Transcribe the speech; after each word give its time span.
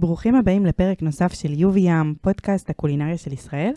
ברוכים 0.00 0.34
הבאים 0.34 0.66
לפרק 0.66 1.02
נוסף 1.02 1.32
של 1.32 1.52
יובי 1.52 1.80
ים, 1.80 2.14
פודקאסט 2.20 2.70
הקולינריה 2.70 3.16
של 3.18 3.32
ישראל. 3.32 3.72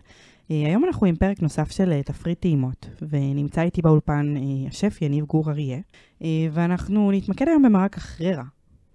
אה, 0.51 0.55
היום 0.65 0.85
אנחנו 0.85 1.07
עם 1.07 1.15
פרק 1.15 1.41
נוסף 1.41 1.71
של 1.71 1.91
אה, 1.91 2.03
תפריט 2.03 2.41
טעימות, 2.41 2.89
ונמצא 3.09 3.61
איתי 3.61 3.81
באולפן 3.81 4.33
אה, 4.37 4.69
השף 4.69 5.01
יניב 5.01 5.25
גור 5.25 5.49
אריה, 5.51 5.79
ואנחנו 6.51 7.11
נתמקד 7.11 7.47
היום 7.47 7.63
במרק 7.63 7.97
החררה. 7.97 8.43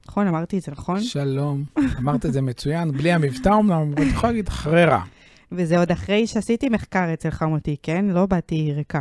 נכון? 0.08 0.26
אמרתי 0.26 0.58
את 0.58 0.62
זה 0.62 0.72
נכון? 0.72 1.00
שלום, 1.00 1.64
אמרת 2.00 2.26
את 2.26 2.32
זה 2.32 2.42
מצוין, 2.42 2.92
בלי 2.92 3.12
המבטא 3.12 3.48
אומנם, 3.48 3.92
אבל 3.94 4.02
את 4.02 4.08
יכולה 4.08 4.32
להגיד 4.32 4.48
חררה. 4.48 5.04
וזה 5.52 5.78
עוד 5.78 5.90
אחרי 5.90 6.26
שעשיתי 6.26 6.68
מחקר 6.68 7.12
אצל 7.12 7.30
חמותי, 7.30 7.76
כן? 7.82 8.04
לא 8.04 8.26
באתי 8.26 8.72
ריקה. 8.72 9.00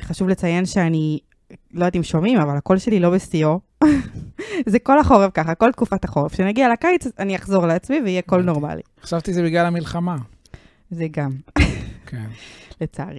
חשוב 0.00 0.28
לציין 0.28 0.66
שאני 0.66 1.18
לא 1.50 1.80
יודעת 1.84 1.96
אם 1.96 2.02
שומעים, 2.02 2.38
אבל 2.38 2.56
הקול 2.56 2.78
שלי 2.78 3.00
לא 3.00 3.10
בשיאו. 3.10 3.60
זה 4.66 4.78
כל 4.78 4.98
החורף 4.98 5.30
ככה, 5.34 5.54
כל 5.54 5.72
תקופת 5.72 6.04
החורף. 6.04 6.32
כשנגיע 6.32 6.72
לקיץ, 6.72 7.06
אני 7.18 7.36
אחזור 7.36 7.66
לעצמי 7.66 8.00
ויהיה 8.04 8.22
קול 8.22 8.42
נורמלי. 8.42 8.82
חשבתי 9.02 9.32
זה 9.32 9.42
בגלל 9.42 9.66
המלחמה. 9.66 10.16
זה 10.90 11.06
גם. 11.10 11.30
כן. 12.08 12.26
לצערי. 12.80 13.18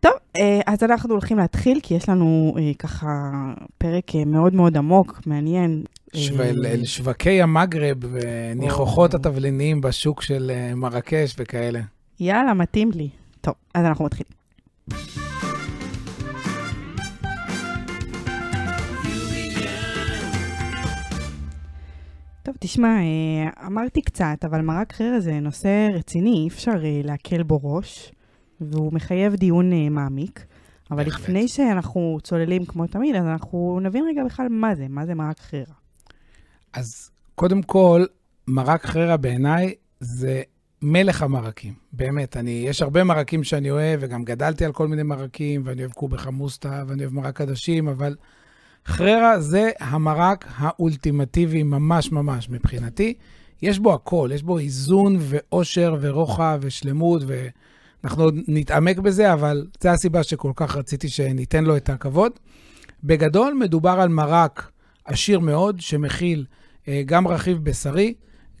טוב, 0.00 0.12
אה, 0.36 0.60
אז 0.66 0.82
אנחנו 0.82 1.12
הולכים 1.12 1.38
להתחיל, 1.38 1.80
כי 1.82 1.94
יש 1.94 2.08
לנו 2.08 2.54
אה, 2.58 2.72
ככה 2.78 3.30
פרק 3.78 4.14
אה, 4.14 4.24
מאוד 4.24 4.54
מאוד 4.54 4.76
עמוק, 4.76 5.20
מעניין. 5.26 5.82
אל 6.64 6.84
שווקי 6.84 7.42
המגרב 7.42 7.96
וניחוחות 8.12 9.14
התבלינים 9.14 9.80
בשוק 9.80 10.22
של 10.22 10.52
מרקש 10.74 11.34
וכאלה. 11.38 11.80
יאללה, 12.20 12.54
מתאים 12.54 12.90
לי. 12.94 13.08
טוב, 13.40 13.54
אז 13.74 13.84
אנחנו 13.84 14.04
מתחילים. 14.04 14.36
טוב, 22.46 22.56
תשמע, 22.60 22.88
אה, 22.88 23.66
אמרתי 23.66 24.02
קצת, 24.02 24.44
אבל 24.44 24.60
מרק 24.60 24.92
חרא 24.92 25.20
זה 25.20 25.40
נושא 25.40 25.88
רציני, 25.94 26.42
אי 26.42 26.48
אפשר 26.48 26.84
אה, 26.84 27.00
להקל 27.04 27.42
בו 27.42 27.60
ראש, 27.62 28.12
והוא 28.60 28.92
מחייב 28.92 29.34
דיון 29.34 29.72
אה, 29.72 29.88
מעמיק. 29.90 30.46
אבל 30.90 31.04
בהחלט. 31.04 31.20
לפני 31.20 31.48
שאנחנו 31.48 32.18
צוללים 32.22 32.64
כמו 32.64 32.86
תמיד, 32.86 33.16
אז 33.16 33.24
אנחנו 33.26 33.80
נבין 33.82 34.04
רגע 34.08 34.24
בכלל 34.24 34.46
מה 34.50 34.74
זה, 34.74 34.86
מה 34.88 35.06
זה 35.06 35.14
מרק 35.14 35.40
חרא. 35.40 35.74
אז 36.72 37.10
קודם 37.34 37.62
כל, 37.62 38.04
מרק 38.48 38.86
חרא 38.86 39.16
בעיניי 39.16 39.74
זה 40.00 40.42
מלך 40.82 41.22
המרקים. 41.22 41.74
באמת, 41.92 42.36
אני, 42.36 42.64
יש 42.68 42.82
הרבה 42.82 43.04
מרקים 43.04 43.44
שאני 43.44 43.70
אוהב, 43.70 44.00
וגם 44.02 44.24
גדלתי 44.24 44.64
על 44.64 44.72
כל 44.72 44.88
מיני 44.88 45.02
מרקים, 45.02 45.62
ואני 45.64 45.80
אוהב 45.80 45.92
קובי 45.92 46.18
חמוסטה, 46.18 46.84
ואני 46.88 47.02
אוהב 47.02 47.14
מרק 47.14 47.40
עדשים, 47.40 47.88
אבל 47.88 48.16
חררה 48.86 49.40
זה 49.40 49.70
המרק 49.80 50.44
האולטימטיבי 50.56 51.62
ממש 51.62 52.12
ממש 52.12 52.50
מבחינתי. 52.50 53.14
יש 53.62 53.78
בו 53.78 53.94
הכל, 53.94 54.30
יש 54.34 54.42
בו 54.42 54.58
איזון 54.58 55.16
ואושר 55.20 55.96
ורוחב 56.00 56.58
ושלמות, 56.62 57.22
ואנחנו 57.26 58.22
עוד 58.22 58.38
נתעמק 58.48 58.98
בזה, 58.98 59.32
אבל 59.32 59.66
זו 59.82 59.88
הסיבה 59.88 60.22
שכל 60.22 60.52
כך 60.56 60.76
רציתי 60.76 61.08
שניתן 61.08 61.64
לו 61.64 61.76
את 61.76 61.88
הכבוד. 61.88 62.32
בגדול, 63.04 63.54
מדובר 63.54 63.90
על 64.00 64.08
מרק 64.08 64.70
עשיר 65.04 65.40
מאוד, 65.40 65.80
שמכיל 65.80 66.44
אה, 66.88 67.02
גם 67.06 67.28
רכיב 67.28 67.58
בשרי, 67.64 68.14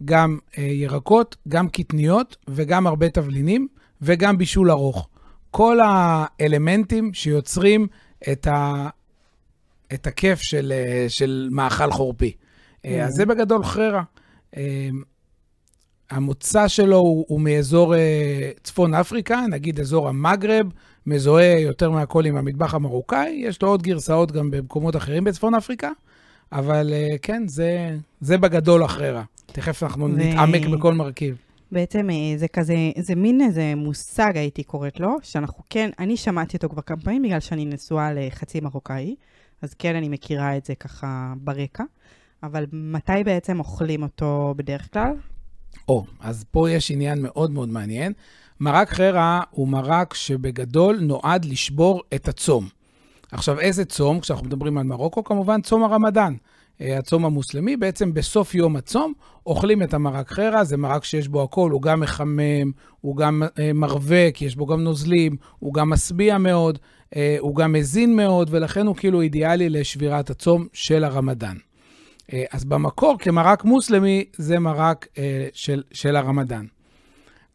גם 0.04 0.38
אה, 0.58 0.62
ירקות, 0.62 1.36
גם 1.48 1.68
קטניות 1.68 2.36
וגם 2.48 2.86
הרבה 2.86 3.08
תבלינים, 3.08 3.68
וגם 4.02 4.38
בישול 4.38 4.70
ארוך. 4.70 5.08
כל 5.50 5.78
האלמנטים 5.82 7.14
שיוצרים 7.14 7.86
את 8.32 8.46
ה... 8.46 8.88
את 9.94 10.06
הכיף 10.06 10.40
של, 10.40 10.72
אה, 10.76 11.06
של 11.08 11.48
מאכל 11.50 11.90
חורפי. 11.90 12.32
Mm. 12.32 12.88
אז 12.88 13.12
זה 13.14 13.26
בגדול 13.26 13.64
חררה. 13.64 14.02
אה, 14.56 14.88
המוצא 16.10 16.68
שלו 16.68 16.96
הוא, 16.96 17.24
הוא 17.28 17.40
מאזור 17.40 17.94
צפון 18.62 18.94
אפריקה, 18.94 19.40
נגיד 19.50 19.80
אזור 19.80 20.08
המגרב, 20.08 20.66
מזוהה 21.06 21.60
יותר 21.60 21.90
מהכל 21.90 22.26
עם 22.26 22.36
המטבח 22.36 22.74
המרוקאי, 22.74 23.42
יש 23.44 23.62
לו 23.62 23.68
עוד 23.68 23.82
גרסאות 23.82 24.32
גם 24.32 24.50
במקומות 24.50 24.96
אחרים 24.96 25.24
בצפון 25.24 25.54
אפריקה, 25.54 25.90
אבל 26.52 26.94
כן, 27.22 27.42
זה, 27.48 27.96
זה 28.20 28.38
בגדול 28.38 28.82
החררה. 28.82 29.22
תכף 29.46 29.82
אנחנו 29.82 30.04
ו... 30.04 30.08
נתעמק 30.08 30.66
בכל 30.66 30.94
מרכיב. 30.94 31.36
בעצם 31.72 32.08
זה 32.36 32.48
כזה, 32.48 32.74
זה 32.98 33.14
מין 33.14 33.40
איזה 33.40 33.74
מושג 33.76 34.36
הייתי 34.36 34.62
קוראת 34.62 35.00
לו, 35.00 35.16
שאנחנו 35.22 35.62
כן, 35.70 35.90
אני 35.98 36.16
שמעתי 36.16 36.56
אותו 36.56 36.68
כבר 36.68 36.82
כמה 36.82 36.96
פעמים 36.96 37.22
בגלל 37.22 37.40
שאני 37.40 37.64
נשואה 37.64 38.12
לחצי 38.14 38.60
מרוקאי. 38.60 39.14
אז 39.62 39.74
כן, 39.74 39.96
אני 39.96 40.08
מכירה 40.08 40.56
את 40.56 40.64
זה 40.64 40.74
ככה 40.74 41.34
ברקע. 41.36 41.84
אבל 42.42 42.66
מתי 42.72 43.24
בעצם 43.24 43.58
אוכלים 43.58 44.02
אותו 44.02 44.54
בדרך 44.56 44.92
כלל? 44.92 45.12
או, 45.88 46.04
אז 46.20 46.44
פה 46.50 46.70
יש 46.70 46.90
עניין 46.90 47.22
מאוד 47.22 47.50
מאוד 47.50 47.68
מעניין. 47.68 48.12
מרק 48.60 48.90
חרא 48.90 49.40
הוא 49.50 49.68
מרק 49.68 50.14
שבגדול 50.14 50.98
נועד 51.00 51.44
לשבור 51.44 52.02
את 52.14 52.28
הצום. 52.28 52.68
עכשיו, 53.32 53.60
איזה 53.60 53.84
צום? 53.84 54.20
כשאנחנו 54.20 54.46
מדברים 54.46 54.78
על 54.78 54.84
מרוקו, 54.84 55.24
כמובן 55.24 55.62
צום 55.62 55.84
הרמדאן. 55.84 56.34
אה, 56.80 56.98
הצום 56.98 57.24
המוסלמי, 57.24 57.76
בעצם 57.76 58.14
בסוף 58.14 58.54
יום 58.54 58.76
הצום 58.76 59.12
אוכלים 59.46 59.82
את 59.82 59.94
המרק 59.94 60.32
חרא, 60.32 60.64
זה 60.64 60.76
מרק 60.76 61.04
שיש 61.04 61.28
בו 61.28 61.42
הכל, 61.42 61.70
הוא 61.70 61.82
גם 61.82 62.00
מחמם, 62.00 62.72
הוא 63.00 63.16
גם 63.16 63.42
אה, 63.58 63.72
מרווה, 63.72 64.30
כי 64.30 64.44
יש 64.44 64.56
בו 64.56 64.66
גם 64.66 64.80
נוזלים, 64.80 65.36
הוא 65.58 65.74
גם 65.74 65.90
משביע 65.90 66.38
מאוד, 66.38 66.78
הוא 67.38 67.56
גם 67.56 67.72
מזין 67.72 68.16
מאוד, 68.16 68.48
ולכן 68.50 68.86
הוא 68.86 68.96
כאילו 68.96 69.20
אידיאלי 69.20 69.68
לשבירת 69.68 70.30
הצום 70.30 70.66
של 70.72 71.04
הרמדאן. 71.04 71.56
אז 72.50 72.64
במקור, 72.64 73.16
כמרק 73.18 73.64
מוסלמי, 73.64 74.24
זה 74.36 74.58
מרק 74.58 75.06
של, 75.52 75.82
של 75.92 76.16
הרמדאן. 76.16 76.66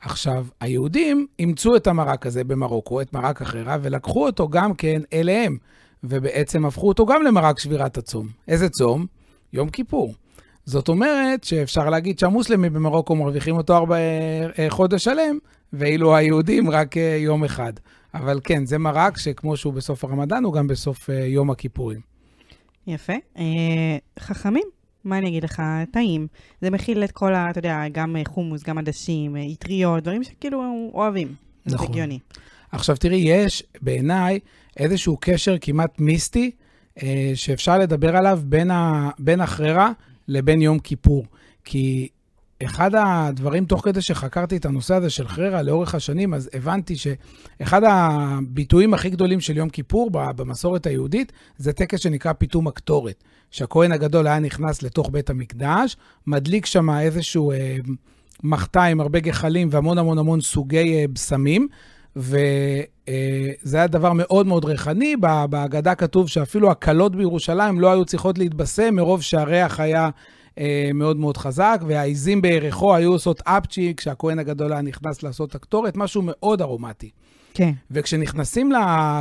עכשיו, 0.02 0.46
היהודים 0.62 1.28
אימצו 1.40 1.76
את 1.76 1.88
המרק 1.88 2.26
הזה 2.26 2.44
במרוקו, 2.44 3.02
את 3.02 3.14
מרק 3.14 3.42
החרא, 3.42 3.78
ולקחו 3.82 4.26
אותו 4.26 4.50
גם 4.50 4.74
כן 4.74 5.02
אליהם. 5.14 5.58
ובעצם 6.04 6.66
הפכו 6.66 6.88
אותו 6.88 7.06
גם 7.06 7.24
למרק 7.24 7.60
שבירת 7.60 7.98
הצום. 7.98 8.28
איזה 8.48 8.70
צום? 8.70 9.06
יום 9.54 9.70
כיפור. 9.70 10.14
זאת 10.66 10.90
אומרת 10.90 11.44
שאפשר 11.44 11.90
להגיד 11.90 12.20
שהמוסלמים 12.20 12.74
במרוקו 12.74 13.16
מרוויחים 13.16 13.58
אותו 13.58 13.76
ארבע 13.76 13.96
אה, 13.96 14.66
חודש 14.70 15.04
שלם, 15.04 15.38
ואילו 15.74 16.16
היהודים 16.16 16.70
רק 16.70 16.98
אה, 16.98 17.18
יום 17.20 17.44
אחד. 17.44 17.74
אבל 18.14 18.40
כן, 18.44 18.66
זה 18.66 18.78
מרק 18.78 19.18
שכמו 19.18 19.58
שהוא 19.58 19.74
בסוף 19.74 20.04
הרמדאן, 20.04 20.44
הוא 20.44 20.54
גם 20.54 20.68
בסוף 20.68 21.10
אה, 21.10 21.26
יום 21.26 21.52
הכיפורים. 21.52 22.00
יפה. 22.88 23.14
חכמים, 24.20 24.64
מה 25.04 25.18
אני 25.18 25.28
אגיד 25.28 25.44
לך? 25.44 25.62
טעים. 25.92 26.28
זה 26.62 26.70
מכיל 26.70 27.04
את 27.04 27.12
כל 27.12 27.34
ה... 27.34 27.50
אתה 27.50 27.60
יודע, 27.60 27.84
גם 27.92 28.16
חומוס, 28.28 28.64
גם 28.64 28.78
עדשים, 28.78 29.36
אטריות, 29.54 30.04
דברים 30.04 30.24
שכאילו 30.24 30.90
אוהבים. 30.94 31.36
נכון. 31.66 31.88
זה 31.88 31.92
הגיוני. 31.92 32.20
עכשיו 32.72 32.98
תראי, 32.98 33.18
יש 33.18 33.64
בעיניי 33.82 34.40
איזשהו 34.78 35.18
קשר 35.22 35.56
כמעט 35.62 36.00
מיסטי 36.00 36.52
אה, 37.04 37.32
שאפשר 37.36 37.78
לדבר 37.78 38.16
עליו 38.18 38.40
בין, 38.44 38.72
ה, 38.72 39.10
בין 39.20 39.42
החררה 39.42 39.92
לבין 40.28 40.62
יום 40.62 40.80
כיפור. 40.80 41.26
כי 41.66 42.10
אחד 42.66 42.92
הדברים, 42.96 43.66
תוך 43.66 43.82
כדי 43.86 44.02
שחקרתי 44.02 44.58
את 44.58 44.66
הנושא 44.66 44.96
הזה 44.96 45.10
של 45.10 45.28
חררה 45.28 45.62
לאורך 45.62 45.96
השנים, 45.96 46.34
אז 46.34 46.50
הבנתי 46.54 46.96
שאחד 46.96 47.82
הביטויים 47.84 48.94
הכי 48.94 49.10
גדולים 49.10 49.40
של 49.40 49.58
יום 49.58 49.70
כיפור 49.70 50.10
במסורת 50.12 50.86
היהודית, 50.86 51.32
זה 51.58 51.74
טקס 51.74 52.00
שנקרא 52.00 52.34
פיתום 52.34 52.68
הקטורת. 52.68 53.24
שהכהן 53.52 53.92
הגדול 53.92 54.28
היה 54.28 54.40
נכנס 54.40 54.84
לתוך 54.84 55.10
בית 55.10 55.30
המקדש, 55.30 55.98
מדליק 56.28 56.66
שם 56.66 56.90
איזשהו 56.90 57.52
אה, 57.52 57.78
מחטא 58.44 58.80
עם 58.80 59.02
הרבה 59.02 59.20
גחלים 59.20 59.68
והמון 59.72 59.98
המון 59.98 60.18
המון 60.18 60.42
סוגי 60.42 60.96
אה, 60.96 61.06
בשמים, 61.14 61.68
וזה 62.16 63.78
היה 63.78 63.88
דבר 63.88 64.14
מאוד 64.14 64.48
מאוד 64.48 64.66
ריחני. 64.66 65.16
בהגדה 65.50 65.96
כתוב 65.96 66.30
שאפילו 66.30 66.72
הכלות 66.72 67.16
בירושלים 67.16 67.80
לא 67.80 67.92
היו 67.92 68.06
צריכות 68.06 68.38
להתבשם 68.38 68.96
מרוב 68.96 69.22
שהריח 69.22 69.80
היה 69.80 70.06
אה, 70.06 70.10
מאוד 70.94 71.18
מאוד 71.18 71.38
חזק, 71.38 71.82
והעיזים 71.88 72.42
בירכו 72.42 72.96
היו 72.96 73.12
עושות 73.12 73.42
אפצ'י 73.46 73.94
כשהכהן 73.98 74.40
הגדול 74.40 74.74
היה 74.74 74.82
נכנס 74.82 75.24
לעשות 75.24 75.56
הקטורת, 75.56 75.98
משהו 75.98 76.22
מאוד 76.26 76.62
ארומטי. 76.62 77.09
כן. 77.53 77.72
וכשנכנסים 77.92 78.72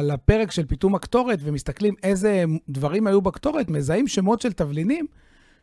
לפרק 0.03 0.51
של 0.51 0.67
פיתום 0.67 0.95
הקטורת 0.95 1.39
ומסתכלים 1.43 1.95
איזה 2.03 2.45
דברים 2.69 3.07
היו 3.07 3.21
בקטורת, 3.21 3.69
מזהים 3.69 4.09
שמות 4.09 4.41
של 4.41 4.53
תבלינים 4.53 5.07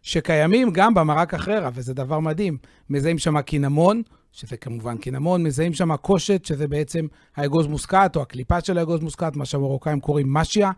שקיימים 0.01 0.69
גם 0.71 0.93
במרק 0.93 1.33
החררה, 1.33 1.69
וזה 1.73 1.93
דבר 1.93 2.19
מדהים. 2.19 2.57
מזהים 2.89 3.17
שם 3.17 3.41
קינמון, 3.41 4.01
שזה 4.31 4.57
כמובן 4.57 4.97
קינמון, 4.97 5.43
מזהים 5.43 5.73
שם 5.73 5.95
קושט, 5.95 6.45
שזה 6.45 6.67
בעצם 6.67 7.05
האגוז 7.35 7.67
מוסקת, 7.67 8.11
או 8.15 8.21
הקליפה 8.21 8.61
של 8.61 8.77
האגוז 8.77 9.01
מוסקת, 9.01 9.35
מה 9.35 9.45
שהמרוקאים 9.45 9.99
קוראים 9.99 10.33
משיה. 10.33 10.71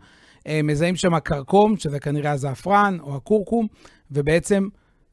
אה, 0.46 0.60
מזהים 0.64 0.96
שם 0.96 1.18
קרקום, 1.18 1.76
שזה 1.76 2.00
כנראה 2.00 2.32
הזעפרן, 2.32 2.96
או 3.00 3.16
הכורכום, 3.16 3.66
ובעצם 4.10 4.68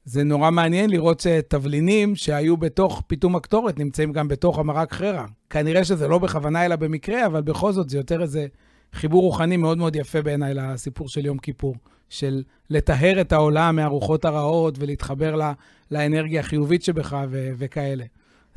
זה 0.07 0.24
נורא 0.24 0.51
מעניין 0.51 0.89
לראות 0.89 1.19
שתבלינים 1.19 2.15
שהיו 2.15 2.57
בתוך 2.57 3.04
פיתום 3.07 3.36
הקטורת 3.36 3.80
נמצאים 3.80 4.12
גם 4.12 4.27
בתוך 4.27 4.59
המרק 4.59 4.94
חררה. 4.94 5.25
כנראה 5.50 5.83
שזה 5.83 6.07
לא 6.07 6.19
בכוונה 6.19 6.65
אלא 6.65 6.75
במקרה, 6.75 7.25
אבל 7.25 7.42
בכל 7.42 7.71
זאת 7.71 7.89
זה 7.89 7.98
יותר 7.98 8.21
איזה 8.21 8.48
חיבור 8.94 9.21
רוחני 9.21 9.57
מאוד 9.57 9.77
מאוד 9.77 9.95
יפה 9.95 10.21
בעיניי 10.21 10.54
לסיפור 10.54 11.09
של 11.09 11.25
יום 11.25 11.38
כיפור, 11.38 11.75
של 12.09 12.44
לטהר 12.69 13.21
את 13.21 13.31
העולם 13.31 13.75
מהרוחות 13.75 14.25
הרעות 14.25 14.75
ולהתחבר 14.80 15.36
לה, 15.36 15.54
לאנרגיה 15.92 16.39
החיובית 16.39 16.83
שבך 16.83 17.18
ו- 17.30 17.51
וכאלה. 17.57 18.06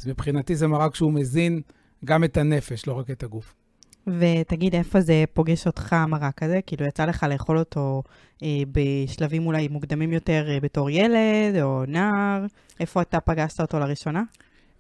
אז 0.00 0.06
מבחינתי 0.06 0.56
זה 0.56 0.66
מרק 0.66 0.94
שהוא 0.94 1.12
מזין 1.12 1.60
גם 2.04 2.24
את 2.24 2.36
הנפש, 2.36 2.86
לא 2.86 2.92
רק 2.92 3.10
את 3.10 3.22
הגוף. 3.22 3.54
ותגיד, 4.18 4.74
איפה 4.74 5.00
זה 5.00 5.24
פוגש 5.34 5.66
אותך, 5.66 5.92
המרק 5.92 6.42
הזה? 6.42 6.60
כאילו, 6.66 6.86
יצא 6.86 7.04
לך 7.04 7.26
לאכול 7.30 7.58
אותו 7.58 8.02
אה, 8.42 8.48
בשלבים 8.72 9.46
אולי 9.46 9.68
מוקדמים 9.68 10.12
יותר 10.12 10.46
אה, 10.48 10.60
בתור 10.60 10.90
ילד 10.90 11.62
או 11.62 11.84
נער? 11.88 12.46
איפה 12.80 13.02
אתה 13.02 13.20
פגשת 13.20 13.60
אותו 13.60 13.78
לראשונה? 13.78 14.22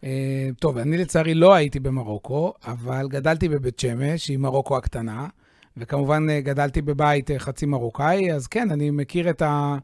אה, 0.04 0.48
טוב, 0.58 0.78
אני 0.78 0.98
לצערי 0.98 1.34
לא 1.34 1.54
הייתי 1.54 1.80
במרוקו, 1.80 2.52
אבל 2.64 3.08
גדלתי 3.08 3.48
בבית 3.48 3.78
שמש, 3.78 4.26
שהיא 4.26 4.38
מרוקו 4.38 4.76
הקטנה, 4.76 5.26
וכמובן 5.76 6.26
אה, 6.30 6.40
גדלתי 6.40 6.82
בבית 6.82 7.30
אה, 7.30 7.38
חצי 7.38 7.66
מרוקאי, 7.66 8.32
אז 8.32 8.46
כן, 8.46 8.70
אני 8.70 8.90
מכיר 8.90 9.30
את, 9.30 9.42
ה, 9.42 9.76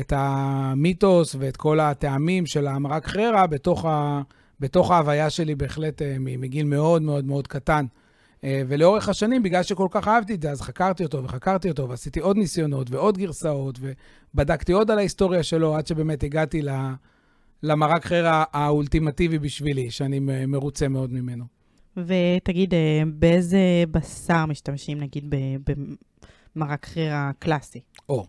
את 0.00 0.12
המיתוס 0.16 1.36
ואת 1.38 1.56
כל 1.56 1.80
הטעמים 1.80 2.46
של 2.46 2.66
המרק 2.66 3.06
חררה 3.06 3.46
בתוך, 3.46 3.84
ה, 3.84 4.22
בתוך 4.60 4.90
ההוויה 4.90 5.30
שלי 5.30 5.54
בהחלט 5.54 6.02
מגיל 6.20 6.66
מאוד 6.66 7.02
מאוד 7.02 7.24
מאוד 7.24 7.46
קטן. 7.46 7.86
ולאורך 8.44 9.08
השנים, 9.08 9.42
בגלל 9.42 9.62
שכל 9.62 9.88
כך 9.90 10.08
אהבתי 10.08 10.34
את 10.34 10.42
זה, 10.42 10.50
אז 10.50 10.60
חקרתי 10.60 11.04
אותו 11.04 11.24
וחקרתי 11.24 11.68
אותו, 11.68 11.88
ועשיתי 11.88 12.20
עוד 12.20 12.36
ניסיונות 12.36 12.90
ועוד 12.90 13.18
גרסאות, 13.18 13.78
ובדקתי 14.34 14.72
עוד 14.72 14.90
על 14.90 14.98
ההיסטוריה 14.98 15.42
שלו, 15.42 15.76
עד 15.76 15.86
שבאמת 15.86 16.22
הגעתי 16.22 16.62
למרק 17.62 18.06
חררה 18.06 18.44
האולטימטיבי 18.52 19.38
בשבילי, 19.38 19.90
שאני 19.90 20.20
מרוצה 20.46 20.88
מאוד 20.88 21.12
ממנו. 21.12 21.44
ותגיד, 21.96 22.74
אה, 22.74 23.02
באיזה 23.06 23.84
בשר 23.90 24.46
משתמשים, 24.46 24.98
נגיד, 24.98 25.34
במרק 26.56 26.86
חררה 26.86 27.30
קלאסי? 27.38 27.80
או, 28.08 28.26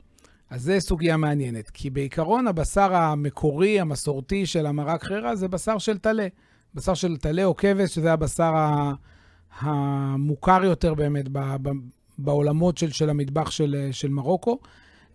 אז 0.49 0.61
זו 0.61 0.73
סוגיה 0.79 1.17
מעניינת, 1.17 1.69
כי 1.69 1.89
בעיקרון 1.89 2.47
הבשר 2.47 2.95
המקורי, 2.95 3.79
המסורתי 3.79 4.45
של 4.45 4.65
המרק 4.65 5.03
חררה, 5.03 5.35
זה 5.35 5.47
בשר 5.47 5.77
של 5.77 5.97
טלה. 5.97 6.27
בשר 6.75 6.93
של 6.93 7.17
טלה 7.17 7.45
או 7.45 7.55
כבש, 7.55 7.95
שזה 7.95 8.13
הבשר 8.13 8.51
המוכר 9.59 10.63
יותר 10.63 10.93
באמת 10.93 11.25
בעולמות 12.17 12.77
של, 12.77 12.91
של 12.91 13.09
המטבח 13.09 13.51
של, 13.51 13.89
של 13.91 14.09
מרוקו. 14.09 14.59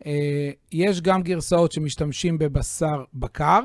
אה, 0.06 0.50
יש 0.72 1.00
גם 1.00 1.22
גרסאות 1.22 1.72
שמשתמשים 1.72 2.38
בבשר 2.38 3.04
בקר, 3.14 3.60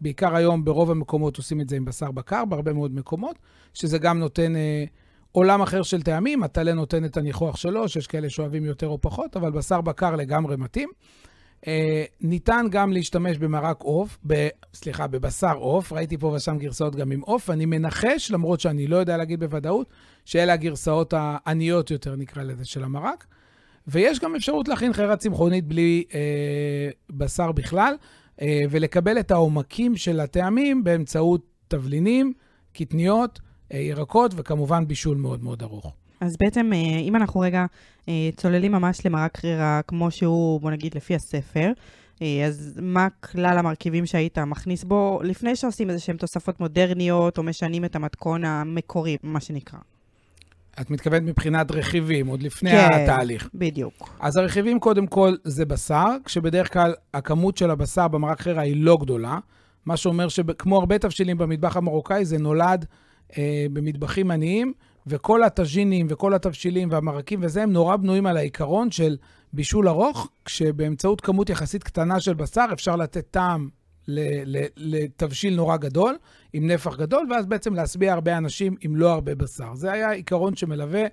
בעיקר 0.00 0.36
היום 0.36 0.64
ברוב 0.64 0.90
המקומות 0.90 1.36
עושים 1.36 1.60
את 1.60 1.68
זה 1.68 1.76
עם 1.76 1.84
בשר 1.84 2.10
בקר, 2.10 2.44
בהרבה 2.44 2.72
מאוד 2.72 2.94
מקומות, 2.94 3.38
שזה 3.74 3.98
גם 3.98 4.18
נותן 4.18 4.56
אה, 4.56 4.84
עולם 5.32 5.62
אחר 5.62 5.82
של 5.82 6.02
טעמים. 6.02 6.42
הטלה 6.42 6.72
נותן 6.72 7.04
את 7.04 7.16
הניחוח 7.16 7.56
שלו, 7.56 7.88
שיש 7.88 8.06
כאלה 8.06 8.30
שאוהבים 8.30 8.64
יותר 8.64 8.86
או 8.86 9.00
פחות, 9.00 9.36
אבל 9.36 9.50
בשר 9.50 9.80
בקר 9.80 10.16
לגמרי 10.16 10.56
מתאים. 10.56 10.88
אה, 11.66 12.04
ניתן 12.20 12.66
גם 12.70 12.92
להשתמש 12.92 13.38
במרק 13.38 13.80
עוף, 13.80 14.18
סליחה, 14.74 15.06
בבשר 15.06 15.54
עוף, 15.54 15.92
ראיתי 15.92 16.18
פה 16.18 16.26
ושם 16.26 16.58
גרסאות 16.58 16.96
גם 16.96 17.12
עם 17.12 17.20
עוף. 17.20 17.50
אני 17.50 17.66
מנחש, 17.66 18.30
למרות 18.30 18.60
שאני 18.60 18.86
לא 18.86 18.96
יודע 18.96 19.16
להגיד 19.16 19.40
בוודאות, 19.40 19.90
שאלה 20.24 20.52
הגרסאות 20.52 21.14
העניות 21.16 21.90
יותר, 21.90 22.16
נקרא 22.16 22.42
לזה, 22.42 22.64
של 22.64 22.84
המרק. 22.84 23.26
ויש 23.86 24.20
גם 24.20 24.36
אפשרות 24.36 24.68
להכין 24.68 24.92
חירה 24.92 25.16
צמחונית 25.16 25.64
בלי 25.64 26.04
אה, 26.14 26.90
בשר 27.10 27.52
בכלל. 27.52 27.94
אה, 28.42 28.62
ולקבל 28.70 29.18
את 29.20 29.30
העומקים 29.30 29.96
של 29.96 30.20
הטעמים 30.20 30.84
באמצעות 30.84 31.46
תבלינים, 31.68 32.32
קטניות, 32.72 33.40
אה, 33.72 33.78
ירקות 33.78 34.32
וכמובן 34.36 34.88
בישול 34.88 35.16
מאוד 35.16 35.42
מאוד 35.42 35.62
ארוך. 35.62 35.94
אז 36.20 36.36
בעצם, 36.40 36.72
אה, 36.72 36.98
אם 36.98 37.16
אנחנו 37.16 37.40
רגע 37.40 37.66
צוללים 38.36 38.72
ממש 38.72 39.06
למרק 39.06 39.38
קרירה, 39.38 39.80
כמו 39.86 40.10
שהוא, 40.10 40.60
בוא 40.60 40.70
נגיד, 40.70 40.96
לפי 40.96 41.14
הספר, 41.14 41.72
אז 42.46 42.78
מה 42.82 43.08
כלל 43.20 43.58
המרכיבים 43.58 44.06
שהיית 44.06 44.38
מכניס 44.38 44.84
בו 44.84 45.20
לפני 45.24 45.56
שעושים 45.56 45.90
איזה 45.90 46.00
שהן 46.00 46.16
תוספות 46.16 46.60
מודרניות 46.60 47.38
או 47.38 47.42
משנים 47.42 47.84
את 47.84 47.96
המתכון 47.96 48.44
המקורי, 48.44 49.16
מה 49.22 49.40
שנקרא? 49.40 49.78
את 50.80 50.90
מתכוונת 50.90 51.22
מבחינת 51.22 51.70
רכיבים, 51.70 52.26
עוד 52.26 52.42
לפני 52.42 52.70
כן, 52.70 52.88
התהליך. 52.92 53.48
בדיוק. 53.54 54.10
אז 54.20 54.36
הרכיבים, 54.36 54.80
קודם 54.80 55.06
כל, 55.06 55.34
זה 55.44 55.64
בשר, 55.64 56.16
כשבדרך 56.24 56.72
כלל 56.72 56.94
הכמות 57.14 57.56
של 57.56 57.70
הבשר 57.70 58.08
במרק 58.08 58.40
חרה 58.40 58.62
היא 58.62 58.76
לא 58.76 58.96
גדולה, 59.00 59.38
מה 59.86 59.96
שאומר 59.96 60.28
שכמו 60.28 60.76
הרבה 60.76 60.98
תבשילים 60.98 61.38
במטבח 61.38 61.76
המרוקאי, 61.76 62.24
זה 62.24 62.38
נולד 62.38 62.84
אה, 63.38 63.66
במטבחים 63.72 64.30
עניים, 64.30 64.72
וכל 65.08 65.42
הטאז'ינים 65.42 66.06
וכל 66.10 66.34
התבשילים 66.34 66.88
והמרקים 66.90 67.40
וזה, 67.42 67.62
הם 67.62 67.72
נורא 67.72 67.96
בנויים 67.96 68.26
על 68.26 68.36
העיקרון 68.36 68.90
של 68.90 69.16
בישול 69.52 69.88
ארוך, 69.88 70.28
כשבאמצעות 70.44 71.20
כמות 71.20 71.50
יחסית 71.50 71.82
קטנה 71.82 72.20
של 72.20 72.34
בשר 72.34 72.66
אפשר 72.72 72.96
לתת 72.96 73.26
טעם 73.30 73.68
לתבשיל 74.76 75.56
נורא 75.56 75.76
גדול, 75.76 76.16
עם 76.52 76.66
נפח 76.66 76.96
גדול, 76.96 77.26
ואז 77.30 77.46
בעצם 77.46 77.74
להשביע 77.74 78.12
הרבה 78.12 78.36
אנשים 78.36 78.76
עם 78.80 78.96
לא 78.96 79.12
הרבה 79.12 79.34
בשר. 79.34 79.74
זה 79.74 79.92
היה 79.92 80.10
עיקרון 80.10 80.56
שמלווה 80.56 81.04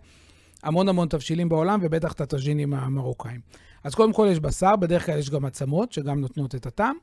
המון 0.63 0.89
המון 0.89 1.07
תבשילים 1.07 1.49
בעולם, 1.49 1.79
ובטח 1.83 2.11
את 2.11 2.21
הטאז'ינים 2.21 2.73
המרוקאים. 2.73 3.39
אז 3.83 3.95
קודם 3.95 4.13
כל 4.13 4.27
יש 4.31 4.39
בשר, 4.39 4.75
בדרך 4.75 5.05
כלל 5.05 5.17
יש 5.19 5.29
גם 5.29 5.45
עצמות, 5.45 5.91
שגם 5.91 6.19
נותנות 6.21 6.55
את 6.55 6.65
הטעם. 6.65 6.95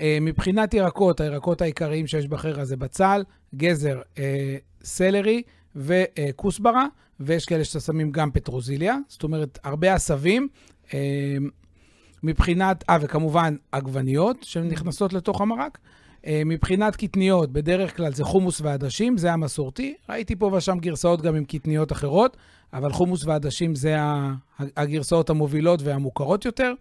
אה, 0.00 0.18
מבחינת 0.20 0.74
ירקות, 0.74 1.20
הירקות 1.20 1.62
העיקריים 1.62 2.06
שיש 2.06 2.28
בחרא 2.28 2.64
זה 2.64 2.76
בצל, 2.76 3.24
גזר, 3.54 4.00
אה, 4.18 4.56
סלרי 4.84 5.42
וכוסברה, 5.76 6.86
ויש 7.20 7.46
כאלה 7.46 7.64
ששמים 7.64 8.10
גם 8.10 8.30
פטרוזיליה, 8.30 8.96
זאת 9.08 9.22
אומרת, 9.22 9.58
הרבה 9.64 9.94
עשבים. 9.94 10.48
אה, 10.94 11.36
מבחינת, 12.22 12.84
אה, 12.90 12.98
וכמובן 13.00 13.56
עגבניות 13.72 14.36
שנכנסות 14.42 15.12
לתוך 15.12 15.40
המרק. 15.40 15.78
אה, 16.26 16.42
מבחינת 16.46 16.96
קטניות, 16.96 17.52
בדרך 17.52 17.96
כלל 17.96 18.12
זה 18.12 18.24
חומוס 18.24 18.60
ועדשים, 18.60 19.18
זה 19.18 19.32
המסורתי. 19.32 19.94
ראיתי 20.08 20.36
פה 20.36 20.50
ושם 20.52 20.78
גרסאות 20.78 21.22
גם 21.22 21.34
עם 21.34 21.44
קטניות 21.44 21.92
אחרות, 21.92 22.36
אבל 22.72 22.92
חומוס 22.92 23.24
ועדשים 23.24 23.74
זה 23.74 23.96
הגרסאות 24.76 25.30
המובילות 25.30 25.82
והמוכרות 25.82 26.44
יותר. 26.44 26.72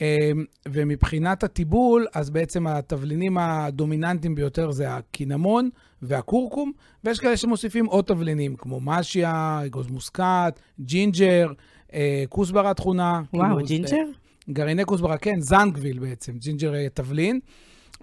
אה, 0.00 0.30
ומבחינת 0.68 1.44
הטיבול, 1.44 2.06
אז 2.14 2.30
בעצם 2.30 2.66
התבלינים 2.66 3.38
הדומיננטיים 3.38 4.34
ביותר 4.34 4.70
זה 4.70 4.94
הקינמון 4.94 5.68
והכורכום, 6.02 6.72
ויש 7.04 7.18
כאלה 7.18 7.36
שמוסיפים 7.36 7.86
עוד 7.86 8.04
תבלינים, 8.04 8.56
כמו 8.56 8.80
משיה, 8.80 9.60
אגוז 9.66 9.86
מוסקת, 9.86 10.60
ג'ינג'ר, 10.80 11.52
אה, 11.94 12.24
כוסברה 12.28 12.74
טחונה. 12.74 13.22
וואו, 13.34 13.46
כאילו, 13.46 13.66
ג'ינג'ר? 13.66 14.04
גרעיני 14.50 14.84
כוסברה, 14.84 15.18
כן, 15.18 15.40
זנגוויל 15.40 15.98
בעצם, 15.98 16.32
ג'ינג'ר 16.32 16.74
אה, 16.74 16.86
תבלין. 16.94 17.40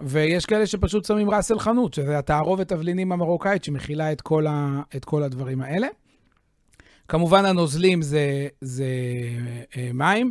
ויש 0.02 0.46
כאלה 0.46 0.66
שפשוט 0.66 1.04
שמים 1.04 1.30
ראס 1.30 1.47
אל 1.47 1.58
חנות, 1.58 1.94
שזה 1.94 2.18
התערובת 2.18 2.68
תבלינים 2.68 3.12
המרוקאית 3.12 3.64
שמכילה 3.64 4.12
את 4.12 4.20
כל, 4.20 4.46
ה, 4.46 4.82
את 4.96 5.04
כל 5.04 5.22
הדברים 5.22 5.60
האלה. 5.60 5.86
כמובן 7.08 7.44
הנוזלים 7.44 8.02
זה, 8.02 8.48
זה 8.60 8.86
אה, 9.76 9.90
מים, 9.94 10.30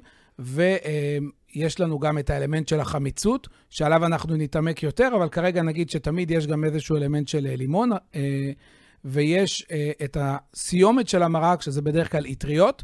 ויש 1.55 1.79
לנו 1.79 1.99
גם 1.99 2.17
את 2.17 2.29
האלמנט 2.29 2.67
של 2.67 2.79
החמיצות, 2.79 3.47
שעליו 3.69 4.05
אנחנו 4.05 4.35
נתעמק 4.35 4.83
יותר, 4.83 5.09
אבל 5.15 5.29
כרגע 5.29 5.61
נגיד 5.61 5.89
שתמיד 5.89 6.31
יש 6.31 6.47
גם 6.47 6.63
איזשהו 6.63 6.97
אלמנט 6.97 7.27
של 7.27 7.47
אה, 7.47 7.55
לימון, 7.55 7.89
ויש 9.05 9.67
את 10.03 10.17
הסיומת 10.19 11.07
של 11.07 11.23
המרק, 11.23 11.61
שזה 11.61 11.81
בדרך 11.81 12.11
כלל 12.11 12.25
אטריות. 12.31 12.83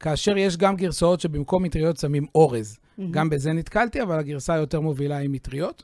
כאשר 0.00 0.36
יש 0.36 0.56
גם 0.56 0.76
גרסאות 0.76 1.20
שבמקום 1.20 1.62
מטריות 1.62 1.96
שמים 1.96 2.26
אורז. 2.34 2.78
Mm-hmm. 2.78 3.02
גם 3.10 3.30
בזה 3.30 3.52
נתקלתי, 3.52 4.02
אבל 4.02 4.18
הגרסה 4.18 4.54
היותר 4.54 4.80
מובילה 4.80 5.16
היא 5.16 5.30
מטריות. 5.30 5.82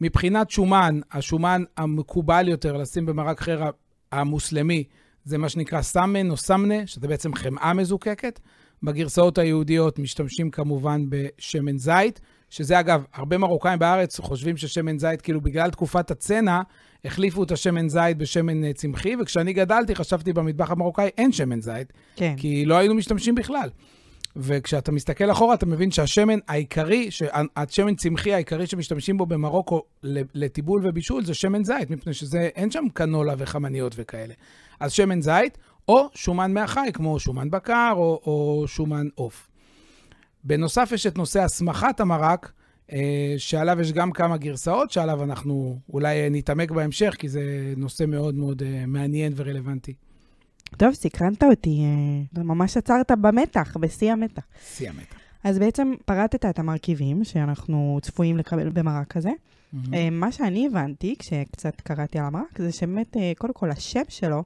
מבחינת 0.00 0.50
שומן, 0.50 1.00
השומן 1.12 1.62
המקובל 1.76 2.48
יותר 2.48 2.76
לשים 2.76 3.06
במרק 3.06 3.40
חרא 3.40 3.70
המוסלמי, 4.12 4.84
זה 5.24 5.38
מה 5.38 5.48
שנקרא 5.48 5.82
סמן 5.82 6.30
או 6.30 6.36
סמנה, 6.36 6.86
שזה 6.86 7.08
בעצם 7.08 7.34
חמאה 7.34 7.72
מזוקקת. 7.72 8.40
בגרסאות 8.82 9.38
היהודיות 9.38 9.98
משתמשים 9.98 10.50
כמובן 10.50 11.04
בשמן 11.08 11.76
זית, 11.76 12.20
שזה 12.50 12.80
אגב, 12.80 13.04
הרבה 13.14 13.38
מרוקאים 13.38 13.78
בארץ 13.78 14.20
חושבים 14.20 14.56
ששמן 14.56 14.98
זית, 14.98 15.20
כאילו 15.20 15.40
בגלל 15.40 15.70
תקופת 15.70 16.10
הצנע, 16.10 16.60
החליפו 17.04 17.42
את 17.42 17.52
השמן 17.52 17.88
זית 17.88 18.18
בשמן 18.18 18.64
אה, 18.64 18.72
צמחי, 18.72 19.16
וכשאני 19.20 19.52
גדלתי 19.52 19.94
חשבתי 19.94 20.32
במטבח 20.32 20.70
המרוקאי 20.70 21.10
אין 21.18 21.32
שמן 21.32 21.60
זית, 21.60 21.92
כן. 22.16 22.34
כי 22.36 22.64
לא 22.64 22.74
היינו 22.78 22.94
משתמשים 22.94 23.34
בכלל. 23.34 23.68
וכשאתה 24.36 24.92
מסתכל 24.92 25.30
אחורה, 25.30 25.54
אתה 25.54 25.66
מבין 25.66 25.90
שהשמן 25.90 26.38
העיקרי, 26.48 27.08
השמן 27.56 27.94
צמחי 27.94 28.34
העיקרי 28.34 28.66
שמשתמשים 28.66 29.16
בו 29.16 29.26
במרוקו 29.26 29.82
לטיבול 30.34 30.86
ובישול 30.86 31.24
זה 31.24 31.34
שמן 31.34 31.64
זית, 31.64 31.90
מפני 31.90 32.14
שאין 32.14 32.70
שם 32.70 32.84
קנולה 32.94 33.34
וחמניות 33.38 33.94
וכאלה. 33.96 34.34
אז 34.80 34.92
שמן 34.92 35.20
זית, 35.20 35.58
או 35.88 36.08
שומן 36.14 36.52
מהחי, 36.54 36.90
כמו 36.92 37.20
שומן 37.20 37.50
בקר 37.50 37.92
או, 37.96 38.20
או 38.26 38.64
שומן 38.68 39.06
עוף. 39.14 39.48
בנוסף, 40.44 40.90
יש 40.92 41.06
את 41.06 41.18
נושא 41.18 41.42
הסמכת 41.42 42.00
המרק, 42.00 42.52
אה, 42.92 43.34
שעליו 43.38 43.80
יש 43.80 43.92
גם 43.92 44.12
כמה 44.12 44.36
גרסאות, 44.36 44.90
שעליו 44.90 45.22
אנחנו 45.22 45.78
אולי 45.92 46.30
נתעמק 46.30 46.70
בהמשך, 46.70 47.14
כי 47.18 47.28
זה 47.28 47.42
נושא 47.76 48.04
מאוד 48.04 48.34
מאוד 48.34 48.62
אה, 48.62 48.84
מעניין 48.86 49.32
ורלוונטי. 49.36 49.94
טוב, 50.76 50.92
סקרנת 50.94 51.42
אותי, 51.42 51.84
אה, 52.36 52.42
ממש 52.44 52.76
עצרת 52.76 53.10
במתח, 53.20 53.76
בשיא 53.80 54.12
המתח. 54.12 54.42
שיא 54.74 54.88
המתח. 54.88 55.16
אז 55.44 55.58
בעצם 55.58 55.92
פרטת 56.04 56.44
את 56.44 56.58
המרכיבים 56.58 57.24
שאנחנו 57.24 57.98
צפויים 58.02 58.36
לקבל 58.36 58.68
במרק 58.68 59.16
הזה. 59.16 59.30
אה, 59.94 60.10
מה 60.10 60.32
שאני 60.32 60.66
הבנתי, 60.66 61.14
כשקצת 61.18 61.80
קראתי 61.80 62.18
על 62.18 62.24
המרק, 62.24 62.58
זה 62.58 62.72
שבאמת, 62.72 63.16
אה, 63.16 63.32
קודם 63.38 63.52
כל, 63.52 63.70
השם 63.70 64.02
שלו 64.08 64.44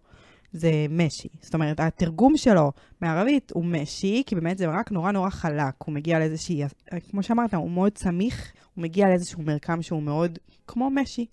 זה 0.57 0.71
משי. 0.91 1.29
זאת 1.41 1.55
אומרת, 1.55 1.81
התרגום 1.81 2.37
שלו 2.37 2.73
מערבית 3.01 3.53
הוא 3.55 3.65
משי, 3.65 4.23
כי 4.27 4.35
באמת 4.35 4.59
זה 4.59 4.67
מרק 4.67 4.91
נורא 4.93 5.13
נורא 5.13 5.31
חלק. 5.31 5.75
הוא 5.85 5.95
מגיע 5.95 6.19
לאיזושהי, 6.19 6.63
כמו 7.11 7.23
שאמרת, 7.23 7.55
הוא 7.55 7.71
מאוד 7.71 7.99
סמיך, 7.99 8.53
הוא 8.75 8.83
מגיע 8.83 9.09
לאיזשהו 9.09 9.43
מרקם 9.43 9.83
שהוא 9.83 10.03
מאוד 10.03 10.39
כמו 10.67 10.91
משי. 10.91 11.27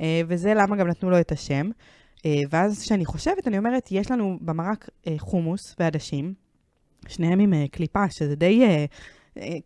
אה, 0.00 0.20
וזה 0.28 0.54
למה 0.54 0.76
גם 0.76 0.88
נתנו 0.88 1.10
לו 1.10 1.20
את 1.20 1.32
השם. 1.32 1.70
אה, 2.26 2.40
ואז 2.50 2.82
כשאני 2.82 3.04
חושבת, 3.04 3.48
אני 3.48 3.58
אומרת, 3.58 3.88
יש 3.90 4.10
לנו 4.10 4.38
במרק 4.40 4.88
אה, 5.06 5.14
חומוס 5.18 5.76
ועדשים, 5.80 6.34
שניהם 7.08 7.40
עם 7.40 7.66
קליפה, 7.66 8.10
שזה 8.10 8.36
די... 8.36 8.86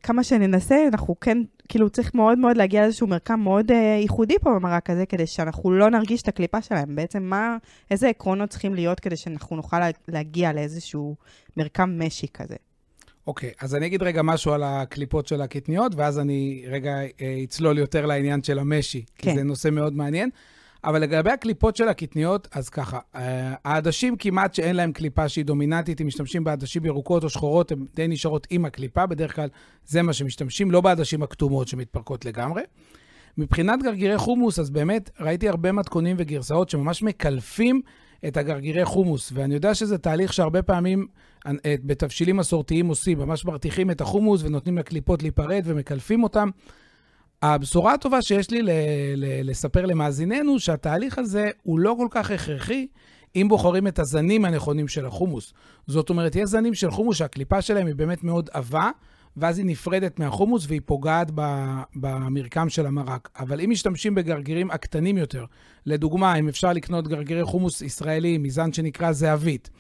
כמה 0.03 0.25
שננסה, 0.25 0.77
אנחנו 0.93 1.21
כן, 1.21 1.39
כאילו 1.69 1.91
צריך 1.91 2.15
מאוד 2.15 2.39
מאוד 2.39 2.57
להגיע 2.57 2.83
לאיזשהו 2.83 3.07
מרקם 3.07 3.41
מאוד 3.41 3.71
אה, 3.71 3.77
ייחודי 4.03 4.39
פה 4.39 4.51
במרק 4.55 4.91
הזה, 4.91 5.07
כדי 5.07 5.27
שאנחנו 5.27 5.73
לא 5.73 5.91
נרגיש 5.91 6.23
את 6.23 6.29
הקליפה 6.29 6.63
שלהם. 6.63 6.97
בעצם 6.97 7.23
מה, 7.23 7.57
איזה 7.91 8.09
עקרונות 8.09 8.51
צריכים 8.51 8.75
להיות 8.75 9.01
כדי 9.01 9.17
שאנחנו 9.17 9.57
נוכל 9.57 9.79
לה, 9.79 9.91
להגיע 10.09 10.53
לאיזשהו 10.53 11.17
מרקם 11.57 12.01
משי 12.03 12.27
כזה. 12.35 12.57
אוקיי, 13.27 13.51
אז 13.61 13.75
אני 13.75 13.87
אגיד 13.87 14.03
רגע 14.03 14.23
משהו 14.23 14.53
על 14.53 14.63
הקליפות 14.63 15.27
של 15.27 15.41
הקטניות, 15.43 15.95
ואז 15.95 16.19
אני 16.19 16.65
רגע 16.69 16.93
אה, 17.21 17.41
אצלול 17.45 17.79
יותר 17.79 18.07
לעניין 18.07 18.43
של 18.43 18.59
המשי, 18.59 19.05
כי 19.19 19.27
כן. 19.27 19.37
זה 19.37 19.43
נושא 19.43 19.69
מאוד 19.69 19.97
מעניין. 19.97 20.31
אבל 20.87 21.03
לגבי 21.03 21.31
הקליפות 21.31 21.77
של 21.77 21.89
הקטניות, 21.89 22.49
אז 22.53 22.69
ככה, 22.69 22.99
אה, 23.15 23.55
העדשים 23.65 24.17
כמעט 24.17 24.55
שאין 24.55 24.77
להם 24.77 24.93
קליפה 24.93 25.29
שהיא 25.29 25.45
דומיננטית, 25.45 26.01
אם 26.01 26.07
משתמשים 26.07 26.45
בעדשים 26.45 26.85
ירוקות 26.85 27.25
או 27.25 27.31
שחורות, 27.31 27.73
הן 27.73 27.87
די 27.95 28.09
נשארות 28.09 28.47
עם 28.51 28.65
הקליפה, 28.65 29.07
בדרך 29.07 29.37
כלל 29.37 29.49
זה 29.87 30.03
מה 30.03 30.13
שמשתמשים, 30.13 30.71
לא 30.71 30.81
בעדשים 30.81 31.23
הכתומות 31.23 31.69
שמתפרקות 31.69 32.25
לגמרי. 32.25 32.63
מבחינת 33.39 33.83
גרגירי 33.83 34.19
חומוס, 34.19 34.59
אז 34.59 34.71
באמת 34.71 35.11
ראיתי 35.21 35.49
הרבה 35.49 35.73
מתכונים 35.73 36.17
וגרסאות 36.19 36.71
שממש 36.71 37.03
מקלפים 37.03 37.81
את 38.29 38.37
הגרגירי 38.37 38.85
חומוס, 38.85 39.33
ואני 39.35 39.55
יודע 39.55 39.75
שזה 39.75 39.99
תהליך 39.99 40.33
שהרבה 40.33 40.63
פעמים 40.63 41.07
אה, 41.47 41.53
בתבשילים 41.85 42.37
מסורתיים 42.37 42.87
עושים, 42.87 43.19
ממש 43.19 43.45
מרתיחים 43.45 43.91
את 43.91 44.01
החומוס 44.01 44.43
ונותנים 44.43 44.79
לקליפות 44.79 45.23
להיפרד 45.23 45.63
ומקלפים 45.65 46.23
אותם. 46.23 46.51
הבשורה 47.43 47.95
הטובה 47.95 48.23
שיש 48.23 48.51
לי 48.51 48.63
ל- 48.63 48.71
ל- 49.17 49.51
לספר 49.51 49.87
למאזיננו, 49.87 50.61
שהתהליך 50.61 51.19
הזה 51.19 51.51
הוא 51.63 51.79
לא 51.79 51.95
כל 51.99 52.09
כך 52.11 52.31
הכרחי 52.31 52.87
אם 53.37 53.47
בוחרים 53.49 53.87
את 53.87 53.99
הזנים 53.99 54.45
הנכונים 54.45 54.89
של 54.89 55.07
החומוס. 55.07 55.53
זאת 55.87 56.11
אומרת, 56.11 56.37
יש 56.37 56.49
זנים 56.49 56.75
של 56.75 56.91
חומוס 56.91 57.17
שהקליפה 57.17 57.63
שלהם 57.63 57.87
היא 57.87 57.95
באמת 57.95 58.25
מאוד 58.25 58.51
עבה, 58.53 58.91
ואז 59.37 59.59
היא 59.59 59.67
נפרדת 59.67 60.19
מהחומוס 60.19 60.67
והיא 60.69 60.81
פוגעת 60.85 61.31
ב- 61.35 61.81
במרקם 61.97 62.69
של 62.69 62.87
המרק. 62.87 63.29
אבל 63.39 63.61
אם 63.61 63.71
משתמשים 63.71 64.15
בגרגירים 64.15 64.71
הקטנים 64.71 65.19
יותר, 65.19 65.45
לדוגמה, 65.87 66.35
אם 66.39 66.49
אפשר 66.49 66.73
לקנות 66.73 67.09
גרגירי 67.09 67.45
חומוס 67.45 67.83
ישראלי 67.83 68.39
מזן 68.39 68.73
שנקרא 68.73 69.13
זהבית, 69.13 69.71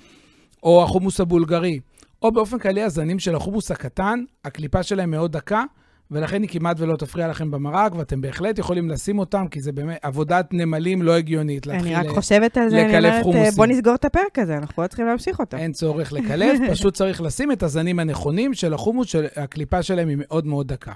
או 0.62 0.82
החומוס 0.82 1.20
הבולגרי, 1.20 1.80
או 2.22 2.32
באופן 2.32 2.58
כללי 2.58 2.82
הזנים 2.82 3.18
של 3.18 3.34
החומוס 3.34 3.70
הקטן, 3.70 4.25
הקליפה 4.44 4.82
שלהם 4.82 5.10
מאוד 5.10 5.32
דקה, 5.32 5.64
ולכן 6.10 6.42
היא 6.42 6.50
כמעט 6.50 6.80
ולא 6.80 6.96
תפריע 6.96 7.28
לכם 7.28 7.50
במרק, 7.50 7.94
ואתם 7.94 8.20
בהחלט 8.20 8.58
יכולים 8.58 8.90
לשים 8.90 9.18
אותם, 9.18 9.48
כי 9.50 9.60
זה 9.60 9.72
באמת 9.72 9.98
עבודת 10.02 10.48
נמלים 10.52 11.02
לא 11.02 11.16
הגיונית. 11.16 11.66
אני 11.66 11.76
להתחיל 11.76 11.96
רק 11.96 12.06
ל- 12.06 12.08
חושבת 12.14 12.56
על 12.56 12.70
זה, 12.70 12.80
אני 12.82 12.88
לקלף 12.88 13.10
אומרת, 13.10 13.22
חומוסים. 13.22 13.52
בוא 13.56 13.66
נסגור 13.66 13.94
את 13.94 14.04
הפרק 14.04 14.38
הזה, 14.38 14.56
אנחנו 14.56 14.82
לא 14.82 14.88
צריכים 14.88 15.06
להמשיך 15.06 15.38
אותו. 15.38 15.56
אין 15.56 15.72
צורך 15.72 16.12
לקלף, 16.12 16.58
פשוט 16.72 16.94
צריך 16.94 17.20
לשים 17.20 17.52
את 17.52 17.62
הזנים 17.62 17.98
הנכונים 17.98 18.54
של 18.54 18.75
החומוס, 18.75 19.06
שהקליפה 19.08 19.82
שלהם 19.82 20.08
היא 20.08 20.16
מאוד 20.20 20.46
מאוד 20.46 20.68
דקה. 20.68 20.92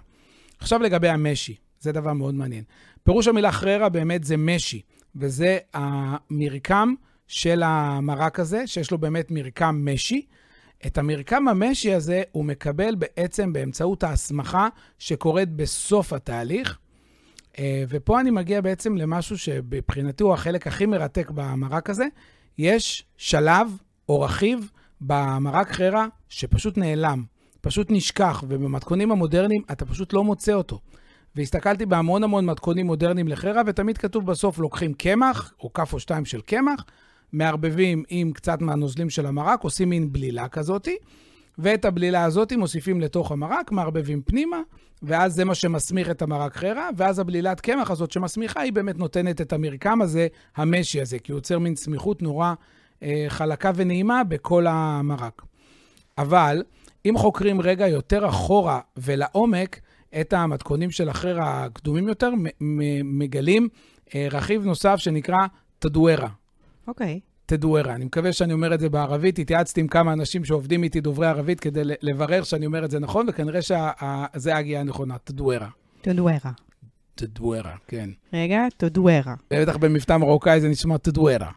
עכשיו 0.61 0.83
לגבי 0.83 1.09
המשי, 1.09 1.55
זה 1.81 1.93
דבר 1.93 2.13
מאוד 2.13 2.35
מעניין. 2.35 2.65
פירוש 3.03 3.29
המילה 3.29 3.53
חררה 3.53 3.89
באמת 3.89 4.25
זה 4.25 4.37
משי, 4.37 4.81
וזה 5.17 5.59
המרקם 5.75 6.95
של 7.27 7.63
המרק 7.65 8.41
הזה, 8.41 8.67
שיש 8.67 8.91
לו 8.91 8.99
באמת 8.99 9.31
מרקם 9.31 9.81
משי. 9.85 10.27
את 10.87 10.99
המרקם 10.99 11.49
המשי 11.49 11.95
הזה 11.95 12.23
הוא 12.33 12.45
מקבל 12.45 12.95
בעצם 12.95 13.53
באמצעות 13.53 14.03
ההסמכה 14.03 14.69
שקורית 14.99 15.49
בסוף 15.49 16.13
התהליך. 16.13 16.79
אה, 17.59 17.85
ופה 17.89 18.21
אני 18.21 18.31
מגיע 18.31 18.61
בעצם 18.61 18.97
למשהו 18.97 19.39
שבבחינתי 19.39 20.23
הוא 20.23 20.35
החלק 20.35 20.67
הכי 20.67 20.87
מרתק 20.87 21.31
במרק 21.31 21.91
הזה. 21.91 22.07
יש 22.59 23.05
שלב 23.17 23.77
או 24.09 24.21
רכיב 24.21 24.71
במרק 25.01 25.73
חררה 25.73 26.07
שפשוט 26.29 26.79
נעלם, 26.79 27.25
פשוט 27.61 27.87
נשכח, 27.91 28.45
ובמתכונים 28.49 29.13
המודרניים 29.13 29.63
אתה 29.73 29.87
פשוט 29.87 30.13
לא 30.13 30.25
מוצא 30.25 30.53
אותו. 30.53 30.81
והסתכלתי 31.37 31.87
בהמון 31.87 32.25
המון 32.25 32.47
מתכונים 32.47 32.87
מודרניים 32.87 33.29
לחררה, 33.29 33.63
ותמיד 33.67 33.99
כתוב 33.99 34.27
בסוף 34.27 34.59
לוקחים 34.59 34.95
קמח, 34.95 35.53
או 35.61 35.73
כף 35.73 35.93
או 35.93 36.01
שתיים 36.01 36.25
של 36.25 36.41
קמח, 36.41 36.85
מערבבים 37.33 38.03
עם 38.09 38.33
קצת 38.33 38.63
מהנוזלים 38.63 39.11
של 39.11 39.27
המרק, 39.27 39.63
עושים 39.63 39.91
מין 39.91 40.13
בלילה 40.13 40.49
כזאתי, 40.49 40.97
ואת 41.59 41.85
הבלילה 41.85 42.25
הזאת 42.25 42.53
מוסיפים 42.53 43.01
לתוך 43.01 43.33
המרק, 43.33 43.73
מערבבים 43.73 44.23
פנימה, 44.23 44.61
ואז 45.03 45.35
זה 45.35 45.45
מה 45.45 45.55
שמסמיך 45.55 46.11
את 46.11 46.23
המרק 46.23 46.57
חררה, 46.57 46.89
ואז 46.97 47.19
הבלילת 47.19 47.61
קמח 47.61 47.91
הזאת 47.91 48.11
שמסמיכה, 48.11 48.61
היא 48.61 48.73
באמת 48.73 48.99
נותנת 48.99 49.41
את 49.41 49.53
המרקם 49.53 50.03
הזה, 50.03 50.27
המשי 50.57 51.01
הזה, 51.01 51.19
כי 51.19 51.33
הוא 51.33 51.39
יוצר 51.39 51.59
מין 51.59 51.77
סמיכות 51.77 52.23
נורא 52.23 52.55
אה, 53.03 53.25
חלקה 53.29 53.71
ונעימה 53.75 54.25
בכל 54.25 54.67
המרק. 54.69 55.43
אבל 56.19 56.63
אם 57.09 57.15
חוקרים 57.17 57.61
רגע 57.61 57.89
יותר 57.89 58.29
אחורה 58.29 58.81
ולעומק 58.97 59.81
את 60.21 60.33
המתכונים 60.33 60.91
של 60.91 61.09
החררה 61.09 61.65
הקדומים 61.65 62.09
יותר, 62.09 62.31
מגלים 63.05 63.69
אה, 64.15 64.29
רכיב 64.31 64.65
נוסף 64.65 64.97
שנקרא 64.97 65.39
תדוארה. 65.79 66.29
אוקיי. 66.91 67.21
תדוארה. 67.47 67.95
אני 67.95 68.05
מקווה 68.05 68.33
שאני 68.33 68.53
אומר 68.53 68.75
את 68.75 68.81
זה 68.81 68.89
בערבית. 68.89 69.39
התייעצתי 69.39 69.81
עם 69.81 69.89
כמה 69.89 70.13
אנשים 70.13 70.45
שעובדים 70.45 70.83
איתי 70.83 71.01
דוברי 71.01 71.27
ערבית 71.27 71.61
כדי 71.61 71.81
לברר 72.03 72.43
שאני 72.43 72.67
אומר 72.67 72.85
את 72.85 72.91
זה 72.91 72.99
נכון, 72.99 73.27
וכנראה 73.29 73.63
שזה 73.63 74.55
ההגייה 74.55 74.81
הנכונה, 74.81 75.17
תדוארה. 75.25 75.69
תודוארה. 76.03 76.51
תדוארה, 77.15 77.77
כן. 77.89 78.11
רגע, 78.33 78.67
תודוארה. 78.77 79.35
בטח 79.51 79.77
במבטא 79.77 80.17
מרוקאי 80.17 80.61
זה 80.61 80.69
נשמע 80.69 80.97
תדוארה. 80.97 81.51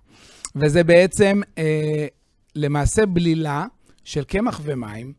וזה 0.55 0.83
בעצם 0.83 1.41
אה, 1.57 2.07
למעשה 2.55 3.05
בלילה 3.05 3.65
של 4.03 4.23
קמח 4.23 4.61
ומים, 4.63 5.13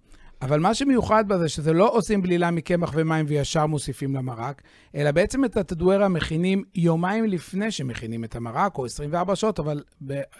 אבל 0.44 0.60
מה 0.60 0.74
שמיוחד 0.74 1.28
בזה 1.28 1.48
שזה 1.48 1.72
לא 1.72 1.90
עושים 1.92 2.22
בלילה 2.22 2.50
מקמח 2.50 2.92
ומים 2.94 3.26
וישר 3.28 3.66
מוסיפים 3.66 4.14
למרק, 4.14 4.62
אלא 4.94 5.10
בעצם 5.10 5.44
את 5.44 5.56
התדוארה 5.56 6.08
מכינים 6.08 6.62
יומיים 6.74 7.24
לפני 7.24 7.70
שמכינים 7.70 8.24
את 8.24 8.36
המרק, 8.36 8.78
או 8.78 8.84
24 8.84 9.36
שעות, 9.36 9.58
אבל 9.58 9.82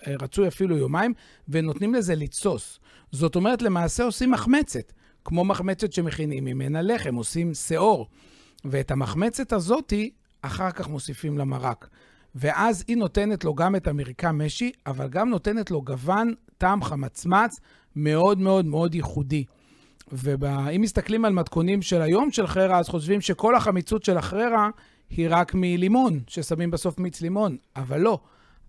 רצוי 0.07 0.49
אפילו 0.49 0.77
יומיים, 0.77 1.13
ונותנים 1.49 1.95
לזה 1.95 2.15
לתסוס. 2.15 2.81
זאת 3.13 3.37
אומרת, 3.37 3.63
למעשה 3.63 4.05
עושים 4.05 4.31
מחמצת, 4.31 4.93
כמו 5.25 5.45
מחמצת 5.45 5.93
שמכינים 5.93 6.45
ממנה 6.45 6.83
לחם, 6.83 7.15
עושים 7.15 7.55
שאור. 7.55 8.09
ואת 8.65 8.91
המחמצת 8.91 9.53
הזאתי, 9.53 10.11
אחר 10.43 10.71
כך 10.71 10.89
מוסיפים 10.89 11.39
למרק. 11.39 11.89
ואז 12.35 12.85
היא 12.89 12.97
נותנת 12.97 13.45
לו 13.45 13.55
גם 13.55 13.77
את 13.77 13.87
המרקם 13.87 14.43
משי, 14.45 14.73
אבל 14.87 15.09
גם 15.09 15.31
נותנת 15.31 15.71
לו 15.71 15.83
גוון, 15.83 16.35
טעם 16.59 16.83
חמצמץ, 16.83 17.61
מאוד 17.97 18.39
מאוד 18.39 18.67
מאוד 18.67 18.95
ייחודי. 18.95 19.45
ואם 20.13 20.81
מסתכלים 20.81 21.25
על 21.25 21.33
מתכונים 21.33 21.83
של 21.83 22.03
היום 22.03 22.31
של 22.31 22.47
חררה, 22.47 22.79
אז 22.79 22.89
חושבים 22.89 23.21
שכל 23.21 23.57
החמיצות 23.57 24.05
של 24.05 24.17
החררה 24.17 24.71
היא 25.11 25.27
רק 25.31 25.55
מלימון, 25.55 26.21
ששמים 26.27 26.71
בסוף 26.71 26.99
מיץ 26.99 27.21
לימון, 27.21 27.57
אבל 27.77 28.01
לא. 28.01 28.19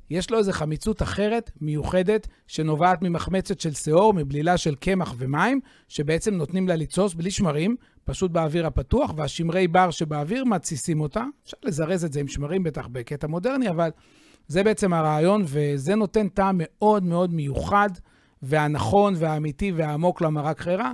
יש 0.09 0.31
לו 0.31 0.37
איזו 0.37 0.51
חמיצות 0.51 1.01
אחרת, 1.01 1.51
מיוחדת, 1.61 2.27
שנובעת 2.47 3.01
ממחמצת 3.01 3.59
של 3.59 3.73
שיעור, 3.73 4.13
מבלילה 4.13 4.57
של 4.57 4.75
קמח 4.75 5.13
ומים, 5.17 5.59
שבעצם 5.87 6.33
נותנים 6.33 6.67
לה 6.67 6.75
לתסוס 6.75 7.13
בלי 7.13 7.31
שמרים, 7.31 7.75
פשוט 8.03 8.31
באוויר 8.31 8.67
הפתוח, 8.67 9.13
והשמרי 9.15 9.67
בר 9.67 9.91
שבאוויר 9.91 10.45
מתסיסים 10.45 11.01
אותה. 11.01 11.23
אפשר 11.43 11.57
לזרז 11.63 12.05
את 12.05 12.13
זה 12.13 12.19
עם 12.19 12.27
שמרים 12.27 12.63
בטח 12.63 12.87
בקטע 12.91 13.27
מודרני, 13.27 13.69
אבל 13.69 13.89
זה 14.47 14.63
בעצם 14.63 14.93
הרעיון, 14.93 15.43
וזה 15.45 15.95
נותן 15.95 16.27
טעם 16.27 16.55
מאוד 16.59 17.03
מאוד 17.03 17.33
מיוחד, 17.33 17.89
והנכון 18.41 19.13
והאמיתי 19.17 19.71
והעמוק 19.71 20.21
למרק 20.21 20.61
חררה, 20.61 20.91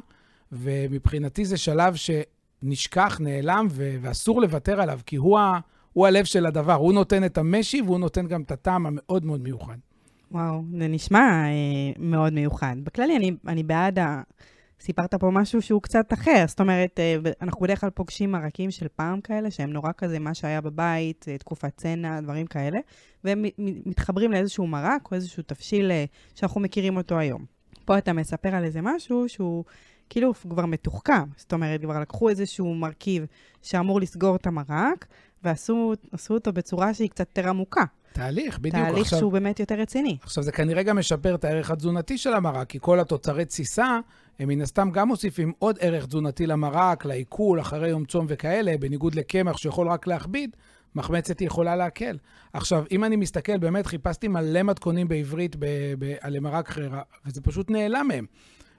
ומבחינתי 0.51 1.45
זה 1.45 1.57
שלב 1.57 1.95
שנשכח, 1.95 3.17
נעלם, 3.19 3.67
ו- 3.69 3.95
ואסור 4.01 4.41
לוותר 4.41 4.81
עליו, 4.81 4.99
כי 5.05 5.15
הוא, 5.15 5.39
ה- 5.39 5.59
הוא 5.93 6.07
הלב 6.07 6.25
של 6.25 6.45
הדבר. 6.45 6.73
הוא 6.73 6.93
נותן 6.93 7.23
את 7.23 7.37
המשי, 7.37 7.81
והוא 7.81 7.99
נותן 7.99 8.27
גם 8.27 8.41
את 8.41 8.51
הטעם 8.51 8.85
המאוד 8.85 9.25
מאוד 9.25 9.41
מיוחד. 9.41 9.77
וואו, 10.31 10.63
זה 10.79 10.87
נשמע 10.87 11.19
אה, 11.19 11.93
מאוד 11.99 12.33
מיוחד. 12.33 12.75
בכללי, 12.83 13.17
אני, 13.17 13.31
אני 13.47 13.63
בעד 13.63 13.99
סיפרת 14.81 15.13
פה 15.15 15.29
משהו 15.31 15.61
שהוא 15.61 15.81
קצת 15.81 16.13
אחר. 16.13 16.43
זאת 16.47 16.59
אומרת, 16.59 16.99
אה, 16.99 17.15
אנחנו 17.41 17.61
בדרך 17.61 17.81
כלל 17.81 17.89
פוגשים 17.89 18.31
מרקים 18.31 18.71
של 18.71 18.87
פעם 18.95 19.21
כאלה, 19.21 19.51
שהם 19.51 19.73
נורא 19.73 19.91
כזה 19.97 20.19
מה 20.19 20.33
שהיה 20.33 20.61
בבית, 20.61 21.25
אה, 21.27 21.37
תקופת 21.37 21.77
צנע, 21.77 22.21
דברים 22.21 22.45
כאלה, 22.47 22.79
והם 23.23 23.45
מתחברים 23.85 24.31
לאיזשהו 24.31 24.67
מרק 24.67 25.11
או 25.11 25.15
איזשהו 25.15 25.43
תבשיל 25.43 25.91
אה, 25.91 26.05
שאנחנו 26.35 26.61
מכירים 26.61 26.97
אותו 26.97 27.17
היום. 27.19 27.45
פה 27.85 27.97
אתה 27.97 28.13
מספר 28.13 28.55
על 28.55 28.63
איזה 28.63 28.79
משהו 28.81 29.29
שהוא 29.29 29.63
כאילו 30.11 30.33
כבר 30.33 30.65
מתוחכם. 30.65 31.23
זאת 31.37 31.53
אומרת, 31.53 31.81
כבר 31.81 31.99
לקחו 31.99 32.29
איזשהו 32.29 32.75
מרכיב 32.75 33.25
שאמור 33.61 34.01
לסגור 34.01 34.35
את 34.35 34.47
המרק, 34.47 35.05
ועשו 35.43 35.93
אותו 36.29 36.53
בצורה 36.53 36.93
שהיא 36.93 37.09
קצת 37.09 37.37
יותר 37.37 37.49
עמוקה. 37.49 37.83
תהליך, 38.13 38.59
בדיוק. 38.59 38.75
תהליך 38.75 39.01
עכשיו, 39.01 39.19
שהוא 39.19 39.31
באמת 39.31 39.59
יותר 39.59 39.75
רציני. 39.75 40.17
עכשיו, 40.23 40.43
זה 40.43 40.51
כנראה 40.51 40.83
גם 40.83 40.97
משפר 40.99 41.35
את 41.35 41.43
הערך 41.43 41.71
התזונתי 41.71 42.17
של 42.17 42.33
המרק, 42.33 42.69
כי 42.69 42.77
כל 42.81 42.99
התוצרי 42.99 43.45
תסיסה, 43.45 43.99
הם 44.39 44.47
מן 44.47 44.61
הסתם 44.61 44.89
גם 44.91 45.07
מוסיפים 45.07 45.53
עוד 45.59 45.77
ערך 45.79 46.05
תזונתי 46.05 46.47
למרק, 46.47 47.05
לעיכול, 47.05 47.61
אחרי 47.61 47.89
יום 47.89 48.05
צום 48.05 48.25
וכאלה, 48.29 48.77
בניגוד 48.79 49.15
לקמח 49.15 49.57
שיכול 49.57 49.89
רק 49.89 50.07
להכביד, 50.07 50.55
מחמצת 50.95 51.41
יכולה 51.41 51.75
להקל. 51.75 52.17
עכשיו, 52.53 52.83
אם 52.91 53.03
אני 53.03 53.15
מסתכל, 53.15 53.57
באמת 53.57 53.85
חיפשתי 53.87 54.27
מלא 54.27 54.63
מתכונים 54.63 55.07
בעברית 55.07 55.55
ב- 55.55 55.65
ב- 55.99 56.15
על 56.21 56.39
מרק 56.39 56.69
חררה, 56.69 57.01
וזה 57.25 57.41
פשוט 57.41 57.69
נעלם 57.69 58.07
מהם. 58.07 58.25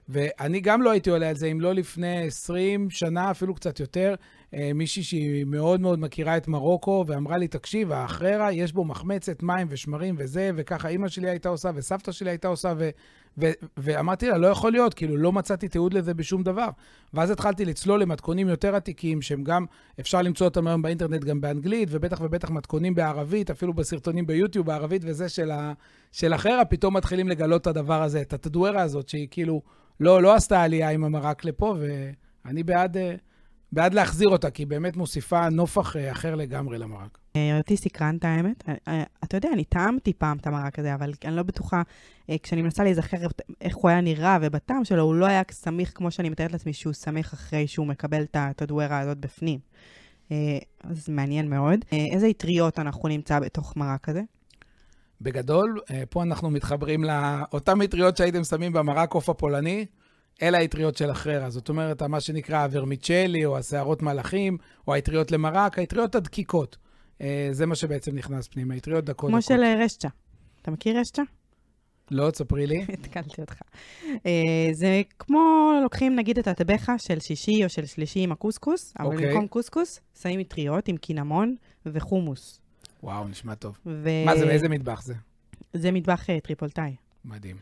ואני 0.09 0.59
גם 0.61 0.81
לא 0.81 0.91
הייתי 0.91 1.09
עולה 1.09 1.29
על 1.29 1.35
זה 1.35 1.47
אם 1.47 1.61
לא 1.61 1.73
לפני 1.73 2.27
20 2.27 2.89
שנה, 2.89 3.31
אפילו 3.31 3.55
קצת 3.55 3.79
יותר, 3.79 4.15
אה, 4.53 4.71
מישהי 4.75 5.03
שהיא 5.03 5.45
מאוד 5.45 5.81
מאוד 5.81 5.99
מכירה 5.99 6.37
את 6.37 6.47
מרוקו, 6.47 7.05
ואמרה 7.07 7.37
לי, 7.37 7.47
תקשיב, 7.47 7.91
האחררה, 7.91 8.51
יש 8.51 8.73
בו 8.73 8.85
מחמצת 8.85 9.43
מים 9.43 9.67
ושמרים 9.69 10.15
וזה, 10.17 10.51
וככה 10.55 10.87
אימא 10.87 11.07
שלי 11.07 11.29
הייתה 11.29 11.49
עושה, 11.49 11.71
וסבתא 11.75 12.11
שלי 12.11 12.29
הייתה 12.29 12.47
עושה, 12.47 12.73
ו- 12.77 12.89
ו- 13.37 13.51
ואמרתי 13.77 14.27
לה, 14.27 14.37
לא 14.37 14.47
יכול 14.47 14.71
להיות, 14.71 14.93
כאילו, 14.93 15.17
לא 15.17 15.31
מצאתי 15.31 15.67
תיעוד 15.67 15.93
לזה 15.93 16.13
בשום 16.13 16.43
דבר. 16.43 16.67
ואז 17.13 17.29
התחלתי 17.31 17.65
לצלול 17.65 18.01
למתכונים 18.01 18.47
יותר 18.47 18.75
עתיקים, 18.75 19.21
שהם 19.21 19.43
גם, 19.43 19.65
אפשר 19.99 20.21
למצוא 20.21 20.47
אותם 20.47 20.67
היום 20.67 20.81
באינטרנט 20.81 21.23
גם 21.23 21.41
באנגלית, 21.41 21.89
ובטח 21.91 22.21
ובטח 22.21 22.49
מתכונים 22.49 22.95
בערבית, 22.95 23.49
אפילו 23.49 23.73
בסרטונים 23.73 24.27
ביוטיוב 24.27 24.65
בערבית 24.65 25.01
וזה 25.05 25.29
של, 25.29 25.51
ה- 25.51 25.73
של 26.11 26.33
החררה, 26.33 26.65
פתאום 26.65 26.97
מתחילים 26.97 27.29
לגלות 27.29 27.61
את 27.61 27.67
הדבר 27.67 28.03
הזה, 28.03 28.21
את 28.21 28.33
התדוארה 28.33 28.81
הזאת, 28.81 29.09
שהיא 29.09 29.27
כאילו... 29.31 29.61
לא, 29.99 30.21
לא 30.21 30.35
עשתה 30.35 30.63
עלייה 30.63 30.89
עם 30.89 31.03
המרק 31.03 31.45
לפה, 31.45 31.75
ואני 32.45 32.63
בעד, 32.63 32.97
אה, 32.97 33.15
בעד 33.71 33.93
להחזיר 33.93 34.29
אותה, 34.29 34.49
כי 34.49 34.61
היא 34.61 34.67
באמת 34.67 34.95
מוסיפה 34.95 35.49
נופח 35.49 35.95
אה, 35.95 36.11
אחר 36.11 36.35
לגמרי 36.35 36.77
למרק. 36.77 37.17
אה, 37.35 37.57
אותי 37.57 37.77
סקרנת, 37.77 38.25
האמת. 38.25 38.63
אתה 39.23 39.37
יודע, 39.37 39.49
אני 39.53 39.63
טעמתי 39.63 40.13
פעם 40.13 40.37
את 40.37 40.47
המרק 40.47 40.79
הזה, 40.79 40.93
אבל 40.93 41.13
אני 41.25 41.35
לא 41.35 41.43
בטוחה, 41.43 41.81
כשאני 42.43 42.61
מנסה 42.61 42.83
להיזכר 42.83 43.17
איך 43.61 43.75
הוא 43.75 43.89
היה 43.89 44.01
נראה, 44.01 44.37
ובטעם 44.41 44.85
שלו 44.85 45.03
הוא 45.03 45.15
לא 45.15 45.25
היה 45.25 45.41
סמיך 45.51 45.91
כמו 45.95 46.11
שאני 46.11 46.29
מתארת 46.29 46.51
לעצמי 46.51 46.73
שהוא 46.73 46.93
סמיך 46.93 47.33
אחרי 47.33 47.67
שהוא 47.67 47.87
מקבל 47.87 48.23
את 48.33 48.61
הדוארה 48.61 48.99
הזאת 48.99 49.17
בפנים. 49.17 49.59
אז 50.83 51.09
מעניין 51.09 51.49
מאוד. 51.49 51.79
איזה 51.91 52.29
אטריות 52.29 52.79
אנחנו 52.79 53.09
נמצא 53.09 53.39
בתוך 53.39 53.77
מרק 53.77 54.09
הזה? 54.09 54.21
בגדול, 55.23 55.79
אה, 55.91 56.03
פה 56.09 56.23
אנחנו 56.23 56.49
מתחברים 56.49 57.03
לאותן 57.03 57.73
מטריות 57.73 58.17
שהייתם 58.17 58.43
שמים 58.43 58.73
במרק 58.73 59.13
עוף 59.13 59.29
הפולני, 59.29 59.85
אלה 60.41 60.57
האטריות 60.57 60.97
של 60.97 61.09
החררה. 61.09 61.49
זאת 61.49 61.69
אומרת, 61.69 62.01
מה 62.01 62.21
שנקרא 62.21 62.57
הוורמיצ'לי, 62.63 63.45
או 63.45 63.57
השערות 63.57 64.01
מלאכים, 64.01 64.57
או 64.87 64.93
האטריות 64.93 65.31
למרק, 65.31 65.79
האטריות 65.79 66.15
הדקיקות. 66.15 66.77
אה, 67.21 67.49
זה 67.51 67.65
מה 67.65 67.75
שבעצם 67.75 68.15
נכנס 68.15 68.47
פנימה, 68.47 68.73
האטריות 68.73 69.05
דקות. 69.05 69.29
כמו 69.29 69.41
של 69.41 69.63
אה, 69.63 69.75
רשצ'ה. 69.85 70.09
אתה 70.61 70.71
מכיר 70.71 70.99
רשצ'ה? 70.99 71.21
לא, 72.11 72.31
תספרי 72.31 72.67
לי. 72.67 72.85
התקלתי 72.93 73.41
אותך. 73.41 73.61
זה 74.73 75.01
כמו, 75.19 75.71
לוקחים 75.83 76.15
נגיד 76.15 76.37
את 76.39 76.47
הטבחה 76.47 76.97
של 76.97 77.19
שישי 77.19 77.63
או 77.63 77.69
של 77.69 77.85
שלישי 77.85 78.19
עם 78.19 78.31
הקוסקוס, 78.31 78.93
אבל 78.99 79.13
אוקיי. 79.13 79.27
במקום 79.27 79.47
קוסקוס, 79.47 79.99
שמים 80.21 80.39
מטריות 80.39 80.87
עם 80.87 80.97
קינמון 80.97 81.55
וחומוס. 81.85 82.62
וואו, 83.03 83.27
נשמע 83.27 83.55
טוב. 83.55 83.77
ו... 83.85 84.09
מה 84.25 84.37
זה, 84.37 84.45
מאיזה 84.45 84.69
מטבח 84.69 85.01
זה? 85.01 85.13
זה 85.73 85.91
מטבח 85.91 86.29
אה, 86.29 86.41
טריפולטאי. 86.43 86.95
מדהים. 87.25 87.55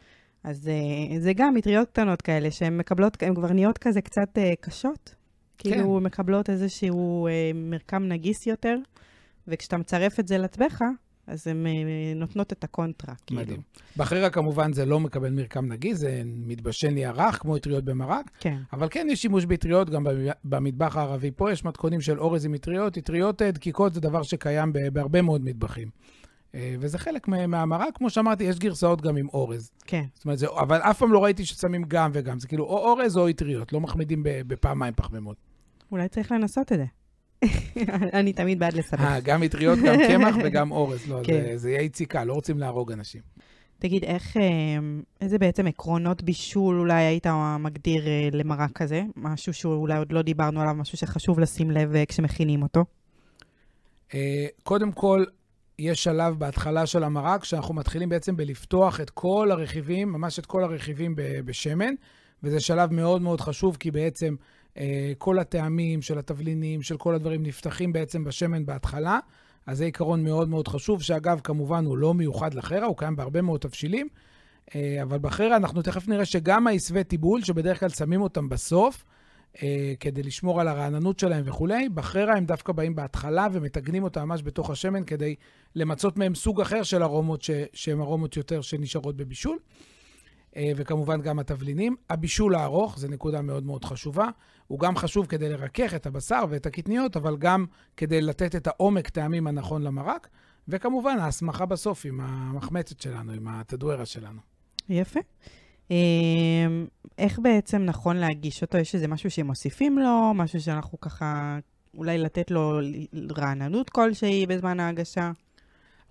אז 0.43 0.67
אה, 0.67 1.19
זה 1.19 1.33
גם 1.33 1.53
אטריות 1.53 1.89
קטנות 1.89 2.21
כאלה, 2.21 2.51
שהן 2.51 2.77
מקבלות, 2.77 3.23
הן 3.23 3.35
כבר 3.35 3.53
נהיות 3.53 3.77
כזה 3.77 4.01
קצת 4.01 4.37
אה, 4.37 4.41
קשות. 4.61 5.15
כן. 5.57 5.69
כאילו, 5.69 5.99
מקבלות 6.01 6.49
איזשהו 6.49 7.27
מרקם 7.55 8.03
נגיס 8.03 8.47
יותר, 8.47 8.75
וכשאתה 9.47 9.77
מצרף 9.77 10.19
את 10.19 10.27
זה 10.27 10.37
לטבחה, 10.37 10.85
אז 11.31 11.47
הן 11.47 11.65
אה, 11.65 12.17
נותנות 12.19 12.53
את 12.53 12.63
הקונטרה. 12.63 13.15
כאילו. 13.27 13.41
מדהים. 13.41 13.61
בחרירה 13.97 14.29
כמובן 14.29 14.73
זה 14.73 14.85
לא 14.85 14.99
מקבל 14.99 15.29
מרקם 15.29 15.65
נגיס, 15.65 15.97
זה 15.97 16.21
מתבשל 16.25 16.97
רך, 16.97 17.37
כמו 17.37 17.57
אטריות 17.57 17.83
במרק. 17.83 18.31
כן. 18.39 18.57
אבל 18.73 18.87
כן 18.91 19.07
יש 19.11 19.21
שימוש 19.21 19.45
באטריות 19.45 19.89
גם 19.89 20.03
במטבח 20.43 20.97
הערבי. 20.97 21.31
פה 21.31 21.51
יש 21.51 21.65
מתכונים 21.65 22.01
של 22.01 22.19
אורז 22.19 22.45
עם 22.45 22.53
אטריות. 22.53 22.97
אטריות 22.97 23.41
אה, 23.41 23.51
דקיקות 23.51 23.93
זה 23.93 24.01
דבר 24.01 24.23
שקיים 24.23 24.73
בהרבה 24.93 25.21
מאוד 25.21 25.43
מטבחים. 25.43 25.89
אה, 26.55 26.75
וזה 26.79 26.97
חלק 26.97 27.27
מהמרק, 27.27 27.97
כמו 27.97 28.09
שאמרתי, 28.09 28.43
יש 28.43 28.59
גרסאות 28.59 29.01
גם 29.01 29.17
עם 29.17 29.27
אורז. 29.29 29.71
כן. 29.85 30.03
זאת 30.13 30.25
אומרת, 30.25 30.39
זה, 30.39 30.47
אבל 30.59 30.77
אף 30.77 30.99
פעם 30.99 31.11
לא 31.11 31.23
ראיתי 31.23 31.45
ששמים 31.45 31.83
גם 31.87 32.11
וגם. 32.13 32.39
זה 32.39 32.47
כאילו 32.47 32.63
או 32.63 32.77
אורז 32.77 33.17
או 33.17 33.29
אטריות, 33.29 33.73
לא 33.73 33.79
מחמידים 33.79 34.19
בפעמיים 34.23 34.93
פחמימות. 34.93 35.37
אולי 35.91 36.07
צריך 36.07 36.31
לנסות 36.31 36.71
את 36.71 36.77
זה. 36.77 36.85
אני 38.19 38.33
תמיד 38.33 38.59
בעד 38.59 38.73
לסבך. 38.73 39.01
אה, 39.01 39.19
גם 39.19 39.41
מטריות, 39.41 39.79
גם 39.79 39.95
קמח 40.07 40.35
וגם 40.43 40.71
אורז. 40.71 41.09
לא, 41.09 41.19
כן. 41.23 41.41
זה, 41.41 41.57
זה 41.57 41.69
יהיה 41.69 41.81
יציקה, 41.81 42.23
לא 42.23 42.33
רוצים 42.33 42.59
להרוג 42.59 42.91
אנשים. 42.91 43.21
תגיד, 43.81 44.03
איך, 44.03 44.37
אה, 44.37 44.41
איזה 45.21 45.37
בעצם 45.37 45.67
עקרונות 45.67 46.23
בישול 46.23 46.79
אולי 46.79 47.03
היית 47.03 47.27
מגדיר 47.59 48.07
אה, 48.07 48.29
למרק 48.31 48.71
כזה? 48.71 49.03
משהו 49.15 49.53
שאולי 49.53 49.97
עוד 49.97 50.11
לא 50.11 50.21
דיברנו 50.21 50.61
עליו, 50.61 50.73
משהו 50.73 50.97
שחשוב 50.97 51.39
לשים 51.39 51.71
לב 51.71 51.95
אה, 51.95 52.05
כשמכינים 52.05 52.63
אותו? 52.63 52.85
קודם 54.63 54.91
כל, 54.91 55.23
יש 55.79 56.03
שלב 56.03 56.39
בהתחלה 56.39 56.85
של 56.85 57.03
המרק, 57.03 57.43
שאנחנו 57.43 57.73
מתחילים 57.73 58.09
בעצם 58.09 58.37
בלפתוח 58.37 59.01
את 59.01 59.09
כל 59.09 59.51
הרכיבים, 59.51 60.11
ממש 60.11 60.39
את 60.39 60.45
כל 60.45 60.63
הרכיבים 60.63 61.15
בשמן, 61.17 61.93
וזה 62.43 62.59
שלב 62.59 62.93
מאוד 62.93 63.21
מאוד 63.21 63.41
חשוב, 63.41 63.77
כי 63.79 63.91
בעצם 63.91 64.35
כל 65.17 65.39
הטעמים 65.39 66.01
של 66.01 66.19
התבלינים, 66.19 66.81
של 66.81 66.97
כל 66.97 67.15
הדברים, 67.15 67.43
נפתחים 67.43 67.93
בעצם 67.93 68.23
בשמן 68.23 68.65
בהתחלה. 68.65 69.19
אז 69.67 69.77
זה 69.77 69.85
עיקרון 69.85 70.23
מאוד 70.23 70.49
מאוד 70.49 70.67
חשוב, 70.67 71.01
שאגב, 71.01 71.39
כמובן, 71.43 71.85
הוא 71.85 71.97
לא 71.97 72.13
מיוחד 72.13 72.53
לחרא, 72.53 72.85
הוא 72.85 72.97
קיים 72.97 73.15
בהרבה 73.15 73.41
מאוד 73.41 73.59
תבשילים. 73.59 74.07
אה, 74.75 74.99
אבל 75.03 75.17
בחרא 75.17 75.55
אנחנו 75.55 75.81
תכף 75.81 76.07
נראה 76.07 76.25
שגם 76.25 76.67
העשבי 76.67 77.03
טיבול, 77.03 77.43
שבדרך 77.43 77.79
כלל 77.79 77.89
שמים 77.89 78.21
אותם 78.21 78.49
בסוף, 78.49 79.05
אה, 79.63 79.93
כדי 79.99 80.23
לשמור 80.23 80.61
על 80.61 80.67
הרעננות 80.67 81.19
שלהם 81.19 81.43
וכולי, 81.45 81.89
בחרא 81.89 82.31
הם 82.31 82.45
דווקא 82.45 82.73
באים 82.73 82.95
בהתחלה 82.95 83.47
ומתגנים 83.51 84.03
אותם 84.03 84.21
ממש 84.21 84.41
בתוך 84.43 84.69
השמן 84.69 85.03
כדי 85.03 85.35
למצות 85.75 86.17
מהם 86.17 86.35
סוג 86.35 86.61
אחר 86.61 86.83
של 86.83 87.03
ארומות 87.03 87.45
שהן 87.73 87.99
ארומות 87.99 88.37
יותר 88.37 88.61
שנשארות 88.61 89.17
בבישול. 89.17 89.57
אה, 90.55 90.71
וכמובן 90.75 91.21
גם 91.21 91.39
התבלינים. 91.39 91.95
הבישול 92.09 92.55
הארוך, 92.55 92.99
זו 92.99 93.07
נקודה 93.07 93.41
מאוד 93.41 93.65
מאוד 93.65 93.85
חשובה. 93.85 94.27
הוא 94.67 94.79
גם 94.79 94.95
חשוב 94.95 95.25
כדי 95.25 95.49
לרכך 95.49 95.93
את 95.95 96.05
הבשר 96.05 96.43
ואת 96.49 96.65
הקטניות, 96.65 97.17
אבל 97.17 97.37
גם 97.37 97.65
כדי 97.97 98.21
לתת 98.21 98.55
את 98.55 98.67
העומק 98.67 99.09
טעמים 99.09 99.47
הנכון 99.47 99.81
למרק. 99.81 100.27
וכמובן, 100.67 101.17
ההסמכה 101.19 101.65
בסוף 101.65 102.05
עם 102.05 102.19
המחמצת 102.21 102.99
שלנו, 102.99 103.31
עם 103.31 103.47
התדוארה 103.47 104.05
שלנו. 104.05 104.39
יפה. 104.89 105.19
אה, 105.91 105.97
איך 107.17 107.39
בעצם 107.39 107.81
נכון 107.81 108.17
להגיש 108.17 108.61
אותו? 108.61 108.77
יש 108.77 108.95
איזה 108.95 109.07
משהו 109.07 109.31
שמוסיפים 109.31 109.97
לו, 109.99 110.33
משהו 110.35 110.61
שאנחנו 110.61 110.99
ככה, 110.99 111.59
אולי 111.93 112.17
לתת 112.17 112.51
לו 112.51 112.79
רעננות 113.37 113.89
כלשהי 113.89 114.45
בזמן 114.45 114.79
ההגשה? 114.79 115.31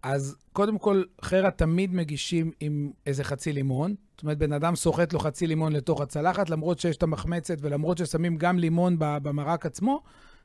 אז 0.03 0.37
קודם 0.53 0.79
כל, 0.79 1.03
חרא 1.23 1.51
תמיד 1.51 1.95
מגישים 1.95 2.51
עם 2.61 2.91
איזה 3.07 3.25
חצי 3.25 3.53
לימון. 3.53 3.95
זאת 4.21 4.25
אומרת, 4.25 4.39
בן 4.39 4.53
אדם 4.53 4.77
סוחט 4.77 5.13
לו 5.13 5.19
חצי 5.19 5.47
לימון 5.47 5.73
לתוך 5.73 6.01
הצלחת, 6.01 6.51
למרות 6.51 6.79
שיש 6.79 6.97
את 6.97 7.03
המחמצת 7.03 7.57
ולמרות 7.61 7.99
ששמים 7.99 8.37
גם 8.37 8.59
לימון 8.59 8.97
במרק 8.99 9.67
עצמו, 9.67 10.03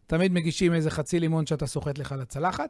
תמיד 0.08 0.32
מגישים 0.32 0.74
איזה 0.74 0.90
חצי 0.90 1.20
לימון 1.20 1.46
שאתה 1.46 1.68
סוחט 1.68 1.98
לך 1.98 2.16
לצלחת. 2.20 2.70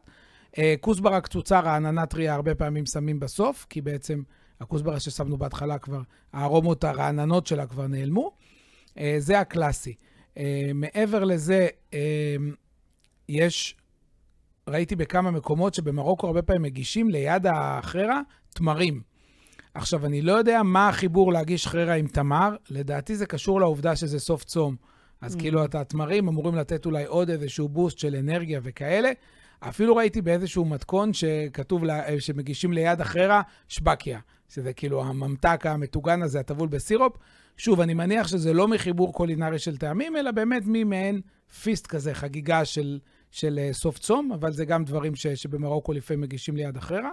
אה, 0.58 0.76
כוסברה 0.82 1.22
קצוצה, 1.22 1.60
רעננה 1.60 2.06
טריה, 2.06 2.34
הרבה 2.34 2.56
פעמים 2.56 2.86
שמים 2.86 3.20
בסוף, 3.20 3.65
כי 3.70 3.82
בעצם 3.82 4.22
הכוסברה 4.60 5.00
ששמנו 5.00 5.38
בהתחלה 5.38 5.78
כבר, 5.78 6.02
הארומות 6.34 6.84
הרעננות 6.84 7.48
שלה 7.48 7.68
כבר 7.68 7.88
נעלמו. 7.88 8.32
אה, 8.98 9.15
זה 9.18 9.39
הקלאסי. 9.39 9.96
אה, 10.38 10.72
מעבר 10.74 11.24
לזה, 11.24 11.68
יש 13.30 13.76
ראיתי 14.68 14.96
בכמה 14.96 15.32
מקומות 15.32 15.74
שבמרוקו 15.74 16.28
הרבה 16.28 16.41
פעמים 16.41 16.62
מגישים 16.62 17.10
ליד 17.10 17.46
החררה 17.48 18.22
תמרים. 18.50 19.14
עכשיו, 19.76 20.06
אני 20.06 20.22
לא 20.22 20.34
יודע 20.34 20.64
מה 20.64 20.90
החיבור 20.90 21.34
להגיש 21.34 21.68
חררה 21.68 21.94
עם 21.94 22.08
תמר, 22.08 22.56
לדעתי 22.70 23.16
זה 23.16 23.26
קשור 23.26 23.60
לעובדה 23.60 23.96
שזה 23.96 24.20
סוף 24.20 24.44
צום. 24.44 24.76
אז 25.22 25.36
mm. 25.36 25.40
כאילו, 25.40 25.66
את 25.66 25.76
התמרים 25.76 26.28
אמורים 26.28 26.56
לתת 26.56 26.86
אולי 26.86 27.06
עוד 27.06 27.30
איזשהו 27.30 27.70
בוסט 27.70 27.98
של 27.98 28.16
אנרגיה 28.16 28.60
וכאלה. 28.64 29.12
אפילו 29.60 29.96
ראיתי 29.96 30.22
באיזשהו 30.22 30.66
מתכון 30.66 31.14
שכתוב, 31.14 31.84
לה, 31.84 32.20
שמגישים 32.20 32.74
ליד 32.74 33.02
החררה 33.02 33.42
שבקיה, 33.68 34.20
שזה 34.50 34.74
כאילו 34.74 35.04
הממתק 35.04 35.66
המטוגן 35.66 36.22
הזה, 36.22 36.40
הטבול 36.40 36.68
בסירופ, 36.68 37.18
שוב, 37.58 37.82
אני 37.82 37.94
מניח 37.94 38.28
שזה 38.28 38.54
לא 38.54 38.68
מחיבור 38.68 39.14
קולינרי 39.14 39.60
של 39.60 39.78
טעמים, 39.78 40.18
אלא 40.18 40.32
באמת 40.32 40.64
ממעין 40.66 41.22
פיסט 41.64 41.88
כזה, 41.88 42.14
חגיגה 42.14 42.66
של, 42.66 43.00
של 43.32 43.60
uh, 43.70 43.74
סוף 43.74 44.00
צום, 44.00 44.32
אבל 44.32 44.52
זה 44.52 44.66
גם 44.66 44.84
דברים 44.84 45.16
ש, 45.16 45.28
שבמרוקו 45.28 45.94
לפעמים 45.94 46.22
מגישים 46.22 46.56
ליד 46.56 46.78
אחרה. 46.78 47.12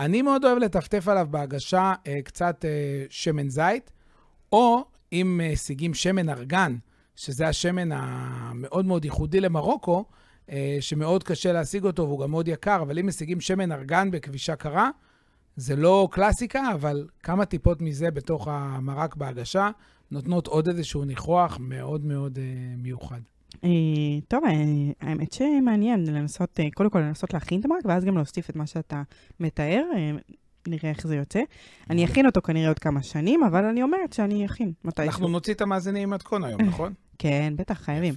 אני 0.00 0.22
מאוד 0.22 0.44
אוהב 0.44 0.58
לטפטף 0.58 1.08
עליו 1.08 1.26
בהגשה 1.30 1.92
uh, 2.04 2.08
קצת 2.24 2.64
uh, 2.64 3.06
שמן 3.10 3.48
זית, 3.48 3.92
או 4.52 4.84
אם 5.12 5.40
משיגים 5.52 5.94
שמן 5.94 6.28
ארגן, 6.28 6.76
שזה 7.16 7.48
השמן 7.48 7.92
המאוד 7.92 8.86
מאוד 8.86 9.04
ייחודי 9.04 9.40
למרוקו, 9.40 10.04
שמאוד 10.80 11.24
קשה 11.24 11.52
להשיג 11.52 11.84
אותו 11.84 12.02
והוא 12.02 12.20
גם 12.20 12.30
מאוד 12.30 12.48
יקר, 12.48 12.82
אבל 12.82 12.98
אם 12.98 13.06
משיגים 13.06 13.40
שמן 13.40 13.72
ארגן 13.72 14.10
בכבישה 14.10 14.56
קרה, 14.56 14.90
זה 15.56 15.76
לא 15.76 16.08
קלאסיקה, 16.10 16.72
אבל 16.74 17.06
כמה 17.22 17.44
טיפות 17.44 17.82
מזה 17.82 18.10
בתוך 18.10 18.48
המרק 18.50 19.16
בהגשה 19.16 19.70
נותנות 20.10 20.46
עוד 20.46 20.68
איזשהו 20.68 21.04
ניחוח 21.04 21.58
מאוד 21.60 22.04
מאוד 22.04 22.36
uh, 22.36 22.40
מיוחד. 22.82 23.20
Uh, 23.54 23.58
טוב, 24.28 24.44
uh, 24.44 24.48
האמת 25.00 25.32
שמעניין 25.32 26.04
לנסות, 26.06 26.60
uh, 26.60 26.62
קודם 26.74 26.90
כל 26.90 26.98
לנסות 26.98 27.34
להכין 27.34 27.60
את 27.60 27.64
המרק, 27.64 27.84
ואז 27.84 28.04
גם 28.04 28.16
להוסיף 28.16 28.50
את 28.50 28.56
מה 28.56 28.66
שאתה 28.66 29.02
מתאר. 29.40 29.82
נראה 30.68 30.90
איך 30.90 31.06
זה 31.06 31.16
יוצא. 31.16 31.40
אני 31.90 32.04
אכין 32.04 32.26
אותו 32.26 32.42
כנראה 32.42 32.68
עוד 32.68 32.78
כמה 32.78 33.02
שנים, 33.02 33.44
אבל 33.44 33.64
אני 33.64 33.82
אומרת 33.82 34.12
שאני 34.12 34.46
אכין 34.46 34.72
מתישהו. 34.84 35.10
אנחנו 35.10 35.28
נוציא 35.28 35.54
את 35.54 35.60
המאזינים 35.60 36.02
עם 36.02 36.10
מתכון 36.10 36.44
היום, 36.44 36.60
נכון? 36.60 36.92
כן, 37.18 37.52
בטח, 37.56 37.80
חייבים. 37.80 38.14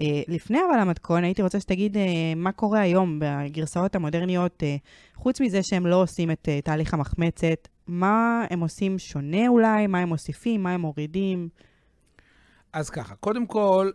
אה, 0.00 0.22
לפני 0.28 0.58
אבל 0.70 0.78
המתכון, 0.78 1.24
הייתי 1.24 1.42
רוצה 1.42 1.60
שתגיד 1.60 1.96
אה, 1.96 2.02
מה 2.36 2.52
קורה 2.52 2.80
היום 2.80 3.20
בגרסאות 3.22 3.94
המודרניות, 3.94 4.62
אה, 4.62 4.76
חוץ 5.14 5.40
מזה 5.40 5.62
שהם 5.62 5.86
לא 5.86 6.02
עושים 6.02 6.30
את 6.30 6.48
תהליך 6.64 6.94
המחמצת, 6.94 7.68
מה 7.86 8.44
הם 8.50 8.60
עושים 8.60 8.98
שונה 8.98 9.48
אולי, 9.48 9.86
מה 9.86 9.98
הם 9.98 10.08
מוסיפים, 10.08 10.62
מה 10.62 10.74
הם 10.74 10.80
מורידים? 10.80 11.48
אז 12.72 12.90
ככה, 12.90 13.14
קודם 13.14 13.46
כל, 13.46 13.90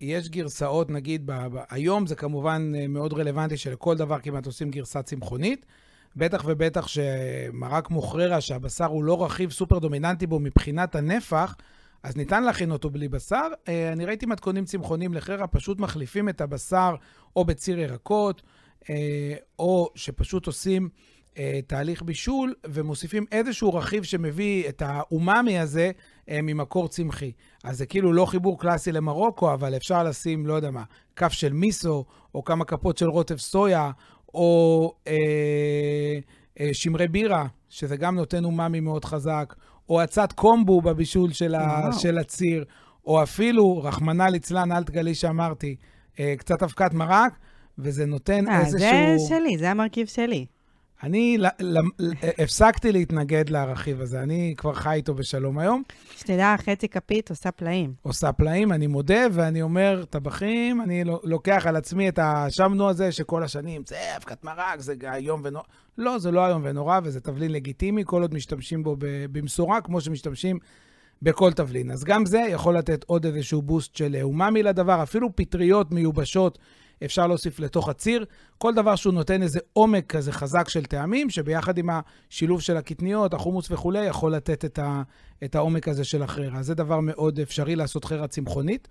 יש 0.00 0.28
גרסאות, 0.28 0.90
נגיד, 0.90 1.30
היום 1.70 2.06
זה 2.06 2.14
כמובן 2.14 2.72
מאוד 2.88 3.12
רלוונטי 3.12 3.56
שלכל 3.56 3.96
דבר 3.96 4.18
כמעט 4.20 4.46
עושים 4.46 4.70
גרסה 4.70 5.02
צמחונית. 5.02 5.66
בטח 6.16 6.44
ובטח 6.46 6.86
שמרק 6.86 7.90
מוכררה, 7.90 8.40
שהבשר 8.40 8.84
הוא 8.84 9.04
לא 9.04 9.24
רכיב 9.24 9.50
סופר 9.50 9.78
דומיננטי 9.78 10.26
בו 10.26 10.38
מבחינת 10.38 10.94
הנפח, 10.94 11.56
אז 12.02 12.16
ניתן 12.16 12.44
להכין 12.44 12.70
אותו 12.70 12.90
בלי 12.90 13.08
בשר. 13.08 13.48
אה, 13.68 13.92
אני 13.92 14.04
ראיתי 14.04 14.26
מתכונים 14.26 14.64
צמחונים 14.64 15.14
לחרא, 15.14 15.46
פשוט 15.50 15.78
מחליפים 15.78 16.28
את 16.28 16.40
הבשר 16.40 16.94
או 17.36 17.44
בציר 17.44 17.78
ירקות, 17.78 18.42
אה, 18.90 19.34
או 19.58 19.90
שפשוט 19.94 20.46
עושים 20.46 20.82
אה, 20.84 21.13
תהליך 21.66 22.02
בישול 22.02 22.54
ומוסיפים 22.66 23.24
איזשהו 23.32 23.74
רכיב 23.74 24.02
שמביא 24.02 24.68
את 24.68 24.82
האומאמי 24.86 25.58
הזה 25.58 25.90
ממקור 26.28 26.88
צמחי. 26.88 27.32
אז 27.64 27.78
זה 27.78 27.86
כאילו 27.86 28.12
לא 28.12 28.26
חיבור 28.26 28.60
קלאסי 28.60 28.92
למרוקו, 28.92 29.54
אבל 29.54 29.76
אפשר 29.76 30.02
לשים, 30.02 30.46
לא 30.46 30.54
יודע 30.54 30.70
מה, 30.70 30.82
כף 31.16 31.32
של 31.32 31.52
מיסו, 31.52 32.04
או 32.34 32.44
כמה 32.44 32.64
כפות 32.64 32.98
של 32.98 33.08
רוטב 33.08 33.36
סויה, 33.36 33.90
או 34.34 34.92
אה, 35.06 35.14
אה, 36.60 36.68
שמרי 36.72 37.08
בירה, 37.08 37.46
שזה 37.68 37.96
גם 37.96 38.16
נותן 38.16 38.44
אומאמי 38.44 38.80
מאוד 38.80 39.04
חזק, 39.04 39.54
או 39.88 40.00
הצת 40.00 40.32
קומבו 40.32 40.80
בבישול 40.80 41.32
של, 41.32 41.54
ה, 41.54 41.92
של 41.98 42.18
הציר, 42.18 42.64
או 43.06 43.22
אפילו, 43.22 43.82
רחמנא 43.82 44.22
ליצלן, 44.22 44.72
אל 44.72 44.84
תגלי 44.84 45.14
שאמרתי, 45.14 45.76
אה, 46.20 46.34
קצת 46.38 46.62
אבקת 46.62 46.92
מרק, 46.92 47.38
וזה 47.78 48.06
נותן 48.06 48.48
아, 48.48 48.60
איזשהו... 48.60 49.18
זה 49.18 49.28
שלי, 49.28 49.58
זה 49.58 49.70
המרכיב 49.70 50.06
שלי. 50.06 50.46
אני 51.04 51.38
הפסקתי 52.38 52.92
להתנגד 52.92 53.50
לרכיב 53.50 54.00
הזה, 54.00 54.22
אני 54.22 54.54
כבר 54.56 54.74
חי 54.74 54.94
איתו 54.94 55.14
בשלום 55.14 55.58
היום. 55.58 55.82
שתדע, 56.16 56.54
חצי 56.58 56.88
כפית 56.88 57.30
עושה 57.30 57.50
פלאים. 57.50 57.92
עושה 58.02 58.32
פלאים, 58.32 58.72
אני 58.72 58.86
מודה, 58.86 59.20
ואני 59.32 59.62
אומר, 59.62 60.04
טבחים, 60.10 60.80
אני 60.80 61.04
לוקח 61.24 61.66
על 61.66 61.76
עצמי 61.76 62.08
את 62.08 62.18
השמנו 62.22 62.88
הזה 62.88 63.12
שכל 63.12 63.42
השנים, 63.42 63.82
זה 63.86 63.96
אבקת 64.16 64.44
מרק, 64.44 64.80
זה 64.80 64.94
איום 65.14 65.40
ונורא. 65.44 65.64
לא, 65.98 66.18
זה 66.18 66.30
לא 66.30 66.46
איום 66.46 66.62
ונורא, 66.64 67.00
וזה 67.04 67.20
תבלין 67.20 67.52
לגיטימי, 67.52 68.02
כל 68.06 68.22
עוד 68.22 68.34
משתמשים 68.34 68.82
בו 68.82 68.96
במשורה, 69.32 69.80
כמו 69.80 70.00
שמשתמשים 70.00 70.58
בכל 71.22 71.52
תבלין. 71.52 71.90
אז 71.90 72.04
גם 72.04 72.26
זה 72.26 72.42
יכול 72.50 72.76
לתת 72.76 73.04
עוד 73.06 73.26
איזשהו 73.26 73.62
בוסט 73.62 73.96
של 73.96 74.16
אומאמי 74.22 74.62
לדבר, 74.62 75.02
אפילו 75.02 75.36
פטריות 75.36 75.92
מיובשות. 75.92 76.58
אפשר 77.04 77.26
להוסיף 77.26 77.60
לתוך 77.60 77.88
הציר. 77.88 78.24
כל 78.58 78.74
דבר 78.74 78.96
שהוא 78.96 79.14
נותן 79.14 79.42
איזה 79.42 79.60
עומק 79.72 80.06
כזה 80.06 80.32
חזק 80.32 80.68
של 80.68 80.84
טעמים, 80.84 81.30
שביחד 81.30 81.78
עם 81.78 81.88
השילוב 81.90 82.60
של 82.60 82.76
הקטניות, 82.76 83.34
החומוס 83.34 83.70
וכולי, 83.70 84.06
יכול 84.06 84.34
לתת 84.34 84.64
את, 84.64 84.78
ה, 84.78 85.02
את 85.44 85.54
העומק 85.54 85.88
הזה 85.88 86.04
של 86.04 86.22
החררה. 86.22 86.62
זה 86.62 86.74
דבר 86.74 87.00
מאוד 87.00 87.40
אפשרי 87.40 87.76
לעשות 87.76 88.04
חררה 88.04 88.26
צמחונית. 88.26 88.88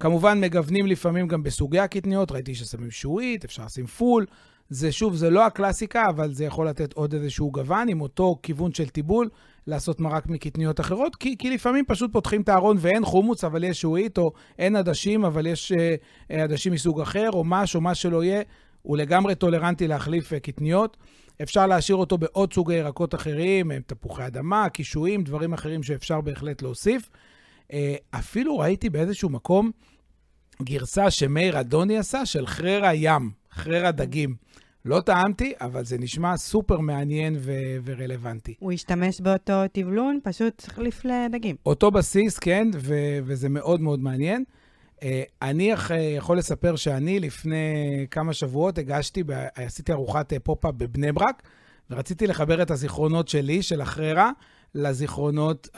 כמובן, 0.00 0.40
מגוונים 0.40 0.86
לפעמים 0.86 1.28
גם 1.28 1.42
בסוגי 1.42 1.78
הקטניות, 1.78 2.32
ראיתי 2.32 2.54
ששמים 2.54 2.90
שועית, 2.90 3.44
אפשר 3.44 3.64
לשים 3.64 3.86
פול. 3.86 4.26
זה 4.72 4.92
שוב, 4.92 5.14
זה 5.14 5.30
לא 5.30 5.46
הקלאסיקה, 5.46 6.08
אבל 6.08 6.34
זה 6.34 6.44
יכול 6.44 6.68
לתת 6.68 6.92
עוד 6.92 7.14
איזשהו 7.14 7.50
גוון 7.50 7.88
עם 7.88 8.00
אותו 8.00 8.38
כיוון 8.42 8.74
של 8.74 8.88
טיבול, 8.88 9.28
לעשות 9.66 10.00
מרק 10.00 10.26
מקטניות 10.26 10.80
אחרות, 10.80 11.16
כי, 11.16 11.36
כי 11.38 11.50
לפעמים 11.50 11.84
פשוט 11.88 12.12
פותחים 12.12 12.42
את 12.42 12.48
הארון 12.48 12.76
ואין 12.80 13.04
חומוס, 13.04 13.44
אבל 13.44 13.64
יש 13.64 13.80
שועית, 13.80 14.18
או 14.18 14.32
אין 14.58 14.76
עדשים, 14.76 15.24
אבל 15.24 15.46
יש 15.46 15.72
uh, 15.72 16.34
עדשים 16.34 16.72
מסוג 16.72 17.00
אחר, 17.00 17.30
או 17.32 17.44
מש, 17.44 17.74
או 17.74 17.80
מה 17.80 17.94
שלא 17.94 18.24
יהיה, 18.24 18.42
הוא 18.82 18.96
לגמרי 18.96 19.34
טולרנטי 19.34 19.88
להחליף 19.88 20.32
uh, 20.32 20.36
קטניות. 20.40 20.96
אפשר 21.42 21.66
להשאיר 21.66 21.96
אותו 21.96 22.18
בעוד 22.18 22.52
סוגי 22.52 22.74
ירקות 22.74 23.14
אחרים, 23.14 23.70
תפוחי 23.86 24.26
אדמה, 24.26 24.68
קישואים, 24.68 25.24
דברים 25.24 25.52
אחרים 25.52 25.82
שאפשר 25.82 26.20
בהחלט 26.20 26.62
להוסיף. 26.62 27.08
אפילו 28.10 28.58
ראיתי 28.58 28.90
באיזשהו 28.90 29.28
מקום 29.28 29.70
גרסה 30.62 31.10
שמאיר 31.10 31.60
אדוני 31.60 31.98
עשה 31.98 32.26
של 32.26 32.46
חרירה 32.46 32.94
ים, 32.94 33.30
חרירה 33.52 33.90
דגים. 33.90 34.34
לא 34.84 35.00
טעמתי, 35.00 35.52
אבל 35.60 35.84
זה 35.84 35.98
נשמע 35.98 36.36
סופר 36.36 36.78
מעניין 36.78 37.36
ו- 37.38 37.76
ורלוונטי. 37.84 38.54
הוא 38.58 38.72
השתמש 38.72 39.20
באותו 39.20 39.68
תבלון, 39.72 40.18
פשוט 40.22 40.64
החליף 40.68 41.04
לדגים. 41.04 41.56
אותו 41.66 41.90
בסיס, 41.90 42.38
כן, 42.38 42.68
ו- 42.74 43.18
וזה 43.24 43.48
מאוד 43.48 43.80
מאוד 43.80 44.00
מעניין. 44.00 44.44
אה, 44.96 45.04
אני 45.42 45.72
יכול 46.16 46.38
לספר 46.38 46.76
שאני 46.76 47.20
לפני 47.20 48.06
כמה 48.10 48.32
שבועות 48.32 48.78
הגשתי, 48.78 49.22
ב- 49.22 49.46
עשיתי 49.54 49.92
ארוחת 49.92 50.32
פופ-אפ 50.42 50.74
בבני 50.74 51.12
ברק, 51.12 51.42
ורציתי 51.90 52.26
לחבר 52.26 52.62
את 52.62 52.70
הזיכרונות 52.70 53.28
שלי, 53.28 53.62
של 53.62 53.80
החרירה, 53.80 54.30
לזיכרונות 54.74 55.68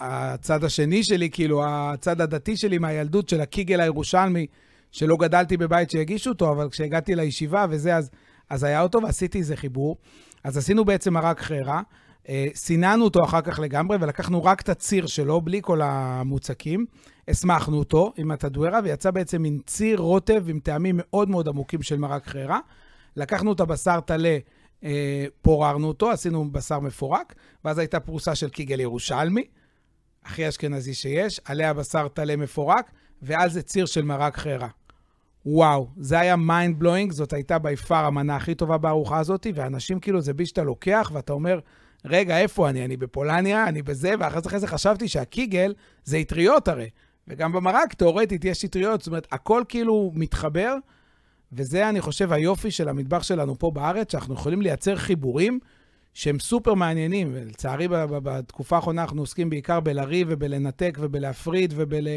הצד 0.00 0.64
השני 0.64 1.02
שלי, 1.02 1.30
כאילו 1.30 1.62
הצד 1.66 2.20
הדתי 2.20 2.56
שלי 2.56 2.78
מהילדות 2.78 3.28
של 3.28 3.40
הקיגל 3.40 3.80
הירושלמי, 3.80 4.46
שלא 4.92 5.16
גדלתי 5.16 5.56
בבית 5.56 5.90
שהגישו 5.90 6.30
אותו, 6.30 6.52
אבל 6.52 6.70
כשהגעתי 6.70 7.14
לישיבה 7.14 7.66
וזה, 7.70 7.96
אז, 7.96 8.10
אז 8.54 8.64
היה 8.64 8.82
אותו 8.82 9.02
ועשיתי 9.02 9.38
איזה 9.38 9.56
חיבור. 9.56 9.96
אז 10.44 10.56
עשינו 10.56 10.84
בעצם 10.84 11.14
מרק 11.14 11.40
חרא, 11.40 11.80
אה, 12.28 12.46
סיננו 12.54 13.04
אותו 13.04 13.24
אחר 13.24 13.40
כך 13.40 13.58
לגמרי, 13.58 13.96
ולקחנו 14.00 14.44
רק 14.44 14.60
את 14.60 14.68
הציר 14.68 15.06
שלו, 15.06 15.40
בלי 15.40 15.60
כל 15.62 15.80
המוצקים. 15.82 16.86
הסמכנו 17.28 17.78
אותו 17.78 18.12
עם 18.16 18.30
הטדוארה, 18.30 18.80
ויצא 18.84 19.10
בעצם 19.10 19.42
מין 19.42 19.60
ציר 19.66 19.98
רוטב 19.98 20.48
עם 20.48 20.60
טעמים 20.60 20.94
מאוד 20.98 21.28
מאוד 21.28 21.48
עמוקים 21.48 21.82
של 21.82 21.98
מרק 21.98 22.26
חרא. 22.26 22.58
לקחנו 23.16 23.52
את 23.52 23.60
הבשר 23.60 24.00
טלה, 24.00 24.38
אה, 24.84 25.26
פוררנו 25.42 25.88
אותו, 25.88 26.10
עשינו 26.10 26.52
בשר 26.52 26.80
מפורק, 26.80 27.34
ואז 27.64 27.78
הייתה 27.78 28.00
פרוסה 28.00 28.34
של 28.34 28.48
קיגל 28.48 28.80
ירושלמי, 28.80 29.44
הכי 30.24 30.48
אשכנזי 30.48 30.94
שיש, 30.94 31.40
עליה 31.44 31.74
בשר 31.74 32.08
טלה 32.08 32.36
מפורק, 32.36 32.90
ועל 33.22 33.50
זה 33.50 33.62
ציר 33.62 33.86
של 33.86 34.02
מרק 34.02 34.36
חרא. 34.36 34.68
וואו, 35.46 35.88
זה 35.96 36.20
היה 36.20 36.36
mind 36.36 36.78
blowing, 36.78 37.12
זאת 37.12 37.32
הייתה 37.32 37.58
by 37.58 37.76
far 37.76 38.04
המנה 38.04 38.36
הכי 38.36 38.54
טובה 38.54 38.78
בארוחה 38.78 39.18
הזאת, 39.18 39.46
ואנשים 39.54 40.00
כאילו, 40.00 40.20
זה 40.20 40.34
בי 40.34 40.46
שאתה 40.46 40.62
לוקח 40.62 41.10
ואתה 41.14 41.32
אומר, 41.32 41.60
רגע, 42.04 42.38
איפה 42.38 42.68
אני? 42.68 42.84
אני 42.84 42.96
בפולניה, 42.96 43.68
אני 43.68 43.82
בזה, 43.82 44.14
ואחרי 44.18 44.58
זה 44.58 44.66
חשבתי 44.66 45.08
שהקיגל 45.08 45.74
זה 46.04 46.20
אטריות 46.20 46.68
הרי. 46.68 46.88
וגם 47.28 47.52
במרק, 47.52 47.94
תאורטית, 47.94 48.44
יש 48.44 48.64
אטריות, 48.64 49.00
זאת 49.00 49.06
אומרת, 49.06 49.26
הכל 49.32 49.62
כאילו 49.68 50.12
מתחבר, 50.14 50.76
וזה, 51.52 51.88
אני 51.88 52.00
חושב, 52.00 52.32
היופי 52.32 52.70
של 52.70 52.88
המטבח 52.88 53.22
שלנו 53.22 53.58
פה 53.58 53.70
בארץ, 53.70 54.12
שאנחנו 54.12 54.34
יכולים 54.34 54.62
לייצר 54.62 54.96
חיבורים 54.96 55.58
שהם 56.14 56.38
סופר 56.38 56.74
מעניינים. 56.74 57.30
ולצערי, 57.32 57.88
בתקופה 57.88 58.76
האחרונה 58.76 59.02
אנחנו 59.02 59.22
עוסקים 59.22 59.50
בעיקר 59.50 59.80
בלריב 59.80 60.26
ובלנתק 60.30 60.98
ובלהפריד 61.00 61.74
ובל... 61.76 62.08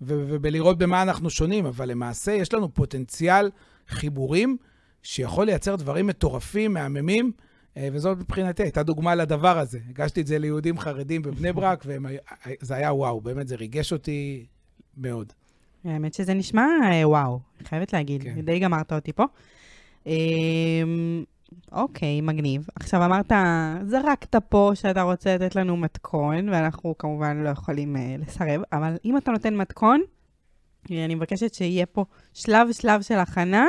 ובלראות 0.00 0.78
במה 0.78 1.02
אנחנו 1.02 1.30
שונים, 1.30 1.66
אבל 1.66 1.88
למעשה 1.88 2.32
יש 2.32 2.54
לנו 2.54 2.74
פוטנציאל 2.74 3.50
חיבורים 3.88 4.56
שיכול 5.02 5.46
לייצר 5.46 5.76
דברים 5.76 6.06
מטורפים, 6.06 6.74
מהממים, 6.74 7.32
אה, 7.76 7.88
וזאת 7.92 8.18
מבחינתי 8.18 8.62
הייתה 8.62 8.82
דוגמה 8.82 9.14
לדבר 9.14 9.58
הזה. 9.58 9.78
הגשתי 9.88 10.20
את 10.20 10.26
זה 10.26 10.38
ליהודים 10.38 10.78
חרדים 10.78 11.22
בבני 11.22 11.52
ברק, 11.56 11.86
וזה 11.86 12.74
היה 12.74 12.92
וואו, 12.92 13.20
באמת 13.20 13.48
זה 13.48 13.56
ריגש 13.56 13.92
אותי 13.92 14.46
מאוד. 14.96 15.32
האמת 15.84 16.14
שזה 16.14 16.34
נשמע 16.34 16.66
אה, 16.84 17.08
וואו, 17.08 17.40
חייבת 17.64 17.92
להגיד, 17.92 18.22
כן. 18.22 18.40
די 18.40 18.58
גמרת 18.58 18.92
אותי 18.92 19.12
פה. 19.12 19.24
אוקיי, 21.72 22.20
מגניב. 22.20 22.66
עכשיו 22.74 23.04
אמרת, 23.04 23.32
זרקת 23.86 24.36
פה 24.48 24.70
שאתה 24.74 25.02
רוצה 25.02 25.34
לתת 25.34 25.56
לנו 25.56 25.76
מתכון, 25.76 26.48
ואנחנו 26.48 26.98
כמובן 26.98 27.36
לא 27.36 27.48
יכולים 27.48 27.96
אה, 27.96 27.98
לסרב, 28.22 28.62
אבל 28.72 28.96
אם 29.04 29.16
אתה 29.16 29.30
נותן 29.30 29.56
מתכון, 29.56 30.00
אני 30.90 31.14
מבקשת 31.14 31.54
שיהיה 31.54 31.86
פה 31.86 32.04
שלב-שלב 32.34 33.02
של 33.02 33.18
הכנה, 33.18 33.66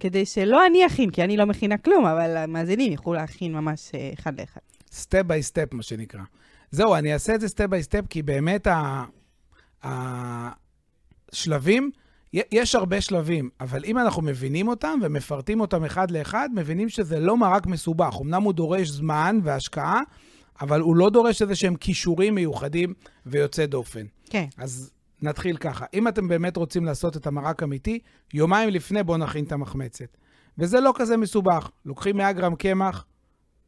כדי 0.00 0.26
שלא 0.26 0.66
אני 0.66 0.86
אכין, 0.86 1.10
כי 1.10 1.24
אני 1.24 1.36
לא 1.36 1.44
מכינה 1.44 1.78
כלום, 1.78 2.06
אבל 2.06 2.36
המאזינים 2.36 2.92
יוכלו 2.92 3.14
להכין 3.14 3.52
ממש 3.52 3.90
אה, 3.90 4.18
אחד 4.20 4.40
לאחד. 4.40 4.60
step 4.92 5.22
by 5.22 5.42
step, 5.42 5.74
מה 5.74 5.82
שנקרא. 5.82 6.22
זהו, 6.70 6.94
אני 6.94 7.12
אעשה 7.12 7.34
את 7.34 7.40
זה 7.40 7.48
step 7.48 7.66
by 7.66 7.82
step, 7.82 8.02
כי 8.10 8.22
באמת 8.22 8.66
השלבים, 11.32 11.90
יש 12.32 12.74
הרבה 12.74 13.00
שלבים, 13.00 13.50
אבל 13.60 13.84
אם 13.84 13.98
אנחנו 13.98 14.22
מבינים 14.22 14.68
אותם 14.68 14.98
ומפרטים 15.02 15.60
אותם 15.60 15.84
אחד 15.84 16.10
לאחד, 16.10 16.48
מבינים 16.54 16.88
שזה 16.88 17.20
לא 17.20 17.36
מרק 17.36 17.66
מסובך. 17.66 18.14
אמנם 18.20 18.42
הוא 18.42 18.52
דורש 18.52 18.88
זמן 18.88 19.40
והשקעה, 19.42 20.00
אבל 20.60 20.80
הוא 20.80 20.96
לא 20.96 21.10
דורש 21.10 21.42
איזה 21.42 21.54
שהם 21.54 21.76
כישורים 21.76 22.34
מיוחדים 22.34 22.94
ויוצא 23.26 23.66
דופן. 23.66 24.06
כן. 24.30 24.46
אז 24.56 24.90
נתחיל 25.22 25.56
ככה. 25.56 25.84
אם 25.94 26.08
אתם 26.08 26.28
באמת 26.28 26.56
רוצים 26.56 26.84
לעשות 26.84 27.16
את 27.16 27.26
המרק 27.26 27.62
אמיתי, 27.62 27.98
יומיים 28.34 28.68
לפני 28.70 29.02
בואו 29.02 29.18
נכין 29.18 29.44
את 29.44 29.52
המחמצת. 29.52 30.16
וזה 30.58 30.80
לא 30.80 30.92
כזה 30.96 31.16
מסובך. 31.16 31.70
לוקחים 31.84 32.16
100 32.16 32.32
גרם 32.32 32.54
קמח, 32.54 33.04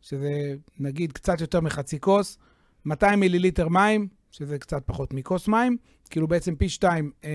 שזה 0.01 0.31
נגיד 0.79 1.13
קצת 1.13 1.41
יותר 1.41 1.61
מחצי 1.61 2.01
כוס, 2.01 2.39
200 2.85 3.21
מיליליטר 3.21 3.69
מים, 3.69 4.09
שזה 4.31 4.59
קצת 4.59 4.83
פחות 4.87 5.15
מכוס 5.15 5.49
מים, 5.49 5.77
כאילו 6.11 6.29
בעצם 6.29 6.55
פי 6.55 6.69
שתיים 6.69 7.11
אה, 7.25 7.31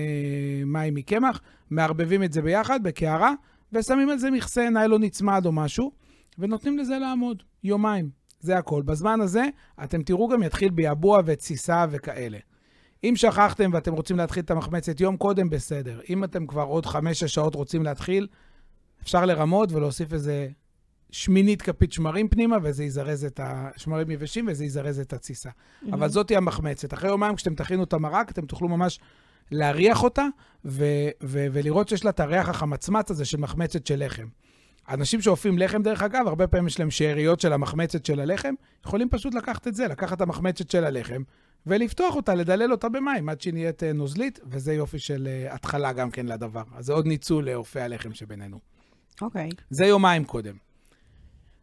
מים 0.66 0.94
מקמח, 0.94 1.40
מערבבים 1.70 2.22
את 2.22 2.32
זה 2.32 2.42
ביחד 2.42 2.82
בקערה, 2.82 3.32
ושמים 3.72 4.10
על 4.10 4.18
זה 4.18 4.30
מכסה 4.30 4.70
ניילון 4.70 5.02
נצמד 5.02 5.46
או 5.46 5.52
משהו, 5.52 5.92
ונותנים 6.38 6.78
לזה 6.78 6.98
לעמוד 6.98 7.42
יומיים. 7.64 8.10
זה 8.40 8.58
הכל. 8.58 8.82
בזמן 8.82 9.20
הזה, 9.20 9.44
אתם 9.84 10.02
תראו 10.02 10.28
גם 10.28 10.42
יתחיל 10.42 10.70
ביבוע 10.70 11.20
ותסיסה 11.24 11.86
וכאלה. 11.90 12.38
אם 13.04 13.16
שכחתם 13.16 13.70
ואתם 13.72 13.92
רוצים 13.92 14.16
להתחיל 14.16 14.42
את 14.44 14.50
המחמצת 14.50 15.00
יום 15.00 15.16
קודם, 15.16 15.50
בסדר. 15.50 16.00
אם 16.10 16.24
אתם 16.24 16.46
כבר 16.46 16.62
עוד 16.62 16.86
חמש-שש 16.86 17.34
שעות 17.34 17.54
רוצים 17.54 17.82
להתחיל, 17.82 18.26
אפשר 19.02 19.24
לרמות 19.24 19.72
ולהוסיף 19.72 20.12
איזה 20.12 20.48
שמינית 21.16 21.62
כפית 21.62 21.92
שמרים 21.92 22.28
פנימה, 22.28 22.56
וזה 22.62 22.84
יזרז 22.84 23.24
את 23.24 23.40
השמרים 23.42 24.10
יבשים, 24.10 24.46
וזה 24.48 24.64
יזרז 24.64 25.00
את 25.00 25.12
התסיסה. 25.12 25.50
Mm-hmm. 25.50 25.88
אבל 25.92 26.08
זאתי 26.08 26.36
המחמצת. 26.36 26.94
אחרי 26.94 27.10
יומיים, 27.10 27.36
כשאתם 27.36 27.54
תכינו 27.54 27.84
את 27.84 27.92
המרק, 27.92 28.30
אתם 28.30 28.46
תוכלו 28.46 28.68
ממש 28.68 29.00
להריח 29.50 30.02
אותה, 30.02 30.26
ו- 30.64 31.08
ו- 31.22 31.46
ולראות 31.52 31.88
שיש 31.88 32.04
לה 32.04 32.10
את 32.10 32.20
הריח 32.20 32.48
החמצמץ 32.48 33.10
הזה 33.10 33.24
של 33.24 33.38
מחמצת 33.38 33.86
של 33.86 34.04
לחם. 34.04 34.26
אנשים 34.88 35.20
שאופים 35.20 35.58
לחם, 35.58 35.82
דרך 35.82 36.02
אגב, 36.02 36.26
הרבה 36.26 36.46
פעמים 36.46 36.66
יש 36.66 36.80
להם 36.80 36.90
שאריות 36.90 37.40
של 37.40 37.52
המחמצת 37.52 38.06
של 38.06 38.20
הלחם, 38.20 38.54
יכולים 38.86 39.08
פשוט 39.08 39.34
לקחת 39.34 39.68
את 39.68 39.74
זה, 39.74 39.88
לקחת 39.88 40.16
את 40.16 40.20
המחמצת 40.20 40.70
של 40.70 40.84
הלחם, 40.84 41.22
ולפתוח 41.66 42.16
אותה, 42.16 42.34
לדלל 42.34 42.72
אותה 42.72 42.88
במים 42.88 43.28
עד 43.28 43.40
שהיא 43.40 43.54
נהיית 43.54 43.82
אה, 43.82 43.92
נוזלית, 43.92 44.40
וזה 44.46 44.72
יופי 44.72 44.98
של 44.98 45.28
uh, 45.50 45.54
התחלה 45.54 45.92
גם 45.92 46.10
כן 46.10 46.26
לדבר. 46.26 46.62
אז 46.74 46.86
זה 46.86 46.92
עוד 46.92 47.06
ניצול 47.06 47.50
לאופי 47.50 47.80
הלחם 47.80 48.14
שבינינו. 48.14 48.58
אוקיי. 49.22 49.48
Okay. 49.48 49.62
זה 49.70 49.86
יומיים 49.86 50.24
קודם. 50.24 50.65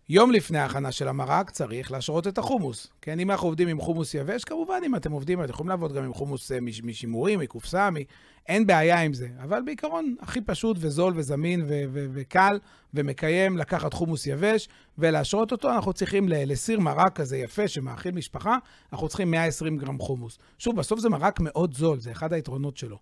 יום 0.10 0.32
לפני 0.32 0.60
ההכנה 0.60 0.92
של 0.92 1.08
המרק 1.08 1.50
צריך 1.50 1.92
להשרות 1.92 2.28
את 2.28 2.38
החומוס. 2.38 2.88
כן, 3.02 3.20
אם 3.20 3.32
אנחנו 3.32 3.48
עובדים 3.48 3.68
עם 3.68 3.80
חומוס 3.80 4.13
יבש, 4.13 4.44
כמובן, 4.44 4.82
אם 4.86 4.96
אתם 4.96 5.12
עובדים, 5.12 5.44
אתם 5.44 5.50
יכולים 5.50 5.70
לעבוד 5.70 5.94
גם 5.94 6.04
עם 6.04 6.13
חומוס 6.13 6.52
אה, 6.52 6.58
משימורים, 6.62 7.39
מקופסה, 7.39 7.89
מ... 7.89 7.96
אין 8.48 8.68
בעיה 8.68 9.02
עם 9.02 9.13
זה. 9.13 9.28
אבל 9.44 9.62
בעיקרון, 9.66 10.16
הכי 10.20 10.42
פשוט 10.42 10.78
וזול 10.80 11.13
וזמין 11.16 11.62
ו- 11.62 11.84
ו- 11.94 12.06
וקל 12.13 12.60
ומקיים 12.94 13.58
לקחת 13.58 13.94
חומוס 13.94 14.28
יבש 14.28 14.70
ולהשרות 14.98 15.52
אותו. 15.52 15.70
אנחנו 15.70 15.94
צריכים 15.94 16.30
לסיר 16.30 16.80
מרק 16.80 17.16
כזה 17.16 17.38
יפה 17.38 17.68
שמאכיל 17.68 18.16
משפחה, 18.16 18.58
אנחנו 18.94 19.08
צריכים 19.08 19.32
120 19.32 19.78
גרם 19.78 20.00
חומוס. 20.00 20.38
שוב, 20.58 20.76
בסוף 20.76 21.00
זה 21.00 21.10
מרק 21.10 21.39
מאוד 21.39 21.74
זול, 21.74 22.00
זה 22.00 22.12
אחד 22.12 22.34
היתרונות 22.34 22.78
שלו. 22.78 22.98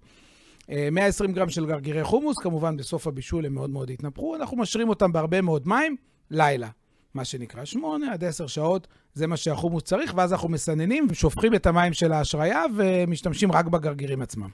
120 0.92 1.30
אה, 1.30 1.36
גרם 1.36 1.50
של 1.50 1.66
גרגירי 1.66 2.04
חומוס, 2.04 2.38
כמובן 2.38 2.78
בסוף 2.78 3.08
הבישול 3.08 3.46
הם 3.46 3.54
מאוד 3.54 3.70
מאוד 3.70 3.90
התנפחו, 3.90 4.36
אנחנו 4.36 4.58
משרים 4.58 4.90
אותם 4.90 5.12
בהרבה 5.12 5.42
מאוד 5.42 5.68
מים, 5.68 5.96
לילה. 6.32 6.70
מה 7.14 7.26
שנקרא, 7.26 7.66
8 7.66 8.14
עד 8.14 8.24
10 8.24 8.48
שעות, 8.48 8.88
זה 9.14 9.28
מה 9.28 9.38
שהחומוס 9.38 9.84
צריך, 9.84 10.14
ואז 10.16 10.34
אנחנו 10.34 10.50
מסננים, 10.50 11.14
שופכים 11.14 11.56
את 11.56 11.66
המים 11.66 11.94
של 11.94 12.12
ההשריה 12.12 12.64
ומשתמשים 12.76 13.52
רק 13.52 13.66
בגרגירים 13.66 14.22
עצמם. 14.22 14.50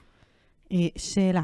אה, 0.72 0.76
שאלה, 0.96 1.42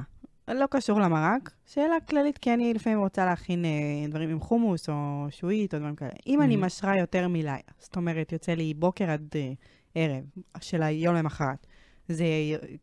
לא 0.48 0.66
קשור 0.70 1.00
למרק, 1.00 1.50
שאלה 1.66 2.00
כללית, 2.08 2.38
כי 2.38 2.54
אני 2.54 2.74
לפעמים 2.74 2.98
רוצה 2.98 3.24
להכין 3.24 3.64
אה, 3.64 3.70
דברים 4.08 4.30
עם 4.30 4.40
חומוס 4.40 4.88
או 4.88 5.26
שועית 5.30 5.74
או 5.74 5.78
דברים 5.78 5.96
כאלה. 5.96 6.10
אם 6.26 6.40
mm-hmm. 6.40 6.44
אני 6.44 6.56
משרה 6.56 6.98
יותר 6.98 7.28
מלילה, 7.28 7.56
זאת 7.78 7.96
אומרת, 7.96 8.32
יוצא 8.32 8.52
לי 8.52 8.74
בוקר 8.74 9.10
עד 9.10 9.28
אה, 9.34 9.52
ערב 9.94 10.24
של 10.60 10.82
היום 10.82 11.14
למחרת, 11.14 11.66
זה 12.08 12.24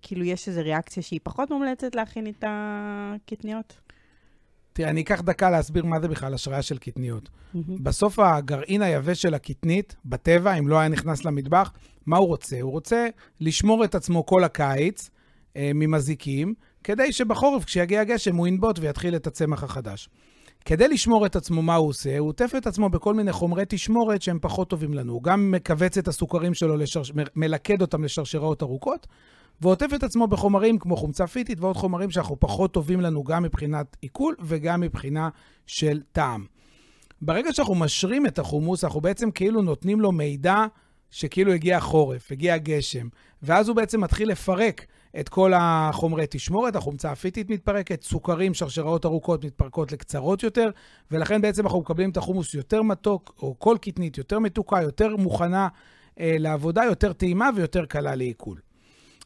כאילו 0.01 0.23
יש 0.23 0.47
איזו 0.47 0.61
ריאקציה 0.61 1.03
שהיא 1.03 1.19
פחות 1.23 1.51
מומלצת 1.51 1.95
להכין 1.95 2.27
את 2.27 2.43
הקטניות? 2.47 3.79
תראה, 4.73 4.89
אני 4.89 5.01
אקח 5.01 5.21
דקה 5.21 5.49
להסביר 5.49 5.85
מה 5.85 5.99
זה 6.01 6.07
בכלל 6.07 6.33
השראה 6.33 6.61
של 6.61 6.77
קטניות. 6.77 7.29
Mm-hmm. 7.29 7.57
בסוף 7.83 8.19
הגרעין 8.19 8.81
היבש 8.81 9.21
של 9.21 9.33
הקטנית, 9.33 9.95
בטבע, 10.05 10.53
אם 10.53 10.67
לא 10.67 10.79
היה 10.79 10.89
נכנס 10.89 11.25
למטבח, 11.25 11.71
מה 12.05 12.17
הוא 12.17 12.27
רוצה? 12.27 12.61
הוא 12.61 12.71
רוצה 12.71 13.07
לשמור 13.39 13.83
את 13.83 13.95
עצמו 13.95 14.25
כל 14.25 14.43
הקיץ 14.43 15.09
אה, 15.57 15.71
ממזיקים, 15.75 16.53
כדי 16.83 17.11
שבחורף, 17.11 17.65
כשיגיע 17.65 18.01
הגשם, 18.01 18.35
הוא 18.35 18.47
ינבוט 18.47 18.79
ויתחיל 18.79 19.15
את 19.15 19.27
הצמח 19.27 19.63
החדש. 19.63 20.09
כדי 20.65 20.87
לשמור 20.87 21.25
את 21.25 21.35
עצמו, 21.35 21.61
מה 21.61 21.75
הוא 21.75 21.89
עושה? 21.89 22.17
הוא 22.17 22.27
עוטף 22.27 22.51
את 22.57 22.67
עצמו 22.67 22.89
בכל 22.89 23.13
מיני 23.13 23.31
חומרי 23.31 23.63
תשמורת 23.69 24.21
שהם 24.21 24.39
פחות 24.41 24.69
טובים 24.69 24.93
לנו. 24.93 25.13
הוא 25.13 25.23
גם 25.23 25.51
מכווץ 25.51 25.97
את 25.97 26.07
הסוכרים 26.07 26.53
שלו, 26.53 26.77
לשר... 26.77 27.01
מלכד 27.35 27.81
אותם 27.81 28.03
לשרשראות 28.03 28.63
ארוכות, 28.63 29.07
ועוטף 29.61 29.89
את 29.95 30.03
עצמו 30.03 30.27
בחומרים 30.27 30.79
כמו 30.79 30.97
חומצה 30.97 31.27
פיטית 31.27 31.59
ועוד 31.59 31.75
חומרים 31.75 32.11
שאנחנו 32.11 32.39
פחות 32.39 32.73
טובים 32.73 33.01
לנו 33.01 33.23
גם 33.23 33.43
מבחינת 33.43 33.97
עיכול 34.01 34.35
וגם 34.39 34.81
מבחינה 34.81 35.29
של 35.67 36.01
טעם. 36.11 36.45
ברגע 37.21 37.53
שאנחנו 37.53 37.75
משרים 37.75 38.25
את 38.25 38.39
החומוס, 38.39 38.83
אנחנו 38.83 39.01
בעצם 39.01 39.31
כאילו 39.31 39.61
נותנים 39.61 40.01
לו 40.01 40.11
מידע 40.11 40.65
שכאילו 41.11 41.53
הגיע 41.53 41.77
החורף, 41.77 42.31
הגיע 42.31 42.53
הגשם, 42.53 43.07
ואז 43.43 43.67
הוא 43.67 43.75
בעצם 43.75 44.01
מתחיל 44.01 44.29
לפרק 44.29 44.85
את 45.19 45.29
כל 45.29 45.53
החומרי 45.55 46.25
תשמורת, 46.29 46.75
החומצה 46.75 47.11
הפיטית 47.11 47.49
מתפרקת, 47.49 48.03
סוכרים, 48.03 48.53
שרשראות 48.53 49.05
ארוכות 49.05 49.45
מתפרקות 49.45 49.91
לקצרות 49.91 50.43
יותר, 50.43 50.69
ולכן 51.11 51.41
בעצם 51.41 51.65
אנחנו 51.65 51.79
מקבלים 51.79 52.09
את 52.09 52.17
החומוס 52.17 52.53
יותר 52.53 52.81
מתוק, 52.81 53.35
או 53.41 53.55
כל 53.59 53.77
קטנית 53.81 54.17
יותר 54.17 54.39
מתוקה, 54.39 54.81
יותר 54.81 55.15
מוכנה 55.15 55.67
אה, 56.19 56.35
לעבודה, 56.39 56.83
יותר 56.83 57.13
טעימה 57.13 57.49
ויותר 57.55 57.85
קלה 57.85 58.15
לעיכול. 58.15 58.70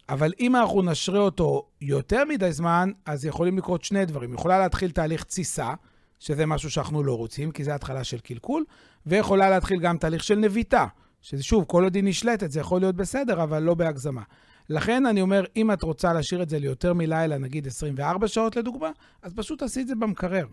אבל 0.09 0.33
אם 0.39 0.55
אנחנו 0.55 0.81
נשרה 0.81 1.19
אותו 1.19 1.67
יותר 1.81 2.23
מדי 2.29 2.51
זמן, 2.51 2.91
אז 3.05 3.25
יכולים 3.25 3.57
לקרות 3.57 3.83
שני 3.83 4.05
דברים. 4.05 4.33
יכולה 4.33 4.59
להתחיל 4.59 4.91
תהליך 4.91 5.23
תסיסה, 5.23 5.73
שזה 6.19 6.45
משהו 6.45 6.71
שאנחנו 6.71 7.03
לא 7.03 7.17
רוצים, 7.17 7.51
כי 7.51 7.63
זה 7.63 7.75
התחלה 7.75 8.03
של 8.03 8.19
קלקול, 8.19 8.63
ויכולה 9.05 9.49
להתחיל 9.49 9.79
גם 9.79 9.97
תהליך 9.97 10.23
של 10.23 10.35
נביטה, 10.35 10.85
שזה 11.21 11.43
שוב, 11.43 11.65
כל 11.67 11.83
עוד 11.83 11.95
היא 11.95 12.03
נשלטת, 12.03 12.51
זה 12.51 12.59
יכול 12.59 12.81
להיות 12.81 12.95
בסדר, 12.95 13.43
אבל 13.43 13.63
לא 13.63 13.73
בהגזמה. 13.73 14.21
לכן 14.69 15.05
אני 15.05 15.21
אומר, 15.21 15.43
אם 15.55 15.71
את 15.71 15.83
רוצה 15.83 16.13
להשאיר 16.13 16.41
את 16.41 16.49
זה 16.49 16.59
ליותר 16.59 16.93
מלילה, 16.93 17.37
נגיד 17.37 17.67
24 17.67 18.27
שעות 18.27 18.55
לדוגמה, 18.55 18.89
אז 19.21 19.33
פשוט 19.33 19.59
תעשי 19.59 19.81
את 19.81 19.87
זה 19.87 19.95
במקרר. 19.95 20.45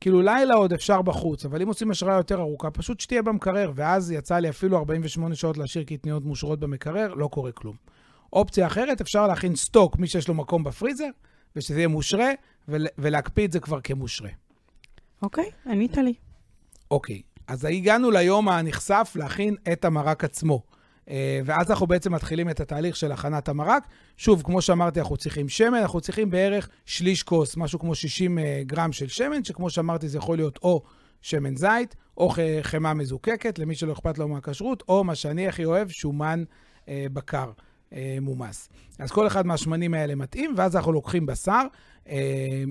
כאילו 0.00 0.22
לילה 0.22 0.54
עוד 0.54 0.72
אפשר 0.72 1.02
בחוץ, 1.02 1.44
אבל 1.44 1.62
אם 1.62 1.68
עושים 1.68 1.90
השריה 1.90 2.16
יותר 2.16 2.40
ארוכה, 2.40 2.70
פשוט 2.70 3.00
שתהיה 3.00 3.22
במקרר, 3.22 3.72
ואז 3.74 4.10
יצא 4.10 4.38
לי 4.38 4.48
אפילו 4.48 4.78
48 4.78 5.34
שעות 5.34 5.58
להשאיר 5.58 5.84
קטניות 5.84 6.24
מושרות 6.24 6.60
במקרר, 6.60 7.14
לא 7.14 7.26
קורה 7.26 7.52
כלום. 7.52 7.76
אופציה 8.32 8.66
אחרת, 8.66 9.00
אפשר 9.00 9.26
להכין 9.26 9.56
סטוק, 9.56 9.98
מי 9.98 10.06
שיש 10.06 10.28
לו 10.28 10.34
מקום 10.34 10.64
בפריזר, 10.64 11.08
ושזה 11.56 11.78
יהיה 11.78 11.88
מושרה, 11.88 12.30
ולהקפיא 12.68 13.46
את 13.46 13.52
זה 13.52 13.60
כבר 13.60 13.80
כמושרה. 13.80 14.30
אוקיי, 15.22 15.50
ענית 15.66 15.96
לי. 15.96 16.14
אוקיי, 16.90 17.22
אז 17.46 17.64
הגענו 17.64 18.10
ליום 18.10 18.48
הנכסף 18.48 19.12
להכין 19.16 19.56
את 19.72 19.84
המרק 19.84 20.24
עצמו. 20.24 20.62
אה, 21.10 21.40
ואז 21.44 21.70
אנחנו 21.70 21.86
בעצם 21.86 22.14
מתחילים 22.14 22.50
את 22.50 22.60
התהליך 22.60 22.96
של 22.96 23.12
הכנת 23.12 23.48
המרק. 23.48 23.86
שוב, 24.16 24.42
כמו 24.42 24.62
שאמרתי, 24.62 25.00
אנחנו 25.00 25.16
צריכים 25.16 25.48
שמן, 25.48 25.78
אנחנו 25.78 26.00
צריכים 26.00 26.30
בערך 26.30 26.68
שליש 26.86 27.22
כוס, 27.22 27.56
משהו 27.56 27.78
כמו 27.78 27.94
60 27.94 28.38
אה, 28.38 28.62
גרם 28.66 28.92
של 28.92 29.08
שמן, 29.08 29.44
שכמו 29.44 29.70
שאמרתי, 29.70 30.08
זה 30.08 30.18
יכול 30.18 30.36
להיות 30.36 30.58
או 30.62 30.82
שמן 31.22 31.56
זית, 31.56 31.96
או 32.16 32.32
חמאה 32.62 32.94
מזוקקת, 32.94 33.58
למי 33.58 33.74
שלא 33.74 33.92
אכפת 33.92 34.18
לו 34.18 34.28
מהכשרות, 34.28 34.82
או 34.88 35.04
מה 35.04 35.14
שאני 35.14 35.48
הכי 35.48 35.64
אוהב, 35.64 35.88
שומן 35.88 36.44
אה, 36.88 37.06
בקר. 37.12 37.50
אה, 37.92 38.18
מומס. 38.20 38.68
אז 38.98 39.10
כל 39.10 39.26
אחד 39.26 39.46
מהשמנים 39.46 39.94
האלה 39.94 40.14
מתאים, 40.14 40.54
ואז 40.56 40.76
אנחנו 40.76 40.92
לוקחים 40.92 41.26
בשר. 41.26 41.62
אה, 42.08 42.64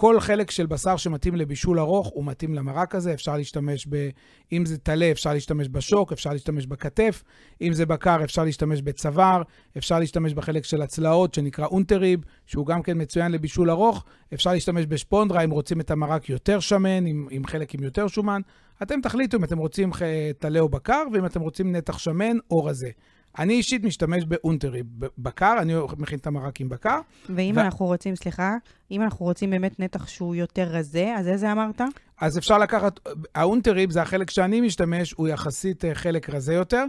כל 0.00 0.20
חלק 0.20 0.50
של 0.50 0.66
בשר 0.66 0.96
שמתאים 0.96 1.34
לבישול 1.34 1.80
ארוך, 1.80 2.08
הוא 2.14 2.24
מתאים 2.24 2.54
למרק 2.54 2.94
הזה. 2.94 3.14
אפשר 3.14 3.36
להשתמש 3.36 3.86
ב... 3.88 4.08
אם 4.52 4.66
זה 4.66 4.78
טלה, 4.78 5.10
אפשר 5.10 5.32
להשתמש 5.32 5.68
בשוק, 5.70 6.12
אפשר 6.12 6.30
להשתמש 6.30 6.66
בכתף. 6.66 7.24
אם 7.62 7.72
זה 7.72 7.86
בקר, 7.86 8.24
אפשר 8.24 8.44
להשתמש 8.44 8.82
בצוואר. 8.82 9.42
אפשר 9.78 9.98
להשתמש 9.98 10.34
בחלק 10.34 10.64
של 10.64 10.82
הצלעות, 10.82 11.34
שנקרא 11.34 11.66
אונטריב, 11.66 12.20
שהוא 12.46 12.66
גם 12.66 12.82
כן 12.82 13.00
מצוין 13.00 13.32
לבישול 13.32 13.70
ארוך. 13.70 14.04
אפשר 14.34 14.52
להשתמש 14.52 14.86
בשפונדרה, 14.88 15.44
אם 15.44 15.50
רוצים 15.50 15.80
את 15.80 15.90
המרק 15.90 16.28
יותר 16.28 16.60
שמן, 16.60 17.06
עם, 17.06 17.28
עם 17.30 17.46
חלק 17.46 17.74
עם 17.74 17.82
יותר 17.82 18.06
שומן. 18.06 18.40
אתם 18.82 19.00
תחליטו 19.00 19.36
אם 19.36 19.44
אתם 19.44 19.58
רוצים 19.58 19.90
טלה 20.38 20.60
או 20.60 20.68
בקר, 20.68 21.02
ואם 21.12 21.26
אתם 21.26 21.40
רוצים 21.40 21.72
נתח 21.72 21.98
שמן 21.98 22.36
או 22.50 22.64
רזה. 22.64 22.90
אני 23.38 23.54
אישית 23.54 23.84
משתמש 23.84 24.24
באונטריב 24.24 24.82
בקר, 25.18 25.56
אני 25.58 25.74
מכין 25.98 26.18
את 26.18 26.26
המרק 26.26 26.60
עם 26.60 26.68
בקר. 26.68 27.00
ואם 27.28 27.54
ו... 27.56 27.60
אנחנו 27.60 27.86
רוצים, 27.86 28.16
סליחה, 28.16 28.56
אם 28.90 29.02
אנחנו 29.02 29.26
רוצים 29.26 29.50
באמת 29.50 29.80
נתח 29.80 30.08
שהוא 30.08 30.34
יותר 30.34 30.62
רזה, 30.62 31.14
אז 31.16 31.28
איזה 31.28 31.52
אמרת? 31.52 31.80
אז 32.20 32.38
אפשר 32.38 32.58
לקחת, 32.58 33.00
האונטריב 33.34 33.90
זה 33.90 34.02
החלק 34.02 34.30
שאני 34.30 34.60
משתמש, 34.60 35.12
הוא 35.12 35.28
יחסית 35.28 35.84
אה, 35.84 35.94
חלק 35.94 36.30
רזה 36.30 36.54
יותר, 36.54 36.84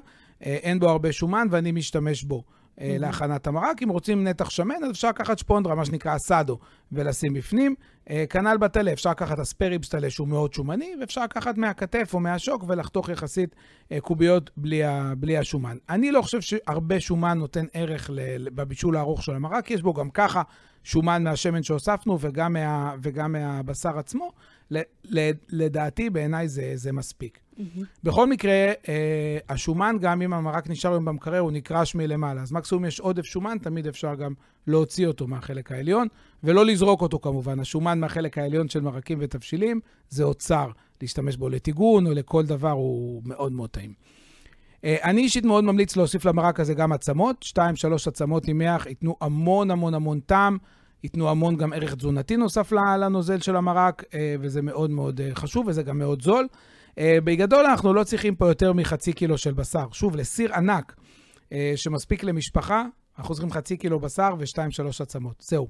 אה, 0.46 0.56
אין 0.56 0.80
בו 0.80 0.90
הרבה 0.90 1.12
שומן 1.12 1.48
ואני 1.52 1.72
משתמש 1.72 2.24
בו. 2.24 2.44
Mm-hmm. 2.80 3.00
להכנת 3.00 3.48
המרק. 3.48 3.84
אם 3.84 3.90
רוצים 3.90 4.24
נתח 4.24 4.50
שמן, 4.50 4.84
אז 4.84 4.92
אפשר 4.92 5.10
לקחת 5.10 5.40
שפונדרה, 5.40 5.76
מה 5.76 5.86
שנקרא 5.86 6.16
אסדו, 6.16 6.60
ולשים 6.92 7.34
בפנים. 7.34 7.76
אה, 8.10 8.26
כנ"ל 8.30 8.58
בטלה, 8.58 8.94
אפשר 8.94 9.10
לקחת 9.10 9.40
אספריבס 9.40 9.90
טלה 9.90 10.10
שהוא 10.10 10.28
מאוד 10.28 10.54
שומני, 10.54 10.96
ואפשר 11.02 11.24
לקחת 11.24 11.58
מהכתף 11.58 12.12
או 12.14 12.20
מהשוק 12.20 12.64
ולחתוך 12.68 13.10
יחסית 13.10 13.56
אה, 13.92 14.02
קוביות 14.02 14.50
בלי, 14.58 14.84
ה, 14.84 15.14
בלי 15.18 15.38
השומן. 15.38 15.78
אני 15.90 16.12
לא 16.12 16.22
חושב 16.22 16.42
שהרבה 16.42 17.00
שומן 17.00 17.38
נותן 17.38 17.66
ערך 17.74 18.10
בבישול 18.54 18.98
הארוך 18.98 19.24
של 19.24 19.36
המרק, 19.36 19.72
יש 19.72 19.82
בו 19.82 19.94
גם 19.94 20.10
ככה 20.10 20.42
שומן 20.84 21.24
מהשמן 21.24 21.64
שהוספנו 21.64 22.18
וגם, 22.22 22.54
מה, 22.54 22.96
וגם 23.02 23.32
מהבשר 23.32 24.00
עצמו. 24.00 24.32
לדעתי, 25.50 26.10
בעיניי 26.10 26.48
זה, 26.48 26.72
זה 26.76 26.92
מספיק. 26.92 27.40
Mm-hmm. 27.60 27.84
בכל 28.04 28.28
מקרה, 28.28 28.52
אה, 28.90 29.38
השומן, 29.50 29.96
גם 30.02 30.22
אם 30.22 30.34
המרק 30.34 30.70
נשאר 30.70 30.92
היום 30.92 31.06
במקרר, 31.06 31.40
הוא 31.40 31.52
נקרש 31.52 31.96
מלמעלה. 31.96 32.42
אז 32.42 32.52
מקסימום 32.52 32.86
יש 32.86 33.00
עודף 33.00 33.26
שומן, 33.26 33.58
תמיד 33.62 33.88
אפשר 33.88 34.16
גם 34.16 34.34
להוציא 34.68 35.08
אותו 35.08 35.28
מהחלק 35.28 35.72
העליון, 35.72 36.08
ולא 36.44 36.66
לזרוק 36.66 37.02
אותו 37.02 37.20
כמובן. 37.20 37.60
השומן 37.60 38.00
מהחלק 38.00 38.38
העליון 38.38 38.70
של 38.70 38.82
מרקים 38.82 39.18
ותבשילים 39.22 39.80
זה 40.10 40.24
אוצר. 40.24 40.68
להשתמש 41.02 41.38
בו 41.38 41.50
לטיגון 41.50 42.08
או 42.08 42.14
לכל 42.14 42.46
דבר, 42.46 42.72
הוא 42.72 43.22
מאוד 43.26 43.52
מאוד 43.52 43.70
טעים. 43.70 43.94
אה, 44.84 44.98
אני 45.04 45.22
אישית 45.22 45.46
מאוד 45.46 45.64
ממליץ 45.64 45.96
להוסיף 45.96 46.26
למרק 46.26 46.60
הזה 46.60 46.74
גם 46.74 46.92
עצמות. 46.92 47.44
שתיים, 47.44 47.76
שלוש 47.76 48.08
עצמות 48.08 48.48
עם 48.48 48.62
יח, 48.62 48.86
ייתנו 48.86 49.16
המון 49.22 49.72
המון 49.72 49.94
המון 49.94 50.20
טעם. 50.20 50.58
ייתנו 51.04 51.30
המון 51.30 51.56
גם 51.56 51.74
ערך 51.74 51.96
תזונתי 51.96 52.38
נוסף 52.38 52.72
לנוזל 52.72 53.40
של 53.40 53.56
המרק, 53.56 54.04
אה, 54.14 54.36
וזה 54.40 54.62
מאוד 54.62 54.90
מאוד 54.90 55.22
אה, 55.22 55.30
חשוב, 55.34 55.68
וזה 55.68 55.84
גם 55.84 55.98
מאוד 55.98 56.22
זול. 56.22 56.48
אה, 56.98 57.18
בגדול, 57.24 57.66
אנחנו 57.66 57.94
לא 57.94 58.04
צריכים 58.04 58.36
פה 58.36 58.48
יותר 58.48 58.74
מחצי 58.74 59.14
קילו 59.14 59.38
של 59.38 59.54
בשר. 59.54 59.86
שוב, 59.92 60.16
לסיר 60.16 60.54
ענק 60.54 60.96
שמספיק 61.76 62.24
למשפחה, 62.24 62.86
אנחנו 63.20 63.36
צריכים 63.36 63.52
חצי 63.52 63.78
קילו 63.78 64.00
בשר 64.00 64.30
ושתיים, 64.40 64.72
שלוש 64.72 65.02
עצמות. 65.02 65.44
זהו. 65.48 65.68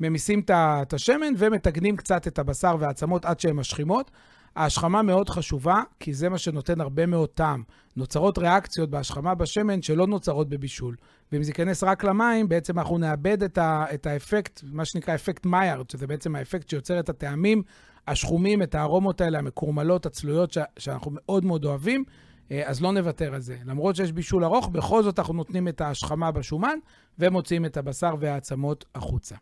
ממיסים 0.00 0.42
את 0.50 0.92
השמן 0.92 1.32
ומתגנים 1.38 1.96
קצת 1.96 2.26
את 2.26 2.38
הבשר 2.38 2.76
והעצמות 2.80 3.24
עד 3.24 3.40
שהן 3.40 3.56
משחימות. 3.56 4.10
ההשכמה 4.56 5.02
מאוד 5.02 5.28
חשובה, 5.28 5.82
כי 6.00 6.14
זה 6.14 6.28
מה 6.28 6.38
שנותן 6.38 6.80
הרבה 6.80 7.06
מאוד 7.06 7.28
טעם. 7.28 7.62
נוצרות 7.96 8.38
ריאקציות 8.38 8.90
בהשכמה 8.90 9.34
בשמן 9.34 9.82
שלא 9.82 10.06
נוצרות 10.06 10.48
בבישול. 10.48 10.96
ואם 11.32 11.42
זה 11.42 11.50
ייכנס 11.50 11.84
רק 11.84 12.04
למים, 12.04 12.48
בעצם 12.48 12.78
אנחנו 12.78 12.98
נאבד 12.98 13.42
את, 13.42 13.58
ה, 13.58 13.84
את 13.94 14.06
האפקט, 14.06 14.60
מה 14.64 14.84
שנקרא 14.84 15.14
אפקט 15.14 15.46
מאיירד, 15.46 15.90
שזה 15.90 16.06
בעצם 16.06 16.36
האפקט 16.36 16.68
שיוצר 16.68 17.00
את 17.00 17.08
הטעמים 17.08 17.62
השחומים, 18.08 18.62
את 18.62 18.74
הארומות 18.74 19.20
האלה, 19.20 19.38
המקורמלות, 19.38 20.06
הצלויות, 20.06 20.52
ש, 20.52 20.58
שאנחנו 20.78 21.10
מאוד 21.14 21.44
מאוד 21.44 21.64
אוהבים. 21.64 22.04
אה, 22.50 22.62
אז 22.66 22.82
לא 22.82 22.92
נוותר 22.92 23.34
על 23.34 23.40
זה. 23.40 23.56
למרות 23.64 23.96
שיש 23.96 24.12
בישול 24.12 24.44
ארוך, 24.44 24.68
בכל 24.68 25.02
זאת 25.02 25.18
אנחנו 25.18 25.34
נותנים 25.34 25.68
את 25.68 25.80
ההשכמה 25.80 26.30
בשומן 26.30 26.78
ומוציאים 27.18 27.64
את 27.64 27.76
הבשר 27.76 28.14
והעצמות 28.20 28.84
החוצה. 28.94 29.34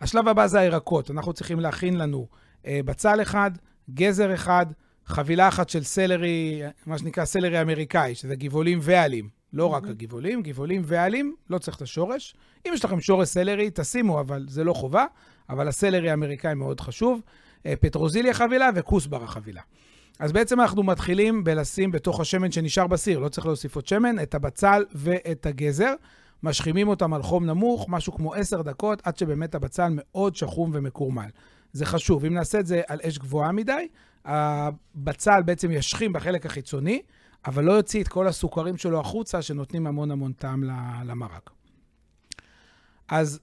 השלב 0.00 0.28
הבא 0.28 0.46
זה 0.46 0.60
הירקות. 0.60 1.10
אנחנו 1.10 1.32
צריכים 1.32 1.60
להכין 1.60 1.96
לנו 1.96 2.26
אה, 2.66 2.80
בצל 2.84 3.22
אחד, 3.22 3.50
גזר 3.94 4.34
אחד, 4.34 4.66
חבילה 5.06 5.48
אחת 5.48 5.68
של 5.68 5.82
סלרי, 5.82 6.62
מה 6.86 6.98
שנקרא 6.98 7.24
סלרי 7.24 7.62
אמריקאי, 7.62 8.14
שזה 8.14 8.36
גבעולים 8.36 8.78
ועלים. 8.82 9.28
לא 9.52 9.66
רק 9.66 9.86
הגבעולים, 9.86 10.42
גבעולים 10.42 10.82
ועלים, 10.84 11.34
לא 11.50 11.58
צריך 11.58 11.76
את 11.76 11.82
השורש. 11.82 12.34
אם 12.66 12.72
יש 12.74 12.84
לכם 12.84 13.00
שורש 13.00 13.28
סלרי, 13.28 13.70
תשימו, 13.74 14.20
אבל 14.20 14.46
זה 14.48 14.64
לא 14.64 14.72
חובה. 14.72 15.06
אבל 15.52 15.68
הסלרי 15.68 16.10
האמריקאי 16.10 16.54
מאוד 16.54 16.80
חשוב. 16.80 17.20
אה, 17.66 17.74
פטרוזיליה 17.80 18.34
חבילה 18.34 18.70
וכוסברה 18.74 19.26
חבילה. 19.26 19.60
אז 20.18 20.32
בעצם 20.32 20.60
אנחנו 20.60 20.82
מתחילים 20.82 21.44
בלשים 21.44 21.92
בתוך 21.92 22.20
השמן 22.20 22.52
שנשאר 22.52 22.86
בסיר, 22.86 23.18
לא 23.18 23.28
צריך 23.28 23.46
להוסיף 23.46 23.76
עוד 23.76 23.86
שמן, 23.86 24.22
את 24.22 24.34
הבצל 24.34 24.84
ואת 24.94 25.46
הגזר. 25.46 25.94
משחימים 26.42 26.88
אותם 26.88 27.14
על 27.14 27.22
חום 27.22 27.46
נמוך, 27.46 27.86
משהו 27.88 28.12
כמו 28.12 28.34
עשר 28.34 28.62
דקות, 28.62 29.02
עד 29.04 29.16
שבאמת 29.16 29.54
הבצל 29.54 29.88
מאוד 29.90 30.36
שחום 30.36 30.70
ומקורמל. 30.74 31.28
זה 31.72 31.86
חשוב. 31.86 32.24
אם 32.24 32.34
נעשה 32.34 32.60
את 32.60 32.66
זה 32.66 32.82
על 32.86 32.98
אש 33.08 33.18
גבוהה 33.18 33.52
מדי, 33.52 33.88
הבצל 34.24 35.42
בעצם 35.42 35.70
ישכים 35.70 36.12
בחלק 36.12 36.46
החיצוני, 36.46 37.02
אבל 37.46 37.64
לא 37.64 37.72
יוציא 37.72 38.02
את 38.02 38.08
כל 38.08 38.26
הסוכרים 38.26 38.76
שלו 38.76 39.00
החוצה, 39.00 39.42
שנותנים 39.42 39.86
המון 39.86 40.10
המון 40.10 40.32
טעם 40.32 40.64
למרק. 41.04 41.50
אז 43.08 43.40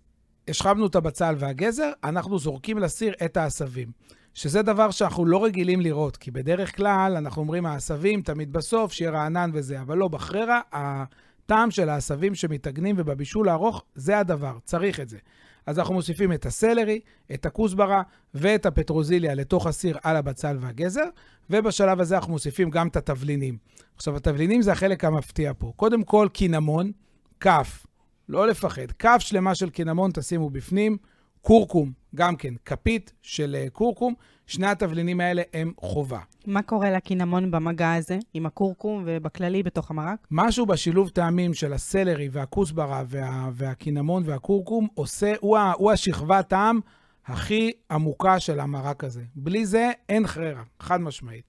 השכבנו 0.49 0.87
את 0.87 0.95
הבצל 0.95 1.35
והגזר, 1.37 1.91
אנחנו 2.03 2.39
זורקים 2.39 2.77
לסיר 2.77 3.13
את 3.25 3.37
העשבים. 3.37 3.91
שזה 4.33 4.61
דבר 4.61 4.91
שאנחנו 4.91 5.25
לא 5.25 5.45
רגילים 5.45 5.81
לראות, 5.81 6.17
כי 6.17 6.31
בדרך 6.31 6.75
כלל 6.75 7.13
אנחנו 7.17 7.41
אומרים 7.41 7.65
העשבים 7.65 8.21
תמיד 8.21 8.53
בסוף, 8.53 8.93
שיהיה 8.93 9.11
רענן 9.11 9.49
וזה, 9.53 9.81
אבל 9.81 9.97
לא, 9.97 10.07
בחררה, 10.07 10.61
הטעם 10.71 11.71
של 11.71 11.89
העשבים 11.89 12.35
שמתאגנים 12.35 12.95
ובבישול 12.97 13.49
הארוך, 13.49 13.83
זה 13.95 14.17
הדבר, 14.17 14.57
צריך 14.63 14.99
את 14.99 15.09
זה. 15.09 15.17
אז 15.65 15.79
אנחנו 15.79 15.93
מוסיפים 15.93 16.33
את 16.33 16.45
הסלרי, 16.45 16.99
את 17.33 17.45
הכוסברה 17.45 18.01
ואת 18.33 18.65
הפטרוזיליה 18.65 19.33
לתוך 19.33 19.67
הסיר 19.67 19.97
על 20.03 20.15
הבצל 20.15 20.57
והגזר, 20.59 21.05
ובשלב 21.49 21.99
הזה 21.99 22.15
אנחנו 22.15 22.33
מוסיפים 22.33 22.69
גם 22.69 22.87
את 22.87 22.95
התבלינים. 22.95 23.57
עכשיו, 23.95 24.15
התבלינים 24.15 24.61
זה 24.61 24.71
החלק 24.71 25.05
המפתיע 25.05 25.51
פה. 25.57 25.73
קודם 25.75 26.03
כל, 26.03 26.27
קינמון, 26.33 26.91
כף, 27.39 27.85
לא 28.29 28.47
לפחד, 28.47 28.91
כף 28.99 29.17
שלמה 29.19 29.55
של 29.55 29.69
קינמון 29.69 30.11
תשימו 30.13 30.49
בפנים, 30.49 30.97
כורכום, 31.41 31.91
גם 32.15 32.35
כן, 32.35 32.53
כפית 32.65 33.13
של 33.21 33.55
אה, 33.59 33.69
כורכום, 33.69 34.13
שני 34.47 34.67
התבלינים 34.67 35.21
האלה 35.21 35.41
הם 35.53 35.73
חובה. 35.77 36.19
מה 36.45 36.61
קורה 36.61 36.91
לקינמון 36.91 37.51
במגע 37.51 37.93
הזה, 37.93 38.17
עם 38.33 38.45
הכורכום 38.45 39.03
ובכללי 39.05 39.63
בתוך 39.63 39.91
המרק? 39.91 40.27
משהו 40.31 40.65
בשילוב 40.65 41.09
טעמים 41.09 41.53
של 41.53 41.73
הסלרי 41.73 42.29
והכוסברה 42.31 43.03
וה, 43.07 43.49
והקינמון 43.53 44.23
והכורכום 44.25 44.87
עושה, 44.93 45.33
הוא, 45.39 45.57
הוא 45.77 45.91
השכבת 45.91 46.49
טעם 46.49 46.79
הכי 47.25 47.71
עמוקה 47.91 48.39
של 48.39 48.59
המרק 48.59 49.03
הזה. 49.03 49.23
בלי 49.35 49.65
זה 49.65 49.91
אין 50.09 50.27
חררה, 50.27 50.63
חד 50.79 51.01
משמעית. 51.01 51.45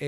אמ, 0.00 0.06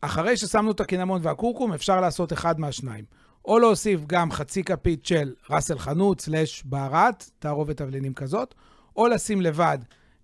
אחרי 0.00 0.36
ששמנו 0.36 0.70
את 0.70 0.80
הקינמון 0.80 1.20
והכורכום, 1.24 1.72
אפשר 1.72 2.00
לעשות 2.00 2.32
אחד 2.32 2.60
מהשניים. 2.60 3.04
או 3.44 3.58
להוסיף 3.58 4.00
גם 4.06 4.30
חצי 4.30 4.64
כפית 4.64 5.06
של 5.06 5.34
ראסל 5.50 5.78
חנות, 5.78 6.20
סלש 6.20 6.62
בהרת, 6.64 7.30
תערובת 7.38 7.76
תבלינים 7.76 8.14
כזאת, 8.14 8.54
או 8.96 9.08
לשים 9.08 9.40
לבד 9.40 9.78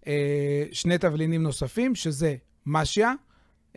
אה, 0.07 0.65
שני 0.73 0.99
תבלינים 0.99 1.43
נוספים, 1.43 1.95
שזה 1.95 2.37
משיה, 2.67 3.13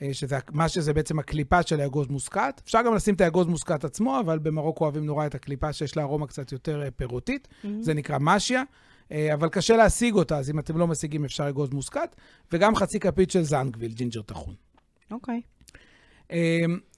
אה, 0.02 0.10
שזה, 0.14 0.38
משיה 0.52 0.82
זה 0.82 0.94
בעצם 0.94 1.20
הקליפה 1.20 1.64
של 1.64 1.82
האגוז 1.82 2.08
מוסקת. 2.08 2.62
אפשר 2.64 2.82
גם 2.86 2.96
לשים 2.96 3.16
את 3.16 3.22
האגוז 3.22 3.48
מוסקת 3.48 3.84
עצמו, 3.84 4.20
אבל 4.20 4.40
במרוקו 4.40 4.84
אוהבים 4.84 5.06
נורא 5.06 5.26
את 5.26 5.36
הקליפה 5.36 5.74
שיש 5.74 5.98
לה 5.98 6.04
ארומה 6.04 6.28
קצת 6.28 6.52
יותר 6.52 6.84
אה, 6.84 6.92
פירותית, 6.92 7.48
mm-hmm. 7.48 7.68
זה 7.82 7.94
נקרא 7.94 8.18
משיה. 8.22 8.64
אבל 9.34 9.50
קשה 9.50 9.78
להשיג 9.78 10.16
אותה, 10.16 10.38
אז 10.38 10.50
אם 10.50 10.60
אתם 10.60 10.78
לא 10.78 10.88
משיגים 10.88 11.26
אפשר 11.26 11.50
אגוז 11.50 11.70
מוסקת, 11.70 12.16
וגם 12.52 12.76
חצי 12.76 13.00
כפית 13.00 13.32
של 13.32 13.44
זנגוויל, 13.44 13.92
ג'ינג'ר 13.92 14.22
טחון. 14.22 14.56
אוקיי. 15.12 15.42
Okay. 16.30 16.34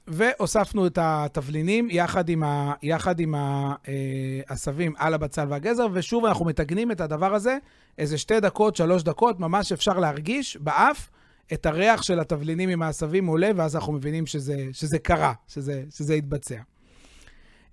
והוספנו 0.07 0.87
את 0.87 0.97
התבלינים 1.01 1.87
יחד 1.91 2.29
עם, 2.29 2.43
ה, 2.43 2.73
יחד 2.83 3.19
עם 3.19 3.35
העשבים 3.37 4.93
על 4.97 5.13
הבצל 5.13 5.45
והגזר, 5.49 5.87
ושוב 5.93 6.25
אנחנו 6.25 6.45
מטגנים 6.45 6.91
את 6.91 7.01
הדבר 7.01 7.33
הזה 7.35 7.57
איזה 7.97 8.17
שתי 8.17 8.39
דקות, 8.39 8.75
שלוש 8.75 9.03
דקות, 9.03 9.39
ממש 9.39 9.71
אפשר 9.71 9.99
להרגיש 9.99 10.57
באף 10.57 11.09
את 11.53 11.65
הריח 11.65 12.01
של 12.01 12.19
התבלינים 12.19 12.69
עם 12.69 12.81
העשבים 12.81 13.27
עולה, 13.27 13.51
ואז 13.55 13.75
אנחנו 13.75 13.93
מבינים 13.93 14.25
שזה, 14.25 14.65
שזה 14.71 14.99
קרה, 14.99 15.33
שזה, 15.47 15.83
שזה 15.89 16.13
התבצע. 16.13 16.61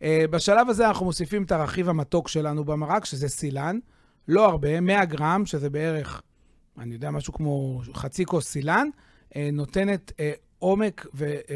אה, 0.02 0.24
בשלב 0.30 0.68
הזה 0.68 0.88
אנחנו 0.88 1.06
מוסיפים 1.06 1.42
את 1.42 1.52
הרכיב 1.52 1.88
המתוק 1.88 2.28
שלנו 2.28 2.64
במרק, 2.64 3.04
שזה 3.04 3.28
סילן. 3.28 3.78
לא 4.28 4.48
הרבה, 4.48 4.80
100 4.80 5.04
גרם, 5.04 5.46
שזה 5.46 5.70
בערך, 5.70 6.22
אני 6.78 6.94
יודע, 6.94 7.10
משהו 7.10 7.32
כמו 7.32 7.80
חצי 7.94 8.24
כוס 8.24 8.48
סילן, 8.48 8.88
אה, 9.36 9.48
נותנת 9.52 10.12
אה, 10.20 10.32
עומק 10.58 11.06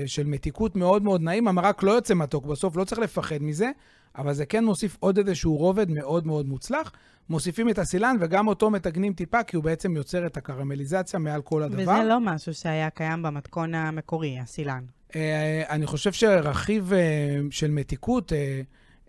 של 0.07 0.27
מתיקות 0.27 0.77
מאוד 0.77 1.03
מאוד 1.03 1.21
נעים. 1.21 1.49
המרק 1.49 1.83
לא 1.83 1.91
יוצא 1.91 2.15
מתוק 2.15 2.47
בסוף, 2.47 2.77
לא 2.77 2.85
צריך 2.85 3.01
לפחד 3.01 3.39
מזה, 3.41 3.71
אבל 4.19 4.33
זה 4.33 4.47
כן 4.47 4.65
מוסיף 4.65 4.97
עוד 5.01 5.19
איזשהו 5.19 5.57
רובד 5.57 5.91
מאוד 5.91 6.27
מאוד 6.27 6.47
מוצלח. 6.47 6.93
מוסיפים 7.31 7.69
את 7.69 7.79
הסילן, 7.79 8.17
וגם 8.21 8.49
אותו 8.49 8.71
מתגנים 8.71 9.13
טיפה, 9.13 9.43
כי 9.43 9.57
הוא 9.57 9.65
בעצם 9.65 9.97
יוצר 9.97 10.27
את 10.27 10.37
הקרמליזציה 10.37 11.19
מעל 11.19 11.43
כל 11.43 11.63
הדבר. 11.63 11.83
וזה 11.83 12.05
לא 12.05 12.21
משהו 12.21 12.55
שהיה 12.55 12.91
קיים 12.91 13.23
במתכון 13.23 13.75
המקורי, 13.75 14.39
הסילן. 14.39 14.85
אה, 15.17 15.63
אני 15.71 15.87
חושב 15.87 16.13
שרכיב 16.13 16.93
אה, 16.93 17.39
של 17.51 17.71
מתיקות 17.71 18.33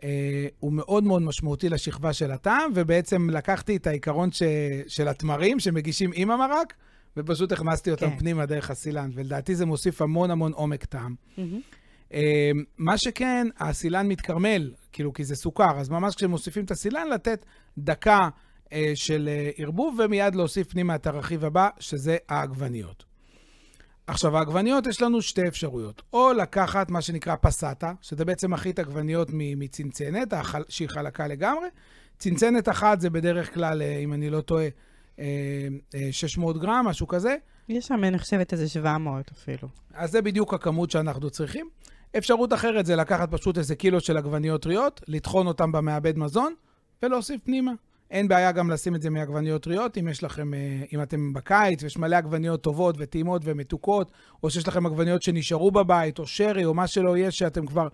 אה, 0.03 0.47
הוא 0.59 0.74
מאוד 0.74 1.03
מאוד 1.03 1.22
משמעותי 1.22 1.70
לשכבה 1.70 2.13
של 2.13 2.32
הטעם, 2.32 2.72
ובעצם 2.76 3.30
לקחתי 3.30 3.76
את 3.76 3.88
העיקרון 3.88 4.32
ש, 4.32 4.43
של 4.88 5.07
התמרים 5.07 5.59
שמגישים 5.59 6.11
עם 6.13 6.32
המרק, 6.32 6.74
ופשוט 7.18 7.51
הכנסתי 7.51 7.91
אותם 7.91 8.09
כן. 8.09 8.20
פנימה 8.20 8.45
דרך 8.45 8.70
הסילן, 8.70 9.09
ולדעתי 9.14 9.55
זה 9.55 9.66
מוסיף 9.66 10.01
המון 10.01 10.32
המון 10.32 10.51
עומק 10.53 10.86
טעם. 10.86 11.16
Mm-hmm. 11.38 12.16
מה 12.78 12.97
שכן, 12.97 13.47
הסילן 13.59 14.07
מתקרמל, 14.07 14.72
כאילו, 14.91 15.14
כי 15.14 15.24
זה 15.24 15.36
סוכר, 15.36 15.80
אז 15.80 15.89
ממש 15.89 16.16
כשמוסיפים 16.16 16.66
את 16.66 16.72
הסילן, 16.72 17.07
לתת 17.14 17.45
דקה 17.78 18.30
של 18.95 19.30
ערבוב, 19.57 19.99
ומיד 19.99 20.36
להוסיף 20.36 20.68
פנימה 20.68 20.95
את 20.95 21.07
הרכיב 21.07 21.45
הבא, 21.45 21.70
שזה 21.80 22.18
העגבניות. 22.30 23.03
עכשיו, 24.07 24.38
העגבניות, 24.38 24.88
יש 24.88 25.01
לנו 25.01 25.22
שתי 25.22 25.47
אפשרויות. 25.47 26.01
או 26.14 26.34
לקחת 26.34 26.91
מה 26.91 27.01
שנקרא 27.01 27.36
פסטה, 27.41 27.93
שזה 28.01 28.26
בעצם 28.26 28.53
מחית 28.53 28.80
עגבניות 28.80 29.28
מצנצנת, 29.34 30.34
שהיא 30.70 30.89
חלקה 30.89 31.28
לגמרי. 31.28 31.68
צנצנת 32.18 32.70
אחת 32.70 33.01
זה 33.01 33.09
בדרך 33.09 33.53
כלל, 33.53 33.82
אה, 33.82 33.97
אם 33.97 34.14
אני 34.14 34.30
לא 34.30 34.41
טועה, 34.41 34.68
600 36.11 36.55
אה, 36.55 36.61
אה, 36.61 36.66
גרם, 36.66 36.86
משהו 36.86 37.07
כזה. 37.07 37.36
יש 37.70 37.86
שם, 37.86 38.03
אני 38.03 38.20
חושבת, 38.20 38.53
איזה 38.53 38.70
700 38.70 39.32
אפילו. 39.32 39.68
אז 39.93 40.11
זה 40.11 40.22
בדיוק 40.22 40.53
הכמות 40.53 40.91
שאנחנו 40.91 41.30
צריכים. 41.30 41.70
אפשרות 42.18 42.53
אחרת 42.53 42.86
זה 42.86 42.95
לקחת 42.95 43.32
פשוט 43.32 43.57
איזה 43.57 43.76
קילו 43.76 43.99
של 43.99 44.18
עגבניות 44.18 44.61
טריות, 44.61 45.01
לטחון 45.07 45.47
אותן 45.47 45.72
במעבד 45.72 46.18
מזון, 46.18 46.53
ולהוסיף 47.03 47.41
פנימה. 47.43 47.72
אין 48.11 48.28
בעיה 48.28 48.51
גם 48.51 48.72
לשים 48.72 48.95
את 48.95 49.01
זה 49.01 49.09
מעגבניות 49.09 49.64
טריות, 49.64 49.97
אם 49.97 50.07
יש 50.07 50.24
לכם, 50.24 50.53
אה, 50.53 50.59
אם 50.93 51.01
אתם 51.01 51.34
בקיץ 51.34 51.84
ויש 51.84 51.97
מלא 51.97 52.16
עגבניות 52.16 52.61
טובות 52.61 52.95
וטעימות 52.99 53.41
ומתוקות, 53.45 54.11
או 54.43 54.49
שיש 54.49 54.68
לכם 54.68 54.86
עגבניות 54.86 55.22
שנשארו 55.22 55.72
בבית, 55.72 56.20
או 56.20 56.28
שרי, 56.28 56.66
או 56.66 56.74
מה 56.74 56.88
שלא 56.88 57.18
יהיה, 57.18 57.32
שאתם 57.32 57.66
כבר 57.66 57.88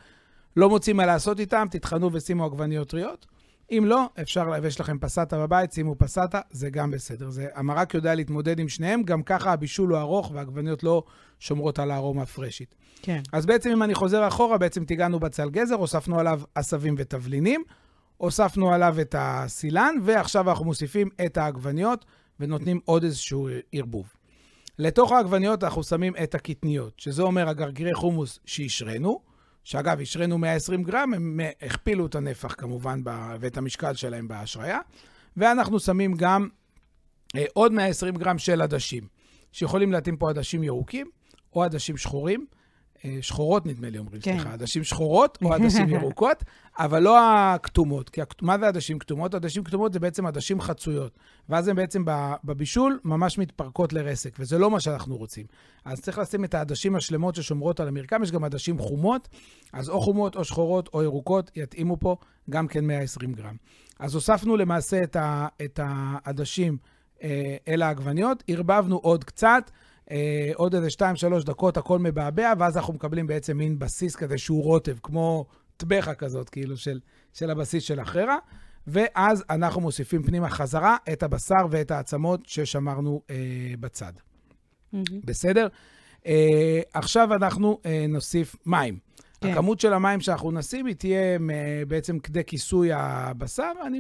לא 0.56 0.70
מוצאים 0.70 0.98
מה 0.98 1.06
לעשות 1.06 1.40
איתם, 1.40 1.68
תטחנו 1.72 2.14
ושימו 2.14 2.46
עגבניות 2.46 2.90
טריות. 2.90 3.26
אם 3.72 3.84
לא, 3.86 4.06
אפשר, 4.22 4.52
ויש 4.62 4.80
לכם 4.80 5.00
פסטה 5.00 5.38
בבית, 5.38 5.72
שימו 5.72 5.96
פסטה, 5.98 6.40
זה 6.52 6.70
גם 6.70 6.92
בסדר. 6.92 7.30
זה, 7.30 7.48
המרק 7.56 7.94
יודע 7.94 8.16
להתמודד 8.16 8.60
עם 8.60 8.70
שניהם, 8.70 9.04
גם 9.04 9.24
ככה 9.24 9.52
הבישול 9.52 9.90
הוא 9.90 10.00
ארוך 10.00 10.32
והעגבניות 10.34 10.84
לא 10.84 11.04
שומרות 11.40 11.80
על 11.80 11.92
הארומה 11.92 12.22
הפרשית. 12.22 12.76
כן. 13.02 13.22
אז 13.34 13.46
בעצם, 13.46 13.70
אם 13.70 13.84
אני 13.84 13.96
חוזר 13.96 14.28
אחורה, 14.28 14.58
בעצם 14.58 14.86
טיגענו 14.86 15.20
בצל 15.20 15.50
גזר, 15.50 15.76
הוספנו 15.76 16.20
עליו 16.20 16.42
עשבים 16.56 16.96
ותבלינים. 16.98 17.64
הוספנו 18.18 18.74
עליו 18.74 18.96
את 19.02 19.16
הסילן, 19.18 19.96
ועכשיו 20.04 20.50
אנחנו 20.50 20.66
מוסיפים 20.66 21.10
את 21.26 21.38
העגבניות 21.38 22.06
ונותנים 22.40 22.80
עוד 22.86 23.04
איזשהו 23.04 23.50
ערבוב. 23.72 24.14
לתוך 24.80 25.12
העגבניות 25.12 25.64
אנחנו 25.64 25.84
שמים 25.84 26.14
את 26.24 26.36
הקטניות, 26.36 26.94
שזה 26.98 27.22
אומר 27.22 27.50
הגרגירי 27.50 27.94
חומוס 27.94 28.40
שהשרינו, 28.46 29.22
שאגב, 29.64 30.02
השרינו 30.02 30.38
120 30.38 30.84
גרם, 30.84 31.14
הם 31.14 31.40
הכפילו 31.62 32.06
את 32.06 32.16
הנפח 32.16 32.56
כמובן 32.58 33.02
ואת 33.40 33.58
המשקל 33.58 33.94
שלהם 33.94 34.28
בהשריה, 34.28 34.80
ואנחנו 35.38 35.80
שמים 35.80 36.14
גם 36.14 36.48
אה, 37.36 37.46
עוד 37.54 37.72
120 37.72 38.16
גרם 38.16 38.38
של 38.38 38.62
עדשים, 38.62 39.08
שיכולים 39.52 39.92
להתאים 39.92 40.18
פה 40.18 40.30
עדשים 40.30 40.64
ירוקים 40.64 41.10
או 41.56 41.64
עדשים 41.64 41.98
שחורים. 41.98 42.46
אה, 43.06 43.18
שחורות, 43.22 43.66
נדמה 43.66 43.90
לי, 43.90 43.98
אומרים, 43.98 44.22
כן. 44.22 44.32
סליחה, 44.32 44.54
עדשים 44.54 44.84
שחורות 44.84 45.38
או 45.42 45.54
עדשים 45.54 45.90
ירוקות, 45.96 46.44
אבל 46.80 47.04
לא 47.04 47.18
הכתומות. 47.22 48.10
כי 48.10 48.22
מה 48.42 48.58
זה 48.60 48.68
עדשים 48.68 49.00
כתומות? 49.00 49.34
עדשים 49.34 49.64
כתומות 49.64 49.94
זה 49.94 50.00
בעצם 50.00 50.26
עדשים 50.26 50.62
חצויות. 50.62 51.18
ואז 51.50 51.68
הן 51.68 51.76
בעצם 51.76 52.04
בבישול 52.44 53.00
ממש 53.04 53.38
מתפרקות 53.38 53.94
לרסק, 53.94 54.36
וזה 54.40 54.58
לא 54.58 54.72
מה 54.72 54.80
שאנחנו 54.80 55.18
רוצים. 55.18 55.46
אז 55.86 56.02
צריך 56.02 56.18
לשים 56.18 56.44
את 56.44 56.54
העדשים 56.54 56.96
השלמות 56.96 57.36
ששומרות 57.36 57.80
על 57.80 57.88
המרקם, 57.88 58.24
יש 58.24 58.32
גם 58.32 58.44
עדשים 58.44 58.78
חומות, 58.78 59.30
אז 59.74 59.90
או 59.90 60.02
חומות 60.02 60.36
או 60.36 60.44
שחורות 60.44 60.90
או 60.94 61.04
ירוקות 61.04 61.52
יתאימו 61.56 61.98
פה 62.00 62.16
גם 62.50 62.68
כן 62.68 62.86
120 62.86 63.34
גרם. 63.34 63.56
אז 64.00 64.16
הוספנו 64.16 64.58
למעשה 64.58 65.04
את 65.62 65.80
העדשים 65.84 66.78
אה, 67.24 67.58
אל 67.68 67.82
העגבניות, 67.82 68.44
ערבבנו 68.48 68.98
עוד 68.98 69.24
קצת. 69.24 69.72
אה, 70.12 70.52
עוד 70.56 70.76
איזה 70.76 70.88
2-3 71.42 71.46
דקות 71.46 71.78
הכל 71.78 72.00
מבעבע, 72.00 72.54
ואז 72.60 72.78
אנחנו 72.78 72.94
מקבלים 72.94 73.28
בעצם 73.28 73.58
מין 73.58 73.80
בסיס 73.80 74.16
כזה 74.16 74.38
שהוא 74.38 74.64
רוטב, 74.64 74.98
כמו 75.04 75.46
טבחה 75.78 76.14
כזאת, 76.14 76.50
כאילו, 76.50 76.78
של, 76.78 77.00
של 77.34 77.52
הבסיס 77.52 77.84
של 77.84 78.00
החרא. 78.00 78.36
ואז 78.88 79.44
אנחנו 79.50 79.82
מוסיפים 79.82 80.24
פנימה 80.24 80.50
חזרה 80.50 80.98
את 81.14 81.24
הבשר 81.24 81.66
ואת 81.72 81.92
העצמות 81.92 82.46
ששמרנו 82.46 83.22
אה, 83.30 83.36
בצד. 83.80 84.14
Mm-hmm. 84.16 84.98
בסדר? 85.24 85.68
אה, 86.26 86.82
עכשיו 86.94 87.34
אנחנו 87.34 87.80
אה, 87.86 88.06
נוסיף 88.10 88.56
מים. 88.66 88.98
כן. 89.42 89.50
הכמות 89.50 89.80
של 89.80 89.94
המים 89.94 90.22
שאנחנו 90.22 90.52
נשים 90.52 90.86
היא 90.86 90.96
תהיה 90.96 91.40
בעצם 91.88 92.20
כדי 92.20 92.44
כיסוי 92.44 92.90
הבשר. 92.94 93.72
אני 93.86 94.00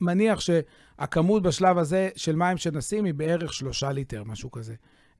מניח 0.00 0.40
שהכמות 0.40 1.42
בשלב 1.42 1.78
הזה 1.78 2.08
של 2.16 2.36
מים 2.36 2.56
שנשים 2.56 3.04
היא 3.04 3.14
בערך 3.14 3.52
שלושה 3.52 3.92
ליטר, 3.92 4.24
משהו 4.24 4.50
כזה. 4.50 4.74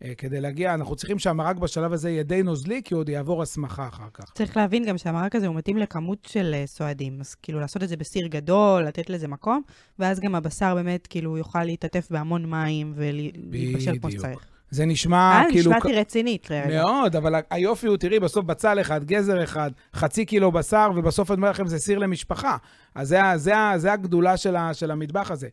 אה, 0.05 0.15
כדי 0.15 0.41
להגיע, 0.41 0.75
אנחנו 0.75 0.97
צריכים 0.97 1.19
שהמרק 1.19 1.57
בשלב 1.57 1.93
הזה 1.93 2.11
יהיה 2.11 2.23
די 2.23 2.43
נוזלי, 2.43 2.83
כי 2.85 2.95
הוא 2.95 3.01
עוד 3.01 3.09
יעבור 3.09 3.43
הסמכה 3.43 3.89
אחר 3.89 4.09
כך. 4.15 4.25
צריך 4.35 4.57
להבין 4.57 4.85
גם 4.85 4.99
שהמרק 4.99 5.35
הזה 5.35 5.47
הוא 5.47 5.57
מתאים 5.57 5.77
לכמות 5.77 6.29
של 6.31 6.55
אה, 6.55 6.67
סועדים, 6.67 7.21
אז 7.21 7.35
כאילו 7.35 7.61
לעשות 7.61 7.83
את 7.83 7.89
זה 7.89 7.97
בסיר 7.97 8.27
גדול, 8.27 8.83
לתת 8.83 9.11
לזה 9.11 9.29
מקום, 9.29 9.63
ואז 9.99 10.21
גם 10.21 10.35
הבשר 10.35 10.75
באמת 10.75 11.07
כאילו 11.07 11.39
יוכל 11.39 11.65
להתעטף 11.65 12.11
בהמון 12.11 12.51
מים 12.51 12.93
ולהתבשל 12.97 13.99
כמו 13.99 14.11
שצריך. 14.11 14.47
זה 14.71 14.87
נשמע 14.87 15.17
אה, 15.17 15.45
כאילו... 15.51 15.73
אה, 15.73 15.77
נשמעתי 15.77 15.97
רצינית. 15.97 16.49
מאוד, 16.69 17.17
אבל 17.17 17.35
היופי 17.51 17.87
הוא, 17.87 17.97
תראי, 17.97 18.21
בסוף 18.21 18.45
בצל 18.45 18.81
אחד, 18.81 19.05
גזר 19.05 19.45
אחד, 19.45 19.71
חצי 19.95 20.25
קילו 20.25 20.53
בשר, 20.53 20.91
ובסוף 20.97 21.31
אני 21.31 21.37
אומר 21.37 21.51
לכם, 21.51 21.67
זה 21.67 21.79
סיר 21.79 21.99
למשפחה. 21.99 22.57
אז 22.95 23.09
זה, 23.09 23.21
זה, 23.37 23.53
זה 23.77 23.93
הגדולה 23.93 24.37
של, 24.37 24.57
ה, 24.57 24.75
של 24.75 24.91
המטבח 24.91 25.31
הזה. 25.31 25.49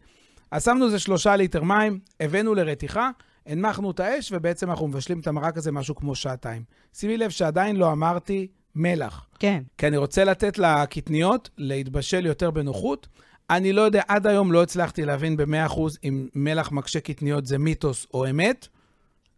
אז 0.52 0.64
שמנו 0.64 0.86
איזה 0.86 1.00
שלושה 1.00 1.36
ליטר 1.36 1.64
מים, 1.64 2.00
הבאנו 2.20 2.56
לרתיחה, 2.56 3.10
הנמכנו 3.50 3.92
את 3.92 4.00
האש, 4.00 4.32
ובעצם 4.32 4.70
אנחנו 4.70 4.88
מבשלים 4.88 5.20
את 5.20 5.28
המרק 5.28 5.58
הזה 5.58 5.72
משהו 5.72 5.96
כמו 5.96 6.16
שעתיים. 6.16 6.64
שימי 6.94 7.18
לב 7.18 7.30
שעדיין 7.30 7.76
לא 7.76 7.92
אמרתי 7.92 8.48
מלח. 8.76 9.28
כן. 9.40 9.64
כי 9.78 9.88
אני 9.88 9.98
רוצה 9.98 10.24
לתת 10.24 10.58
לקטניות 10.58 11.50
להתבשל 11.58 12.26
יותר 12.26 12.52
בנוחות. 12.52 13.08
אני 13.50 13.74
לא 13.74 13.82
יודע, 13.82 14.02
עד 14.08 14.28
היום 14.28 14.52
לא 14.52 14.64
הצלחתי 14.64 15.06
להבין 15.06 15.38
ב-100% 15.38 15.80
אם 16.04 16.28
מלח 16.36 16.72
מקשה 16.72 17.00
קטניות 17.00 17.46
זה 17.46 17.58
מיתוס 17.58 18.08
או 18.14 18.30
אמת. 18.30 18.68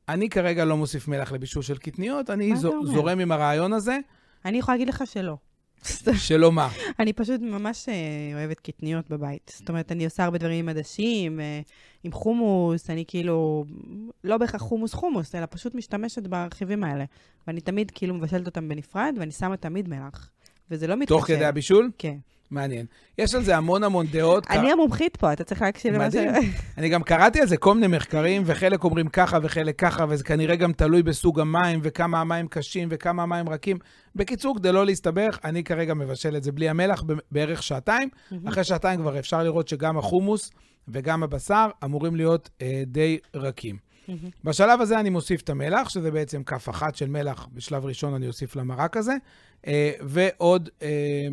אני 0.10 0.30
כרגע 0.30 0.66
לא 0.66 0.78
מוסיף 0.78 1.08
מלח 1.08 1.32
לבישול 1.32 1.64
של 1.64 1.78
קטניות, 1.78 2.30
אני 2.30 2.56
זו, 2.56 2.86
זורם 2.86 3.20
עם 3.20 3.32
הרעיון 3.32 3.74
הזה. 3.74 3.98
אני 4.46 4.58
יכולה 4.58 4.78
להגיד 4.78 4.90
לך 4.90 5.04
שלא. 5.06 5.38
שלא 6.16 6.52
מה? 6.52 6.70
אני 7.00 7.14
פשוט 7.14 7.42
ממש 7.42 7.90
אה, 7.90 7.94
אוהבת 8.34 8.60
קטניות 8.60 9.10
בבית. 9.10 9.52
זאת 9.58 9.70
אומרת, 9.70 9.92
אני 9.92 10.06
עושה 10.06 10.24
הרבה 10.24 10.38
דברים 10.38 10.60
עם 10.60 10.70
עדשים, 10.70 11.40
אה, 11.40 11.62
עם 12.04 12.12
חומוס, 12.12 12.90
אני 12.90 13.04
כאילו, 13.08 13.66
לא 14.24 14.38
בהכרח 14.38 14.62
חומוס 14.62 14.94
חומוס, 14.94 15.36
אלא 15.36 15.46
פשוט 15.50 15.76
משתמשת 15.76 16.28
ברכיבים 16.28 16.84
האלה. 16.84 17.06
ואני 17.48 17.62
תמיד 17.62 17.92
כאילו 17.92 18.14
מבשלת 18.14 18.46
אותם 18.46 18.70
בנפרד, 18.70 19.16
ואני 19.20 19.32
שמה 19.32 19.58
תמיד 19.58 19.90
מלח. 19.90 20.30
וזה 20.72 20.88
לא 20.88 20.96
מתקשר. 20.96 21.16
תוך 21.16 21.28
כדי 21.28 21.46
הבישול? 21.46 21.92
כן. 21.98 22.18
מעניין. 22.52 22.86
יש 23.18 23.36
על 23.36 23.44
זה 23.44 23.58
המון 23.58 23.84
המון 23.84 24.06
דעות. 24.08 24.48
אני 24.50 24.72
המומחית 24.72 25.18
פה, 25.18 25.34
אתה 25.34 25.44
צריך 25.44 25.62
להקשיב 25.62 25.94
למה 25.94 26.12
ש... 26.12 26.16
מדהים. 26.16 26.52
אני 26.78 26.90
גם 26.90 27.04
קראתי 27.04 27.42
על 27.42 27.48
זה 27.48 27.58
כל 27.58 27.74
מיני 27.74 27.88
מחקרים, 27.88 28.44
וחלק 28.46 28.84
אומרים 28.84 29.08
ככה 29.08 29.38
וחלק 29.42 29.80
ככה, 29.80 30.06
וזה 30.10 30.24
כנראה 30.24 30.56
גם 30.56 30.74
תלוי 30.74 31.04
בסוג 31.04 31.40
המים, 31.40 31.80
וכמה 31.84 32.22
המים 32.22 32.48
קשים 32.48 32.88
וכמה 32.92 33.24
המים 33.24 33.50
רכים. 33.50 33.78
בקיצור, 34.16 34.56
כדי 34.56 34.72
לא 34.72 34.86
להסתבך, 34.86 35.40
אני 35.44 35.64
כרגע 35.64 35.94
מבשל 35.94 36.36
את 36.36 36.44
זה 36.44 36.52
בלי 36.52 36.70
המלח 36.70 37.04
בערך 37.32 37.64
שעתיים. 37.64 38.10
אחרי 38.48 38.64
שעתיים 38.64 39.00
כבר 39.00 39.20
אפשר 39.20 39.44
לראות 39.44 39.68
שגם 39.68 39.98
החומוס 39.98 40.52
וגם 40.88 41.24
הבשר 41.24 41.70
אמורים 41.84 42.16
להיות 42.16 42.50
אה, 42.62 42.84
די 42.86 43.18
רכים. 43.36 43.92
בשלב 44.44 44.82
הזה 44.82 45.00
אני 45.00 45.10
מוסיף 45.10 45.42
את 45.42 45.50
המלח, 45.50 45.90
שזה 45.90 46.12
בעצם 46.12 46.44
כף 46.44 46.70
אחת 46.70 46.96
של 46.96 47.10
מלח, 47.10 47.48
בשלב 47.54 47.86
ראשון 47.86 48.14
אני 48.14 48.28
אוסיף 48.28 48.56
למרק 48.56 48.98
הזה, 48.98 49.16
אה, 49.68 49.92
ועוד... 50.02 50.70
אה, 50.82 51.28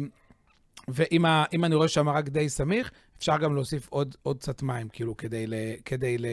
ואם 0.88 1.24
ה, 1.24 1.44
אני 1.52 1.74
רואה 1.74 1.88
שהמרק 1.88 2.28
די 2.28 2.48
סמיך, 2.48 2.90
אפשר 3.18 3.36
גם 3.38 3.54
להוסיף 3.54 3.88
עוד, 3.90 4.14
עוד 4.22 4.38
קצת 4.38 4.62
מים, 4.62 4.88
כאילו, 4.88 5.16
כדי, 5.16 5.46
ל, 5.46 5.54
כדי 5.84 6.18
ל, 6.18 6.26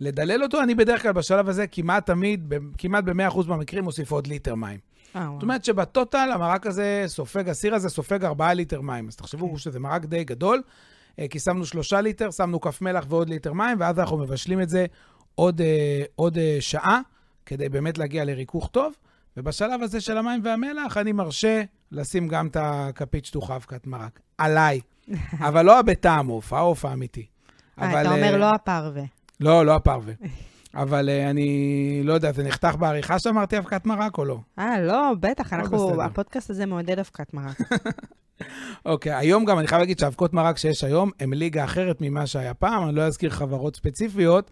לדלל 0.00 0.42
אותו. 0.42 0.62
אני 0.62 0.74
בדרך 0.74 1.02
כלל 1.02 1.12
בשלב 1.12 1.48
הזה 1.48 1.66
כמעט 1.66 2.06
תמיד, 2.06 2.54
כמעט 2.78 3.04
ב-100% 3.04 3.48
מהמקרים, 3.48 3.84
מוסיף 3.84 4.10
עוד 4.10 4.26
ליטר 4.26 4.54
מים. 4.54 4.78
אה, 5.16 5.28
זאת 5.34 5.42
אומרת 5.42 5.64
שב 5.64 5.89
total 5.89 6.30
המרק 6.32 6.66
הזה 6.66 7.04
סופג, 7.06 7.48
הסיר 7.48 7.74
הזה 7.74 7.88
סופג 7.88 8.24
4 8.24 8.54
ליטר 8.54 8.80
מים. 8.80 9.08
אז 9.08 9.16
תחשבו 9.16 9.46
okay. 9.46 9.50
כן. 9.50 9.56
שזה 9.58 9.80
מרק 9.80 10.04
די 10.04 10.24
גדול, 10.24 10.62
אה, 11.18 11.28
כי 11.28 11.38
שמנו 11.38 11.66
3 11.66 11.92
ליטר, 11.92 12.30
שמנו 12.30 12.60
כף 12.60 12.82
מלח 12.82 13.04
ועוד 13.08 13.28
ליטר 13.28 13.52
מים, 13.52 13.80
ואז 13.80 13.98
אנחנו 13.98 14.18
מבשלים 14.18 14.60
את 14.60 14.68
זה 14.68 14.86
עוד, 15.34 15.60
אה, 15.60 16.02
עוד 16.14 16.38
שעה, 16.60 17.00
כדי 17.46 17.68
באמת 17.68 17.98
להגיע 17.98 18.24
לריכוך 18.24 18.68
טוב. 18.72 18.92
ובשלב 19.36 19.82
הזה 19.82 20.00
של 20.00 20.18
המים 20.18 20.40
והמלח, 20.44 20.96
אני 20.96 21.12
מרשה 21.12 21.62
לשים 21.92 22.28
גם 22.28 22.46
את 22.46 22.56
הכפית 22.60 23.24
שטוחה 23.24 23.56
אבקת 23.56 23.86
מרק. 23.86 24.20
עליי. 24.38 24.80
אבל 25.48 25.64
לא 25.64 25.82
בטעם 25.82 26.26
עוף, 26.26 26.52
העוף 26.52 26.84
האמיתי. 26.84 27.26
אה, 27.80 27.90
אבל, 27.90 28.00
אתה 28.00 28.14
אומר 28.14 28.32
אה, 28.32 28.38
לא 28.38 28.54
הפרווה. 28.54 29.02
לא, 29.40 29.66
לא 29.66 29.74
הפרווה. 29.74 30.14
אבל 30.74 31.08
אה, 31.08 31.30
אני 31.30 32.00
לא 32.04 32.12
יודע, 32.12 32.32
זה 32.32 32.42
נחתך 32.42 32.74
בעריכה 32.78 33.18
שאמרתי 33.18 33.58
אבקת 33.58 33.86
מרק 33.86 34.18
או 34.18 34.24
לא? 34.24 34.38
אה, 34.58 34.80
לא, 34.80 35.12
בטח, 35.20 35.52
אנחנו, 35.52 35.88
בסדר. 35.88 36.02
הפודקאסט 36.02 36.50
הזה 36.50 36.66
מעודד 36.66 36.98
אבקת 36.98 37.34
מרק. 37.34 37.58
אוקיי, 38.86 39.14
היום 39.14 39.44
גם 39.44 39.58
אני 39.58 39.66
חייב 39.66 39.80
להגיד 39.80 39.98
שהאבקות 39.98 40.32
מרק 40.32 40.58
שיש 40.58 40.84
היום 40.84 41.10
הם 41.20 41.32
ליגה 41.32 41.64
אחרת 41.64 41.96
ממה 42.00 42.26
שהיה 42.26 42.54
פעם, 42.54 42.88
אני 42.88 42.96
לא 42.96 43.02
אזכיר 43.02 43.30
חברות 43.30 43.76
ספציפיות. 43.76 44.50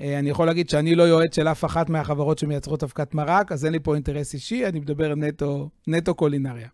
אה, 0.00 0.18
אני 0.18 0.30
יכול 0.30 0.46
להגיד 0.46 0.68
שאני 0.68 0.94
לא 0.94 1.02
יועץ 1.02 1.36
של 1.36 1.48
אף 1.48 1.64
אחת 1.64 1.88
מהחברות 1.88 2.38
שמייצרות 2.38 2.82
אבקת 2.82 3.14
מרק, 3.14 3.52
אז 3.52 3.64
אין 3.64 3.72
לי 3.72 3.80
פה 3.80 3.94
אינטרס 3.94 4.34
אישי, 4.34 4.66
אני 4.66 4.80
מדבר 4.80 5.14
נטו, 5.14 5.68
נטו 5.86 6.14
קולינריה. 6.14 6.68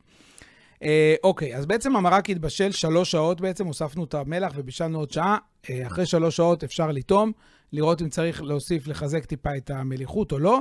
אה, 0.83 1.15
אוקיי, 1.25 1.57
אז 1.57 1.67
בעצם 1.67 1.97
המרק 1.97 2.31
התבשל 2.31 2.73
שלוש 2.73 3.11
שעות 3.11 3.41
בעצם, 3.41 3.67
הוספנו 3.67 4.05
את 4.05 4.15
המלח 4.15 4.53
ובישלנו 4.57 4.99
עוד 4.99 5.11
שעה. 5.11 5.39
אה, 5.71 5.87
אחרי 5.87 6.07
שלוש 6.07 6.37
שעות 6.37 6.65
אפשר 6.65 6.91
לטעום, 6.93 7.33
לראות 7.73 8.03
אם 8.03 8.09
צריך 8.09 8.43
להוסיף, 8.43 8.87
לחזק 8.87 9.25
טיפה 9.25 9.57
את 9.57 9.71
המליחות 9.71 10.33
או 10.33 10.39
לא. 10.39 10.61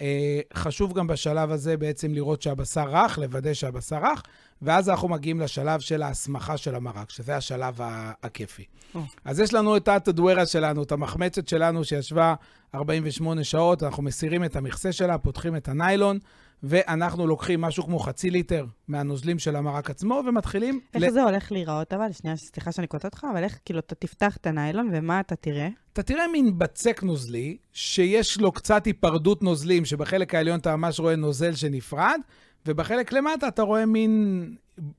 אה, 0.00 0.40
חשוב 0.54 0.92
גם 0.92 1.06
בשלב 1.06 1.50
הזה 1.50 1.76
בעצם 1.76 2.14
לראות 2.14 2.42
שהבשר 2.42 2.88
רך, 2.88 3.18
לוודא 3.18 3.54
שהבשר 3.54 3.96
רך, 3.96 4.22
ואז 4.62 4.88
אנחנו 4.88 5.08
מגיעים 5.08 5.40
לשלב 5.40 5.80
של 5.80 6.02
ההסמכה 6.02 6.56
של 6.56 6.74
המרק, 6.74 7.10
שזה 7.10 7.36
השלב 7.36 7.78
הכיפי. 8.22 8.64
או. 8.94 9.00
אז 9.24 9.40
יש 9.40 9.54
לנו 9.54 9.76
את 9.76 9.88
הטדוארה 9.88 10.46
שלנו, 10.46 10.82
את 10.82 10.92
המחמצת 10.92 11.48
שלנו 11.48 11.84
שישבה 11.84 12.34
48 12.74 13.44
שעות, 13.44 13.82
אנחנו 13.82 14.02
מסירים 14.02 14.44
את 14.44 14.56
המכסה 14.56 14.92
שלה, 14.92 15.18
פותחים 15.18 15.56
את 15.56 15.68
הניילון, 15.68 16.18
ואנחנו 16.62 17.26
לוקחים 17.26 17.60
משהו 17.60 17.84
כמו 17.84 17.98
חצי 17.98 18.30
ליטר 18.30 18.66
מהנוזלים 18.88 19.38
של 19.38 19.56
המרק 19.56 19.90
עצמו, 19.90 20.22
ומתחילים... 20.26 20.80
איך 20.94 21.10
זה 21.10 21.22
הולך 21.22 21.52
להיראות 21.52 21.92
אבל? 21.92 22.12
שנייה, 22.12 22.36
סליחה 22.36 22.72
שאני 22.72 22.86
קוטעת 22.86 23.14
אותך, 23.14 23.26
אבל 23.32 23.44
איך, 23.44 23.58
כאילו, 23.64 23.80
אתה 23.80 23.94
תפתח 23.94 24.36
את 24.36 24.46
הניילון, 24.46 24.90
ומה 24.92 25.20
אתה 25.20 25.36
תראה? 25.36 25.68
אתה 25.92 26.02
תראה 26.02 26.28
מין 26.32 26.58
בצק 26.58 27.02
נוזלי, 27.02 27.56
שיש 27.72 28.40
לו 28.40 28.52
קצת 28.52 28.84
היפרדות 28.84 29.42
נוזלים, 29.42 29.84
שבחלק 29.84 30.34
העליון 30.34 30.58
אתה 30.58 30.76
ממש 30.76 31.00
רואה 31.00 31.16
נוזל 31.16 31.54
שנפרד, 31.54 32.20
ובחלק 32.66 33.12
למטה 33.12 33.48
אתה 33.48 33.62
רואה 33.62 33.86
מין 33.86 34.56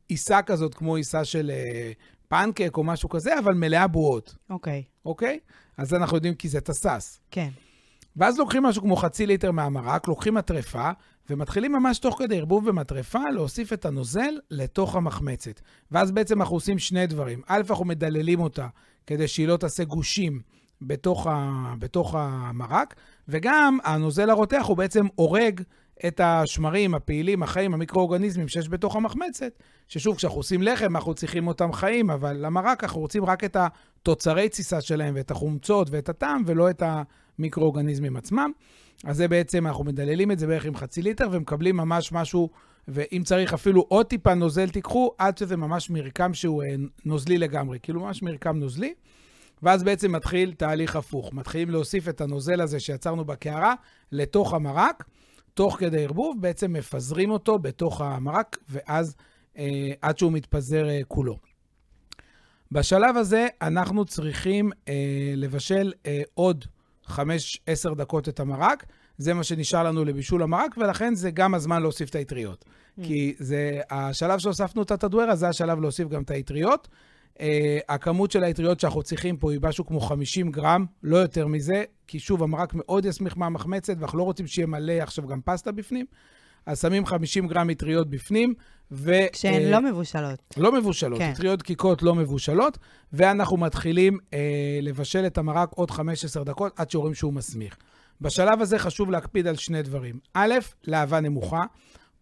עיסה 0.08 0.42
כזאת, 0.42 0.76
כמו 0.76 0.96
עיסה 0.96 1.26
של 1.26 1.52
אה, 1.54 1.92
פנקק 2.28 2.78
או 2.78 2.84
משהו 2.84 3.10
כזה, 3.10 3.40
אבל 3.40 3.54
מלאה 3.54 3.88
בועות, 3.88 4.36
אוקיי, 4.50 4.84
אוקיי? 5.06 5.40
אז 5.78 5.94
אנחנו 5.94 6.18
יודעים 6.18 6.34
כי 6.34 6.50
זה 6.50 6.62
תסס. 6.62 7.20
כן. 7.32 7.50
ואז 8.16 8.40
לוקחים 8.40 8.64
משהו 8.64 8.82
כמו 8.82 8.96
חצי 8.96 9.26
ליטר 9.26 9.52
מהמרק, 9.52 10.08
לוקחים 10.08 10.34
מטרפה, 10.34 10.92
ומתחילים 11.30 11.72
ממש 11.72 12.00
תוך 12.00 12.20
כדי 12.20 12.38
ערבוב 12.38 12.70
במטרפה 12.70 13.30
להוסיף 13.34 13.74
את 13.74 13.86
הנוזל 13.86 14.34
לתוך 14.52 14.96
המחמצת. 14.96 15.62
ואז 15.92 16.12
בעצם 16.12 16.42
אנחנו 16.42 16.56
עושים 16.56 16.80
שני 16.80 17.08
דברים. 17.08 17.42
א', 17.48 17.62
אנחנו 17.70 17.86
מדללים 17.86 18.40
אותה 18.40 18.68
כדי 19.08 19.28
שהיא 19.28 19.48
לא 19.48 19.58
תעשה 19.58 19.84
גושים 19.84 20.42
בתוך, 20.82 21.28
ה... 21.28 21.74
בתוך 21.80 22.16
המרק, 22.18 22.96
וגם 23.28 23.78
הנוזל 23.84 24.30
הרותח 24.30 24.66
הוא 24.68 24.78
בעצם 24.78 25.06
הורג 25.16 25.62
את 26.08 26.20
השמרים, 26.20 26.96
הפעילים, 26.96 27.44
החיים, 27.44 27.74
המיקרואורגניזמים 27.74 28.48
שיש 28.48 28.70
בתוך 28.70 28.96
המחמצת, 28.96 29.60
ששוב, 29.88 30.16
כשאנחנו 30.16 30.40
עושים 30.40 30.62
לחם, 30.62 30.96
אנחנו 30.96 31.14
צריכים 31.14 31.48
אותם 31.48 31.74
חיים, 31.74 32.10
אבל 32.10 32.38
למרק 32.46 32.84
אנחנו 32.84 33.02
רוצים 33.02 33.26
רק 33.26 33.44
את 33.44 33.58
התוצרי 33.60 34.50
תסיסה 34.50 34.82
שלהם, 34.82 35.14
ואת 35.18 35.32
החומצות 35.32 35.88
ואת 35.92 36.10
הטעם, 36.10 36.44
ולא 36.46 36.70
את 36.70 36.84
המיקרואורגניזמים 37.40 38.18
עצמם. 38.18 38.52
אז 39.04 39.18
זה 39.18 39.28
בעצם, 39.28 39.68
אנחנו 39.68 39.84
מדללים 39.84 40.32
את 40.32 40.40
זה 40.40 40.48
בערך 40.48 40.66
עם 40.66 40.76
חצי 40.76 41.02
ליטר, 41.02 41.28
ומקבלים 41.32 41.78
ממש 41.78 42.12
משהו, 42.12 42.50
ואם 42.88 43.22
צריך 43.26 43.54
אפילו 43.54 43.86
עוד 43.88 44.06
טיפה 44.06 44.34
נוזל 44.34 44.70
תיקחו, 44.70 45.12
עד 45.18 45.38
שזה 45.38 45.58
ממש 45.58 45.90
מרקם 45.90 46.34
שהוא 46.34 46.64
אה, 46.64 46.76
נוזלי 47.06 47.38
לגמרי, 47.38 47.80
כאילו 47.84 48.02
ממש 48.02 48.24
מרקם 48.24 48.58
נוזלי. 48.58 48.94
ואז 49.64 49.84
בעצם 49.84 50.12
מתחיל 50.12 50.54
תהליך 50.54 50.96
הפוך. 50.96 51.34
מתחילים 51.34 51.70
להוסיף 51.70 52.10
את 52.10 52.22
הנוזל 52.22 52.62
הזה 52.62 52.80
שיצרנו 52.80 53.26
בקערה 53.26 53.74
לתוך 54.12 54.54
המרק, 54.54 55.04
תוך 55.54 55.80
כדי 55.80 56.04
ערבוב, 56.04 56.42
בעצם 56.42 56.74
מפזרים 56.74 57.32
אותו 57.32 57.60
בתוך 57.60 58.02
המרק, 58.02 58.58
ואז 58.70 59.16
אה, 59.58 59.92
עד 60.02 60.18
שהוא 60.18 60.32
מתפזר 60.32 60.90
אה, 60.90 61.02
כולו. 61.08 61.38
בשלב 62.72 63.18
הזה 63.18 63.48
אנחנו 63.62 64.06
צריכים 64.06 64.72
אה, 64.88 65.34
לבשל 65.36 65.94
אה, 66.06 66.22
עוד 66.34 66.66
5-10 67.08 67.16
דקות 67.98 68.30
את 68.30 68.40
המרק. 68.40 68.86
זה 69.18 69.34
מה 69.34 69.44
שנשאר 69.44 69.84
לנו 69.84 70.06
לבישול 70.06 70.44
המרק, 70.44 70.78
ולכן 70.78 71.16
זה 71.16 71.32
גם 71.32 71.54
הזמן 71.54 71.82
להוסיף 71.82 72.10
את 72.10 72.16
האטריות. 72.16 72.66
Mm. 72.66 73.04
כי 73.04 73.36
זה 73.40 73.82
השלב 73.90 74.40
שהוספנו 74.40 74.82
את 74.82 74.92
הטדוארה, 74.92 75.36
זה 75.36 75.48
השלב 75.48 75.82
להוסיף 75.82 76.08
גם 76.08 76.22
את 76.22 76.32
האטריות. 76.32 76.88
Uh, 77.38 77.42
הכמות 77.90 78.32
של 78.32 78.44
האטריות 78.44 78.80
שאנחנו 78.80 79.04
צריכים 79.04 79.38
פה 79.38 79.52
היא 79.52 79.60
משהו 79.64 79.86
כמו 79.86 80.00
50 80.00 80.52
גרם, 80.52 80.86
לא 81.04 81.18
יותר 81.18 81.48
מזה, 81.48 81.84
כי 82.08 82.20
שוב, 82.20 82.44
המרק 82.44 82.74
מאוד 82.74 83.06
יסמיך 83.06 83.38
מהמחמצת, 83.38 83.94
ואנחנו 84.00 84.18
לא 84.18 84.24
רוצים 84.24 84.48
שיהיה 84.48 84.68
מלא 84.68 84.94
עכשיו 84.94 85.28
גם 85.28 85.42
פסטה 85.46 85.72
בפנים. 85.72 86.06
אז 86.66 86.82
שמים 86.82 87.06
50 87.06 87.48
גרם 87.48 87.70
אטריות 87.70 88.10
בפנים, 88.10 88.54
ו... 88.92 89.12
כשהן 89.32 89.54
אה, 89.54 89.72
לא 89.72 89.82
מבושלות. 89.82 90.40
לא 90.58 90.72
מבושלות, 90.72 91.20
כן. 91.20 91.26
כן. 91.26 91.32
אטריות 91.32 91.60
דקיקות 91.60 92.04
לא 92.04 92.16
מבושלות, 92.16 92.78
ואנחנו 93.14 93.58
מתחילים 93.58 94.18
אה, 94.34 94.40
לבשל 94.82 95.26
את 95.26 95.38
המרק 95.38 95.70
עוד 95.72 95.92
15 95.92 96.44
דקות 96.44 96.74
עד 96.80 96.92
שרואים 96.92 97.14
שהוא 97.14 97.34
מסמיך. 97.34 97.78
בשלב 98.22 98.62
הזה 98.62 98.80
חשוב 98.80 99.12
להקפיד 99.12 99.48
על 99.48 99.56
שני 99.56 99.82
דברים. 99.82 100.20
א', 100.34 100.54
להבה 100.84 101.20
נמוכה. 101.20 101.64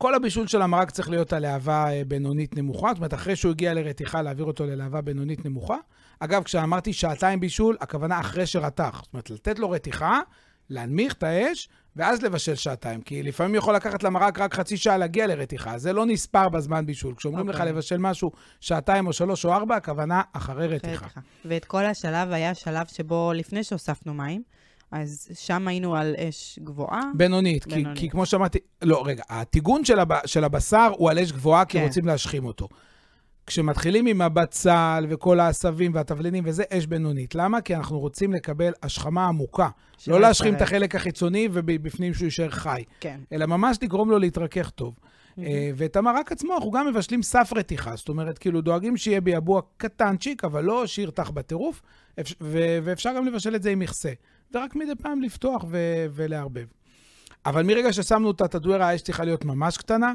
כל 0.02 0.16
הבישול 0.16 0.48
של 0.48 0.62
המרק 0.62 0.92
צריך 0.92 1.10
להיות 1.10 1.34
על 1.34 1.42
להבה 1.42 1.92
אה, 1.92 2.02
בינונית 2.08 2.58
נמוכה, 2.58 2.88
זאת 2.88 2.98
אומרת, 2.98 3.14
אחרי 3.14 3.36
שהוא 3.36 3.52
הגיע 3.52 3.74
לרתיחה, 3.74 4.22
להעביר 4.22 4.46
אותו 4.46 4.66
ללהבה 4.66 5.02
בינונית 5.02 5.46
נמוכה. 5.46 5.78
אגב, 6.20 6.44
כשאמרתי 6.44 6.94
שעתיים 6.94 7.40
בישול, 7.40 7.78
הכוונה 7.82 8.20
אחרי 8.20 8.46
שרתח. 8.46 9.02
זאת 9.04 9.14
אומרת, 9.14 9.30
לתת 9.30 9.60
לו 9.60 9.70
רתיחה, 9.70 10.20
להנמיך 10.70 11.14
את 11.14 11.24
האש, 11.24 11.70
ואז 11.96 12.22
לבשל 12.22 12.56
שעתיים. 12.56 13.02
כי 13.02 13.24
לפעמים 13.24 13.56
יכול 13.56 13.76
לקחת 13.76 14.04
למרק 14.04 14.40
רק 14.40 14.54
חצי 14.54 14.78
שעה 14.78 14.98
להגיע 14.98 15.28
לרתיחה, 15.28 15.78
זה 15.78 15.94
לא 15.94 16.06
נספר 16.06 16.50
בזמן 16.50 16.86
בישול. 16.86 17.16
כשאומרים 17.16 17.50
לך 17.50 17.56
אוקיי. 17.56 17.72
לבשל 17.72 17.98
משהו 17.98 18.32
שעתיים 18.60 19.08
או 19.08 19.14
שלוש 19.14 19.46
או 19.46 19.54
ארבע, 19.54 19.76
הכוונה 19.76 20.22
אחרי. 20.34 20.68
רתיחה. 20.68 21.08
ואת 21.46 21.66
כל 21.66 21.86
השלב 21.86 22.32
היה 22.32 22.56
שלב 22.56 22.88
שבו, 22.88 23.32
לפני 23.36 23.64
שהוספנו 23.64 24.14
מים, 24.14 24.44
אז 24.92 25.28
שם 25.34 25.68
היינו 25.68 25.96
על 25.96 26.16
אש 26.18 26.60
גבוהה. 26.64 27.02
בינונית, 27.16 27.64
כי. 27.64 27.84
כי 27.96 28.10
כמו 28.10 28.26
שאמרתי, 28.26 28.60
לא, 28.82 29.04
רגע, 29.06 29.24
הטיגון 29.30 29.86
של, 29.86 30.00
הב, 30.00 30.14
של 30.26 30.44
הבשר 30.44 30.92
הוא 30.98 31.10
על 31.10 31.20
אש 31.20 31.32
גבוהה, 31.32 31.66
כי 31.66 31.78
כן. 31.78 31.84
רוצים 31.84 32.06
להשחים 32.06 32.46
אותו. 32.46 32.68
כשמתחילים 33.48 34.06
עם 34.06 34.22
הבצל 34.22 35.06
וכל 35.10 35.40
העשבים 35.40 35.94
והתבלינים 35.94 36.44
וזה, 36.48 36.64
אש 36.74 36.86
בינונית. 36.86 37.36
למה? 37.36 37.62
כי 37.62 37.76
אנחנו 37.76 38.00
רוצים 38.00 38.34
לקבל 38.34 38.74
השכמה 38.84 39.28
עמוקה. 39.28 39.70
לא 40.08 40.22
להשחים 40.22 40.56
את. 40.56 40.62
החלק 40.62 40.96
החיצוני 40.96 41.48
ובפנים 41.52 42.14
שהוא 42.14 42.26
יישאר 42.26 42.50
חי, 42.50 42.84
כן. 43.00 43.20
אלא 43.32 43.46
ממש 43.46 43.78
לגרום 43.82 44.12
לו 44.12 44.20
להתרכך 44.20 44.70
טוב. 44.70 44.96
אה, 45.40 45.72
ואת 45.76 45.96
המרק 45.96 46.32
עצמו 46.32 46.56
אנחנו 46.56 46.72
גם 46.72 46.88
מבשלים 46.88 47.24
סף 47.24 47.52
רתיחה, 47.56 47.96
זאת 47.96 48.10
אומרת, 48.10 48.38
כאילו 48.38 48.62
דואגים 48.62 48.98
שיהיה 48.98 49.22
ביבוע 49.22 49.62
קטנצ'יק, 49.78 50.44
אבל 50.44 50.64
לא 50.64 50.88
שירתח 50.88 51.30
בטירוף, 51.30 51.82
ואפשר 52.84 53.10
גם 53.18 53.26
לבשל 53.26 53.56
את 53.56 53.64
זה 53.64 53.70
עם 53.70 53.80
מכסה. 53.80 54.12
ורק 54.54 54.76
מדי 54.76 54.96
פעם 55.02 55.22
לפתוח 55.22 55.66
ו- 55.70 56.06
ולערבב. 56.14 56.66
אבל 57.46 57.64
מרגע 57.64 57.94
ששמנו 57.94 58.32
את 58.32 58.42
הטדוארה, 58.42 58.90
האש 58.90 59.02
צריכה 59.02 59.24
להיות 59.24 59.46
ממש 59.46 59.78
קטנה, 59.78 60.14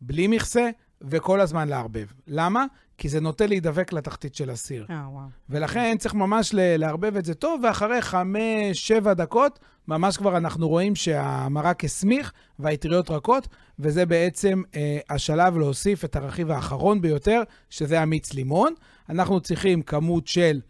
בלי 0.00 0.26
מכסה, 0.26 0.70
וכל 1.02 1.40
הזמן 1.40 1.68
לערבב. 1.68 2.06
למה? 2.26 2.64
כי 2.98 3.08
זה 3.08 3.20
נוטה 3.20 3.46
להידבק 3.46 3.92
לתחתית 3.92 4.34
של 4.34 4.50
הסיר. 4.50 4.86
אה, 4.90 5.04
וואו. 5.10 5.26
ולכן 5.50 5.96
צריך 5.98 6.14
ממש 6.14 6.54
ל- 6.54 6.76
לערבב 6.76 7.16
את 7.16 7.24
זה 7.24 7.34
טוב, 7.34 7.60
ואחרי 7.64 8.02
חמש, 8.02 8.88
שבע 8.88 9.14
דקות, 9.14 9.58
ממש 9.88 10.16
כבר 10.16 10.36
אנחנו 10.36 10.68
רואים 10.68 10.94
שהמרק 10.94 11.84
הסמיך 11.84 12.32
והאטריות 12.58 13.10
רכות, 13.10 13.48
וזה 13.78 14.06
בעצם 14.06 14.62
אה, 14.76 14.98
השלב 15.10 15.58
להוסיף 15.58 16.04
את 16.04 16.16
הרכיב 16.16 16.50
האחרון 16.50 17.00
ביותר, 17.00 17.42
שזה 17.70 18.00
המיץ 18.00 18.32
לימון. 18.32 18.74
אנחנו 19.10 19.40
צריכים 19.40 19.82
כמות 19.82 20.26
של 20.26 20.60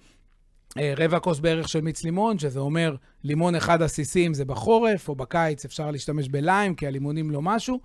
רבע 0.97 1.19
כוס 1.19 1.41
בערך 1.41 1.69
של 1.69 1.81
מיץ 1.81 2.05
לימון, 2.05 2.39
שזה 2.39 2.61
אומר 2.61 2.97
לימון 3.25 3.55
אחד 3.55 3.83
עסיסים 3.83 4.35
זה 4.35 4.45
בחורף, 4.45 5.09
או 5.09 5.15
בקיץ 5.15 5.65
אפשר 5.65 5.91
להשתמש 5.91 6.29
בליים, 6.29 6.75
כי 6.75 6.87
הלימונים 6.87 7.31
לא 7.31 7.43
משהו, 7.43 7.81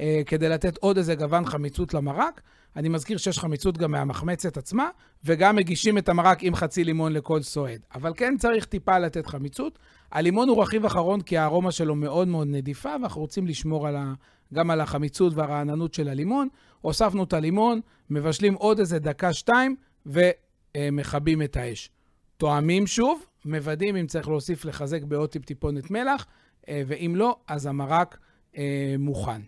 אה, 0.00 0.22
כדי 0.26 0.48
לתת 0.48 0.76
עוד 0.76 0.96
איזה 0.96 1.14
גוון 1.14 1.46
חמיצות 1.46 1.94
למרק. 1.94 2.40
אני 2.76 2.88
מזכיר 2.88 3.18
שיש 3.18 3.38
חמיצות 3.38 3.78
גם 3.78 3.90
מהמחמצת 3.90 4.56
עצמה, 4.56 4.88
וגם 5.24 5.56
מגישים 5.56 5.98
את 5.98 6.08
המרק 6.08 6.42
עם 6.42 6.54
חצי 6.54 6.84
לימון 6.84 7.12
לכל 7.12 7.42
סועד. 7.42 7.80
אבל 7.94 8.12
כן 8.16 8.34
צריך 8.38 8.64
טיפה 8.64 8.98
לתת 8.98 9.26
חמיצות. 9.26 9.78
הלימון 10.12 10.48
הוא 10.48 10.62
רכיב 10.62 10.84
אחרון 10.84 11.20
כי 11.20 11.38
הארומה 11.38 11.72
שלו 11.72 11.94
מאוד 11.94 12.28
מאוד 12.28 12.48
נדיפה, 12.50 12.88
ואנחנו 12.88 13.20
רוצים 13.20 13.46
לשמור 13.46 13.88
על 13.88 13.96
ה... 13.96 14.12
גם 14.54 14.70
על 14.70 14.80
החמיצות 14.80 15.34
והרעננות 15.34 15.94
של 15.94 16.08
הלימון. 16.08 16.48
הוספנו 16.80 17.24
את 17.24 17.32
הלימון, 17.32 17.80
מבשלים 18.10 18.54
עוד 18.54 18.78
איזה 18.78 18.98
דקה-שתיים, 18.98 19.76
ומכבים 20.06 21.42
את 21.42 21.56
האש. 21.56 21.90
תואמים 22.36 22.86
שוב, 22.86 23.26
מוודאים 23.44 23.96
אם 23.96 24.06
צריך 24.06 24.28
להוסיף 24.28 24.64
לחזק 24.64 25.02
בעוד 25.02 25.30
טיפ-טיפונת 25.30 25.90
מלח, 25.90 26.26
אה, 26.68 26.82
ואם 26.86 27.12
לא, 27.16 27.36
אז 27.48 27.66
המרק 27.66 28.18
אה, 28.56 28.94
מוכן. 28.98 29.42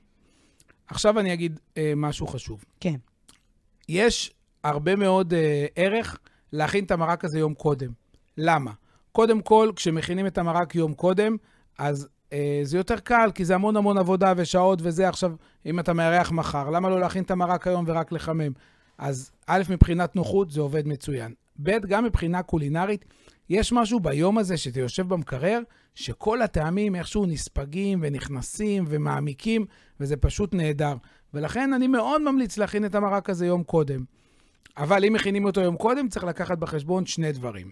עכשיו 0.87 1.21
אני 1.21 1.33
אגיד 1.33 1.61
אה, 1.77 1.93
משהו 1.97 2.27
חשוב. 2.27 2.65
כן. 2.81 2.97
יש 3.89 4.33
הרבה 4.65 4.97
מאוד 4.97 5.35
ערך 5.77 6.19
להכין 6.53 6.85
את 6.85 6.91
המרק 6.91 7.25
הזה 7.25 7.39
יום 7.39 7.55
קודם. 7.55 7.91
למה? 8.39 8.73
קודם 9.13 9.41
כל, 9.41 9.71
כשמכינים 9.77 10.27
את 10.27 10.39
המרק 10.39 10.75
יום 10.75 10.95
קודם, 10.95 11.37
אז 11.79 12.09
אה, 12.33 12.61
זה 12.63 12.77
יותר 12.77 12.99
קל, 12.99 13.31
כי 13.35 13.45
זה 13.45 13.55
המון 13.55 13.77
המון 13.77 13.99
עבודה 13.99 14.33
ושעות 14.37 14.79
וזה. 14.83 15.09
עכשיו, 15.09 15.33
אם 15.67 15.81
אתה 15.81 15.93
מארח 15.93 16.31
מחר, 16.31 16.71
למה 16.71 16.89
לא 16.89 17.01
להכין 17.01 17.23
את 17.23 17.31
המרק 17.31 17.67
היום 17.67 17.85
ורק 17.89 18.13
לחמם? 18.13 18.53
אז 18.99 19.31
א', 19.47 19.63
מבחינת 19.71 20.17
נוחות 20.17 20.51
זה 20.51 20.61
עובד 20.61 20.89
מצוין. 20.89 21.35
ב', 21.63 21.87
גם 21.87 22.05
מבחינה 22.05 22.43
קולינרית, 22.43 23.05
יש 23.49 23.73
משהו 23.73 24.01
ביום 24.01 24.39
הזה 24.39 24.57
שאתה 24.57 24.81
יושב 24.81 25.09
במקרר, 25.09 25.61
שכל 25.95 26.43
הטעמים 26.43 26.95
איכשהו 26.95 27.27
נספגים 27.27 27.99
ונכנסים 28.03 28.85
ומעמיקים, 28.89 29.67
וזה 30.01 30.17
פשוט 30.17 30.55
נהדר. 30.55 30.95
ולכן 31.35 31.73
אני 31.73 31.87
מאוד 31.87 32.23
ממליץ 32.23 32.59
להכין 32.59 32.85
את 32.85 32.95
המרק 32.95 33.31
הזה 33.31 33.47
יום 33.47 33.63
קודם. 33.63 34.05
אבל 34.77 35.05
אם 35.05 35.13
מכינים 35.13 35.45
אותו 35.45 35.61
יום 35.61 35.77
קודם, 35.77 36.09
צריך 36.09 36.25
לקחת 36.25 36.59
בחשבון 36.59 37.07
שני 37.07 37.33
דברים. 37.33 37.71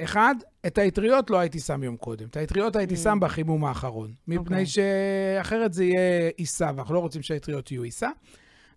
אחד, 0.00 0.34
את 0.66 0.78
האטריות 0.78 1.30
לא 1.30 1.38
הייתי 1.38 1.60
שם 1.60 1.82
יום 1.82 1.96
קודם. 1.96 2.26
את 2.26 2.36
האטריות 2.36 2.76
הייתי 2.76 2.96
שם 2.96 3.18
בחימום 3.20 3.64
האחרון. 3.64 4.12
מפני 4.28 4.38
אוקיי. 4.38 4.66
שאחרת 4.66 5.72
זה 5.72 5.84
יהיה 5.84 6.30
עיסה, 6.36 6.70
ואנחנו 6.76 6.94
לא 6.94 6.98
רוצים 6.98 7.22
שהאטריות 7.22 7.70
יהיו 7.72 7.82
עיסה. 7.82 8.08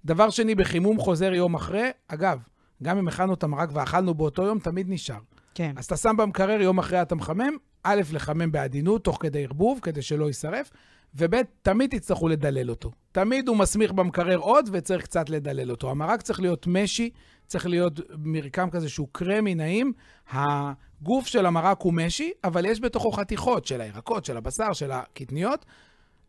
דבר 0.05 0.29
שני, 0.29 0.55
בחימום 0.55 0.99
חוזר 0.99 1.33
יום 1.33 1.55
אחרי, 1.55 1.89
אגב, 2.07 2.39
גם 2.83 2.97
אם 2.97 3.07
הכנו 3.07 3.33
את 3.33 3.43
המרק 3.43 3.69
ואכלנו 3.73 4.13
באותו 4.13 4.43
יום, 4.43 4.59
תמיד 4.59 4.85
נשאר. 4.89 5.19
כן. 5.55 5.73
אז 5.77 5.85
אתה 5.85 5.97
שם 5.97 6.17
במקרר, 6.17 6.61
יום 6.61 6.79
אחרי 6.79 7.01
אתה 7.01 7.15
מחמם, 7.15 7.57
א', 7.83 8.01
לחמם 8.11 8.51
בעדינות, 8.51 9.03
תוך 9.03 9.17
כדי 9.21 9.43
ערבוב, 9.43 9.79
כדי 9.81 10.01
שלא 10.01 10.25
יישרף, 10.25 10.69
וב', 11.15 11.35
תמיד 11.61 11.97
תצטרכו 11.97 12.27
לדלל 12.27 12.69
אותו. 12.69 12.91
תמיד 13.11 13.47
הוא 13.47 13.57
מסמיך 13.57 13.91
במקרר 13.91 14.37
עוד, 14.37 14.69
וצריך 14.71 15.03
קצת 15.03 15.29
לדלל 15.29 15.71
אותו. 15.71 15.91
המרק 15.91 16.21
צריך 16.21 16.39
להיות 16.39 16.67
משי, 16.67 17.09
צריך 17.47 17.65
להיות 17.65 17.99
מרקם 18.17 18.69
כזה 18.69 18.89
שהוא 18.89 19.07
קרמי 19.11 19.55
נעים. 19.55 19.93
הגוף 20.31 21.27
של 21.27 21.45
המרק 21.45 21.81
הוא 21.81 21.93
משי, 21.93 22.31
אבל 22.43 22.65
יש 22.65 22.81
בתוכו 22.81 23.11
חתיכות 23.11 23.65
של 23.65 23.81
הירקות, 23.81 24.25
של 24.25 24.37
הבשר, 24.37 24.73
של 24.73 24.91
הקטניות, 24.91 25.65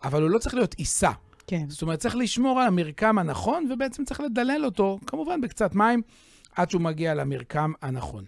אבל 0.05 0.23
הוא 0.23 0.31
לא 0.31 0.39
צריך 0.39 0.55
להיות 0.55 0.75
עיסה. 0.75 1.11
כן. 1.47 1.65
זאת 1.69 1.83
אומרת, 1.83 1.99
צריך 1.99 2.17
לשמור 2.17 2.61
על 2.61 2.67
המרקם 2.67 3.19
הנכון, 3.19 3.69
ובעצם 3.73 4.05
צריך 4.05 4.21
לדלל 4.21 4.65
אותו, 4.65 4.99
כמובן 5.07 5.41
בקצת 5.41 5.75
מים, 5.75 6.03
עד 6.57 6.71
שהוא 6.71 6.83
מגיע 6.83 7.15
למרקם 7.15 7.73
הנכון. 7.83 8.25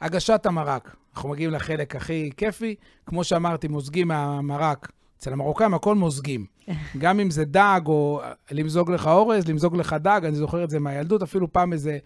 הגשת 0.00 0.46
המרק, 0.46 0.96
אנחנו 1.14 1.28
מגיעים 1.28 1.50
לחלק 1.50 1.96
הכי 1.96 2.30
כיפי. 2.36 2.74
כמו 3.06 3.24
שאמרתי, 3.24 3.68
מוזגים 3.68 4.08
מהמרק. 4.08 4.92
אצל 5.18 5.32
המרוקאים 5.32 5.74
הכל 5.74 5.94
מוזגים. 5.94 6.46
גם 6.98 7.20
אם 7.20 7.30
זה 7.30 7.44
דג, 7.44 7.80
או 7.86 8.22
למזוג 8.50 8.90
לך 8.90 9.06
אורז, 9.06 9.48
למזוג 9.48 9.76
לך 9.76 9.96
דג, 10.00 10.20
אני 10.24 10.36
זוכר 10.36 10.64
את 10.64 10.70
זה 10.70 10.80
מהילדות. 10.80 11.22
אפילו 11.22 11.52
פעם 11.52 11.72
איזה, 11.72 11.98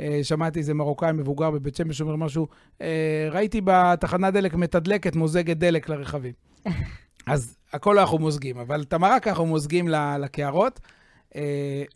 אה, 0.00 0.20
שמעתי 0.22 0.58
איזה 0.58 0.74
מרוקאי 0.74 1.12
מבוגר 1.12 1.50
בבית 1.50 1.76
שמש 1.76 2.00
אומר 2.00 2.16
משהו, 2.16 2.48
אה, 2.82 3.28
ראיתי 3.30 3.60
בתחנת 3.64 4.34
דלק 4.34 4.54
מתדלקת, 4.54 5.16
מוזגת 5.16 5.56
דלק 5.56 5.88
לרכבים. 5.88 6.32
אז 7.26 7.56
הכל 7.72 7.98
אנחנו 7.98 8.18
מוזגים, 8.18 8.58
אבל 8.58 8.82
את 8.82 8.92
המרק 8.92 9.28
אנחנו 9.28 9.46
מוזגים 9.46 9.88
לקערות, 10.20 10.80
אה, 10.84 11.01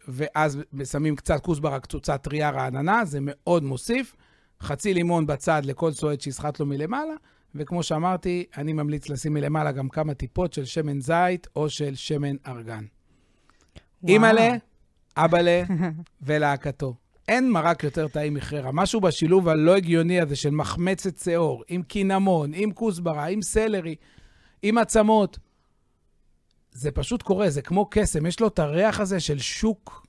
ואז 0.08 0.58
שמים 0.84 1.16
קצת 1.16 1.40
כוסברה, 1.40 1.80
קצוצה 1.80 2.18
טריה 2.18 2.50
רעננה, 2.50 3.04
זה 3.04 3.18
מאוד 3.22 3.62
מוסיף. 3.62 4.16
חצי 4.62 4.94
לימון 4.94 5.26
בצד 5.26 5.62
לכל 5.64 5.92
סועד 5.92 6.20
שיסחט 6.20 6.60
לו 6.60 6.66
מלמעלה, 6.66 7.14
וכמו 7.54 7.82
שאמרתי, 7.82 8.44
אני 8.56 8.72
ממליץ 8.72 9.08
לשים 9.08 9.34
מלמעלה 9.34 9.72
גם 9.72 9.88
כמה 9.88 10.14
טיפות 10.14 10.52
של 10.52 10.64
שמן 10.64 11.00
זית 11.00 11.46
או 11.56 11.70
של 11.70 11.94
שמן 11.94 12.36
ארגן. 12.46 12.84
אימא'לה, 14.08 14.56
אבאלה 15.16 15.62
ולהקתו. 16.26 16.94
אין 17.28 17.50
מרק 17.50 17.84
יותר 17.84 18.08
טעים 18.08 18.34
מחררה. 18.34 18.70
משהו 18.72 19.00
בשילוב 19.00 19.48
הלא 19.48 19.76
הגיוני 19.76 20.20
הזה 20.20 20.36
של 20.36 20.50
מחמצת 20.50 21.18
שיעור, 21.18 21.62
עם 21.68 21.82
קינמון, 21.82 22.50
עם 22.54 22.72
כוסברה, 22.72 23.26
עם 23.26 23.42
סלרי, 23.42 23.94
עם 24.62 24.78
עצמות. 24.78 25.38
זה 26.76 26.90
פשוט 26.90 27.22
קורה, 27.22 27.50
זה 27.50 27.62
כמו 27.62 27.86
קסם. 27.90 28.26
יש 28.26 28.40
לו 28.40 28.48
את 28.48 28.58
הריח 28.58 29.00
הזה 29.00 29.20
של 29.20 29.38
שוק, 29.38 30.06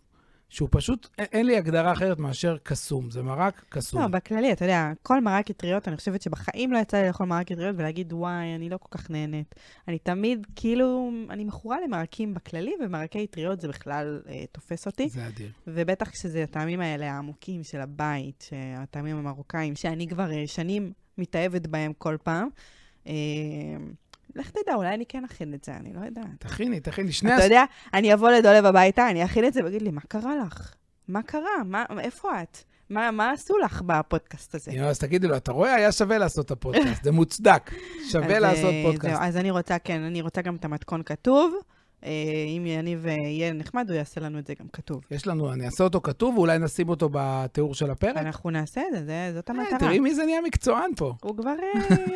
שהוא 0.50 0.70
פשוט, 0.72 1.08
אין, 1.18 1.46
לי 1.46 1.58
הגדרה 1.58 1.92
אחרת 1.92 2.20
מאשר 2.20 2.58
קסום. 2.64 3.12
זה 3.12 3.24
מרק 3.24 3.66
קסום. 3.70 4.02
לא, 4.02 4.08
בכללי, 4.08 4.52
אתה 4.52 4.66
יודע, 4.66 4.92
כל 5.04 5.22
מרק 5.22 5.50
אטריות, 5.50 5.88
אני 5.88 5.98
חושבת 5.98 6.22
שבחיים 6.22 6.74
לא 6.74 6.78
יצא 6.78 6.98
לי 6.98 7.08
לאכול 7.08 7.26
מרק 7.26 7.52
אטריות 7.52 7.76
ולהגיד, 7.78 8.14
וואי, 8.14 8.56
אני 8.56 8.70
לא 8.70 8.78
כל 8.78 8.98
כך 8.98 9.12
נהנית. 9.12 9.56
אני 9.88 10.00
תמיד, 10.00 10.48
כאילו, 10.56 11.12
אני 11.30 11.44
מכורה 11.44 11.78
למרקים 11.88 12.34
בכללי, 12.34 12.74
ומרקי 12.86 13.26
אטריות 13.26 13.62
זה 13.62 13.68
בכלל 13.68 14.22
אה, 14.30 14.44
תופס 14.52 14.86
אותי. 14.86 15.10
זה 15.10 15.28
אדיר. 15.28 15.50
ובטח 15.68 16.10
כשזה 16.10 16.44
הטעמים 16.44 16.82
האלה 16.82 17.12
העמוקים 17.14 17.64
של 17.64 17.82
הבית, 17.82 18.50
הטעמים 18.78 19.18
המרוקאים, 19.18 19.76
שאני 19.76 20.08
כבר 20.08 20.32
אה, 20.32 20.44
שנים 20.48 20.92
מתאהבת 21.18 21.68
בהם 21.68 21.94
כל 21.98 22.18
פעם. 22.24 22.48
אה, 23.08 23.14
לך 24.38 24.50
תדע, 24.50 24.76
אולי 24.76 24.94
אני 24.94 25.06
כן 25.06 25.24
אכין 25.26 25.54
את 25.54 25.64
זה, 25.64 25.76
אני 25.76 25.94
לא 25.94 26.06
יודעת. 26.06 26.26
תכיני, 26.40 26.80
תכיני. 26.80 27.12
שני 27.12 27.36
אתה. 27.36 27.44
יודע, 27.44 27.64
אני 27.94 28.14
אבוא 28.14 28.32
לדולב 28.32 28.66
הביתה, 28.66 29.10
אני 29.10 29.26
אכין 29.26 29.46
את 29.46 29.54
זה 29.54 29.64
ויגיד 29.64 29.82
לי, 29.82 29.92
מה 29.92 30.02
קרה 30.08 30.36
לך? 30.36 30.74
מה 31.08 31.22
קרה? 31.22 31.64
מה, 31.66 31.86
איפה 32.00 32.42
את? 32.42 32.58
מה, 32.90 33.12
מה 33.12 33.32
עשו 33.32 33.58
לך 33.58 33.82
בפודקאסט 33.86 34.56
הזה? 34.56 34.72
נו, 34.72 34.86
אז 34.86 35.00
תגידי 35.00 35.28
לו, 35.28 35.38
אתה 35.38 35.52
רואה? 35.52 35.74
היה 35.74 35.92
שווה 35.92 36.18
לעשות 36.18 36.46
את 36.46 36.52
הפודקאסט, 36.52 37.04
זה 37.04 37.12
מוצדק. 37.12 37.72
שווה 38.12 38.40
לעשות 38.40 38.74
אה, 38.74 38.84
פודקאסט. 38.86 39.18
אז 39.22 39.38
אני 39.38 39.52
רוצה, 39.52 39.80
כן, 39.80 40.02
אני 40.02 40.22
רוצה 40.22 40.42
גם 40.42 40.56
את 40.56 40.66
המתכון 40.66 41.04
כתוב. 41.04 41.56
אה, 42.04 42.10
אם 42.58 42.66
יניב 42.66 43.08
אה, 43.08 43.14
יהיה 43.14 43.54
נחמד, 43.54 43.90
הוא 43.90 43.98
יעשה 43.98 44.22
לנו 44.22 44.40
את 44.40 44.48
זה 44.48 44.54
גם 44.60 44.66
כתוב. 44.74 45.02
יש 45.12 45.28
לנו, 45.28 45.54
אני 45.54 45.66
אעשה 45.66 45.84
אותו 45.84 46.02
כתוב, 46.02 46.38
ואולי 46.38 46.60
נשים 46.60 46.90
אותו 46.90 47.10
בתיאור 47.12 47.74
של 47.74 47.92
הפרק. 47.92 48.18
אנחנו 48.18 48.50
נעשה 48.50 48.82
את 48.82 49.06
זה, 49.06 49.32
זאת 49.34 49.50
אה, 49.50 49.56
המטרה. 49.56 49.80
תראי 49.80 50.00
מי 50.00 50.16
זה 50.16 50.26
נהיה 50.26 50.42
מקצוען 50.42 50.92
פה. 50.98 51.14
הוא 51.22 51.38
כבר 51.38 51.54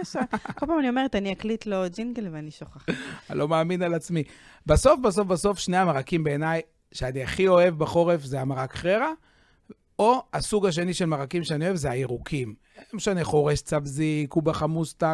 ישר. 0.01 0.19
כל 0.59 0.65
פעם 0.65 0.79
אני 0.79 0.89
אומרת, 0.89 1.15
אני 1.15 1.33
אקליט 1.33 1.65
לו 1.65 1.77
ג'ינגל 1.95 2.27
ואני 2.31 2.51
שוכחת. 2.51 2.89
אני 3.29 3.39
לא 3.39 3.47
מאמין 3.47 3.81
על 3.81 3.93
עצמי. 3.93 4.23
בסוף, 4.65 4.99
בסוף, 4.99 5.27
בסוף, 5.27 5.59
שני 5.59 5.77
המרקים 5.77 6.23
בעיניי, 6.23 6.61
שאני 6.91 7.23
הכי 7.23 7.47
אוהב 7.47 7.77
בחורף, 7.77 8.23
זה 8.23 8.41
המרק 8.41 8.75
חררה, 8.75 9.11
או 9.99 10.23
הסוג 10.33 10.65
השני 10.65 10.93
של 10.93 11.05
מרקים 11.05 11.43
שאני 11.43 11.65
אוהב, 11.65 11.75
זה 11.75 11.91
הירוקים. 11.91 12.53
לא 12.77 12.97
משנה, 12.97 13.23
חורש 13.23 13.61
צבזי, 13.61 14.25
קובה 14.29 14.53
חמוסטה, 14.53 15.13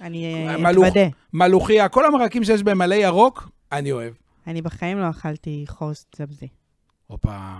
אני. 0.00 0.46
אתוודה. 0.70 1.00
מלוכיה, 1.32 1.88
כל 1.88 2.04
המרקים 2.04 2.44
שיש 2.44 2.62
בהם 2.62 2.78
מלא 2.78 2.94
ירוק, 2.94 3.48
אני 3.72 3.92
אוהב. 3.92 4.14
אני 4.46 4.62
בחיים 4.62 4.98
לא 4.98 5.10
אכלתי 5.10 5.64
חורס 5.68 6.06
צבזי. 6.12 6.48
הופה. 7.06 7.58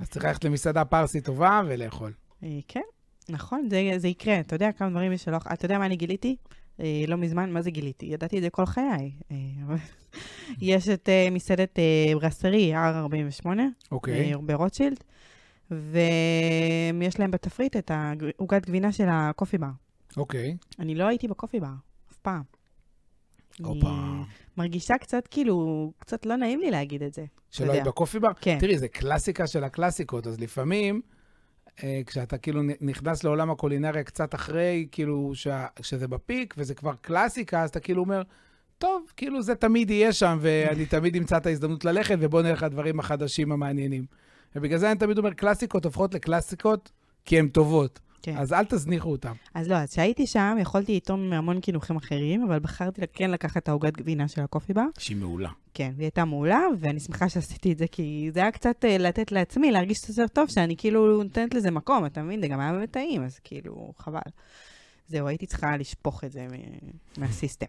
אז 0.00 0.10
צריך 0.10 0.24
ללכת 0.24 0.44
למסעדה 0.44 0.84
פרסית 0.84 1.24
טובה 1.24 1.62
ולאכול. 1.66 2.12
אה, 2.42 2.58
כן, 2.68 2.82
נכון, 3.28 3.68
זה, 3.70 3.92
זה 3.96 4.08
יקרה. 4.08 4.40
אתה 4.40 4.54
יודע 4.54 4.72
כמה 4.72 4.90
דברים 4.90 5.12
יש 5.12 5.24
שלא... 5.24 5.36
אתה 5.52 5.64
יודע 5.64 5.78
מה 5.78 5.86
אני 5.86 5.96
גיליתי? 5.96 6.36
אה, 6.80 7.04
לא 7.08 7.16
מזמן, 7.16 7.52
מה 7.52 7.62
זה 7.62 7.70
גיליתי? 7.70 8.06
ידעתי 8.06 8.38
את 8.38 8.42
זה 8.42 8.50
כל 8.50 8.66
חיי. 8.66 9.12
אה, 9.30 9.36
יש 10.60 10.88
את 10.88 11.08
מסעדת 11.30 11.78
ברסרי, 12.20 12.74
R48, 12.74 13.46
אוקיי. 13.92 14.32
ברוטשילד, 14.36 15.04
ויש 15.70 17.18
להם 17.18 17.30
בתפריט 17.30 17.76
את 17.76 17.90
העוגת 17.94 18.66
גבינה 18.66 18.92
של 18.92 19.06
הקופי 19.10 19.58
בר. 19.58 19.70
אוקיי. 20.16 20.56
אני 20.78 20.94
לא 20.94 21.06
הייתי 21.06 21.28
בקופי 21.28 21.60
בר, 21.60 21.74
אף 22.12 22.16
פעם. 22.16 22.42
הופה. 23.62 24.22
מרגישה 24.58 24.98
קצת 24.98 25.26
כאילו, 25.30 25.90
קצת 25.98 26.26
לא 26.26 26.36
נעים 26.36 26.60
לי 26.60 26.70
להגיד 26.70 27.02
את 27.02 27.14
זה. 27.14 27.24
שלא. 27.50 27.72
היית 27.72 27.84
בקופי 27.84 28.18
בר? 28.18 28.28
כן. 28.40 28.56
תראי, 28.60 28.78
זה 28.78 28.88
קלאסיקה 28.88 29.46
של 29.46 29.64
הקלאסיקות, 29.64 30.26
אז 30.26 30.40
לפעמים, 30.40 31.00
אה, 31.82 32.00
כשאתה 32.06 32.38
כאילו 32.38 32.62
נכנס 32.80 33.24
לעולם 33.24 33.50
הקולינריה 33.50 34.04
קצת 34.04 34.34
אחרי, 34.34 34.86
כאילו, 34.92 35.30
שה- 35.34 35.66
שזה 35.82 36.08
בפיק, 36.08 36.54
וזה 36.58 36.74
כבר 36.74 36.92
קלאסיקה, 37.00 37.62
אז 37.62 37.70
אתה 37.70 37.80
כאילו 37.80 38.02
אומר, 38.02 38.22
טוב, 38.78 39.12
כאילו 39.16 39.42
זה 39.42 39.54
תמיד 39.54 39.90
יהיה 39.90 40.12
שם, 40.12 40.38
ואני 40.40 40.86
תמיד 40.94 41.16
אמצא 41.16 41.36
את 41.36 41.46
ההזדמנות 41.46 41.84
ללכת, 41.84 42.16
ובוא 42.20 42.42
נלך 42.42 42.62
לדברים 42.62 43.00
החדשים 43.00 43.52
המעניינים. 43.52 44.04
ובגלל 44.56 44.78
זה 44.78 44.90
אני 44.90 44.98
תמיד 44.98 45.18
אומר, 45.18 45.32
קלאסיקות 45.32 45.84
הופכות 45.84 46.14
לקלאסיקות 46.14 46.92
כי 47.24 47.38
הן 47.38 47.48
טובות. 47.48 48.00
כן. 48.22 48.36
אז 48.36 48.52
אל 48.52 48.64
תזניחו 48.64 49.10
אותן. 49.10 49.32
אז 49.54 49.68
לא, 49.68 49.74
אז 49.74 49.90
כשהייתי 49.90 50.26
שם, 50.26 50.56
יכולתי 50.60 50.96
לטעום 50.96 51.30
מהמון 51.30 51.60
קינוחים 51.60 51.96
אחרים, 51.96 52.44
אבל 52.44 52.58
בחרתי 52.58 53.00
כן 53.12 53.30
לקחת 53.30 53.62
את 53.62 53.68
העוגת 53.68 53.96
גבינה 53.96 54.28
של 54.28 54.40
הקופי 54.40 54.72
בר. 54.72 54.86
שהיא 54.98 55.16
מעולה. 55.16 55.50
כן, 55.74 55.92
והיא 55.96 56.04
הייתה 56.04 56.24
מעולה, 56.24 56.60
ואני 56.80 57.00
שמחה 57.00 57.28
שעשיתי 57.28 57.72
את 57.72 57.78
זה, 57.78 57.86
כי 57.92 58.30
זה 58.34 58.40
היה 58.40 58.50
קצת 58.50 58.84
אה, 58.84 58.98
לתת 58.98 59.32
לעצמי 59.32 59.70
להרגיש 59.70 60.08
יותר 60.08 60.26
טוב, 60.26 60.50
שאני 60.50 60.76
כאילו 60.76 61.22
נותנת 61.22 61.54
לזה 61.54 61.70
מקום, 61.70 62.06
אתה 62.06 62.22
מבין? 62.22 62.40
זה 62.40 62.48
גם 62.48 62.60
היה 62.60 62.72
באמת 62.72 62.90
טעים, 62.90 63.24
אז 63.24 63.38
כאילו, 63.44 63.92
חבל. 63.98 64.20
זהו, 65.08 65.26
הייתי 65.26 65.46
צריכה 65.46 65.76
לשפוך 65.76 66.24
את 66.24 66.32
זה 66.32 66.46
מהסיסטם. 67.18 67.66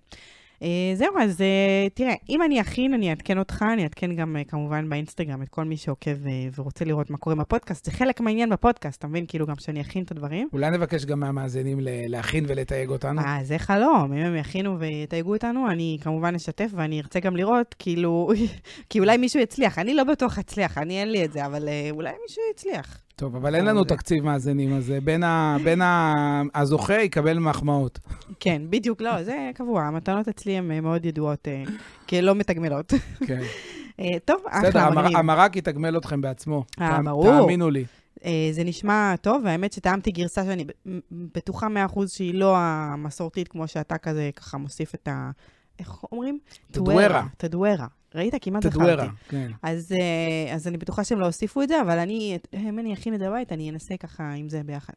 אה, 0.63 0.95
זהו, 0.95 1.13
אז 1.21 1.41
אה, 1.41 1.87
תראה, 1.93 2.13
אם 2.29 2.41
אני 2.41 2.61
אכין, 2.61 2.93
אני 2.93 3.09
אעדכן 3.09 3.37
אותך, 3.37 3.65
אני 3.73 3.83
אעדכן 3.83 4.15
גם 4.15 4.35
אה, 4.37 4.43
כמובן 4.43 4.89
באינסטגרם 4.89 5.41
את 5.41 5.49
כל 5.49 5.63
מי 5.63 5.77
שעוקב 5.77 6.11
ורוצה 6.55 6.85
לראות 6.85 7.09
מה 7.09 7.17
קורה 7.17 7.35
בפודקאסט. 7.35 7.85
זה 7.85 7.91
חלק 7.91 8.21
מהעניין 8.21 8.49
בפודקאסט, 8.49 8.99
אתה 8.99 9.07
מבין? 9.07 9.25
כאילו 9.27 9.47
גם 9.47 9.55
שאני 9.59 9.81
אכין 9.81 10.03
את 10.03 10.11
הדברים. 10.11 10.47
אולי 10.53 10.69
נבקש 10.69 11.05
גם 11.05 11.19
מהמאזינים 11.19 11.77
להכין 11.81 12.45
ולתייג 12.47 12.89
אותנו. 12.89 13.21
אה, 13.21 13.39
זה 13.43 13.59
חלום, 13.59 14.13
אם 14.13 14.25
הם 14.25 14.35
יכינו 14.35 14.79
ויתייגו 14.79 15.33
אותנו, 15.33 15.71
אני 15.71 15.97
כמובן 16.01 16.35
אשתף 16.35 16.69
ואני 16.73 17.01
ארצה 17.01 17.19
גם 17.19 17.35
לראות, 17.35 17.75
כאילו, 17.79 18.31
כי 18.89 18.99
אולי 18.99 19.17
מישהו 19.17 19.39
יצליח. 19.39 19.79
אני 19.79 19.93
לא 19.93 20.03
בטוח 20.03 20.39
אצליח, 20.39 20.77
אני 20.77 20.99
אין 20.99 21.11
לי 21.11 21.25
את 21.25 21.31
זה, 21.31 21.45
אבל 21.45 21.69
אולי 21.91 22.11
מישהו 22.27 22.41
יצליח. 22.51 23.01
טוב, 23.19 23.35
אבל 23.35 23.55
אין 23.55 23.65
לנו 23.65 23.79
זה- 23.83 23.89
תקציב 23.89 24.23
מאזינים, 24.25 24.73
אז 24.73 24.91
אה, 24.91 24.99
בין 25.01 25.23
ה- 25.23 25.57
בין 25.63 25.81
ה- 25.81 26.41
הזוכה 26.55 26.93
יקבל 26.93 27.39
מחמאות. 27.39 27.99
כן, 28.39 28.61
בדיוק, 28.69 29.01
לא, 29.01 29.23
זה 29.23 29.51
קבוע, 29.55 29.83
המתנות 29.83 30.27
אצלי 30.27 30.57
הן 30.57 30.71
אה, 30.71 30.81
מאוד 30.81 31.05
ידועות 31.05 31.47
אה, 31.47 31.63
כלא 32.09 32.35
מתגמלות. 32.35 32.93
כן. 33.27 33.41
טוב, 34.25 34.37
בסדר, 34.57 34.69
אחלה, 34.69 34.89
מגניב. 35.01 35.17
המרק 35.17 35.55
יתגמל 35.55 35.97
אתכם 35.97 36.21
בעצמו. 36.21 36.63
אה, 36.81 37.01
ברור. 37.03 37.39
תאמינו 37.41 37.69
לי. 37.69 37.85
זה 38.51 38.63
נשמע 38.65 39.15
טוב, 39.21 39.41
והאמת 39.45 39.73
שטעמתי 39.73 40.11
גרסה 40.11 40.43
שאני 40.45 40.65
בטוחה 41.11 41.67
100% 41.95 41.99
שהיא 42.07 42.33
לא 42.33 42.55
המסורתית, 42.57 43.47
כמו 43.47 43.67
שאתה 43.67 43.97
כזה 43.97 44.29
ככה 44.35 44.57
מוסיף 44.57 44.95
את 44.95 45.07
ה... 45.07 45.31
איך 45.79 46.03
אומרים? 46.11 46.39
תדוארה. 46.71 47.27
תדוארה. 47.37 47.87
ראית? 48.15 48.33
כמעט 48.41 48.63
זכרתי. 48.63 48.79
תדוארה, 48.79 49.07
כן. 49.29 49.51
אז, 49.63 49.91
אה, 49.91 50.55
אז 50.55 50.67
אני 50.67 50.77
בטוחה 50.77 51.03
שהם 51.03 51.19
לא 51.19 51.25
הוסיפו 51.25 51.61
את 51.61 51.67
זה, 51.67 51.81
אבל 51.81 51.99
אני, 51.99 52.37
אם 52.53 52.79
אני 52.79 52.93
אכין 52.93 53.13
את 53.13 53.19
זה 53.19 53.29
בבית, 53.29 53.51
אני 53.51 53.69
אנסה 53.69 53.97
ככה 53.97 54.33
עם 54.33 54.49
זה 54.49 54.63
ביחד. 54.63 54.93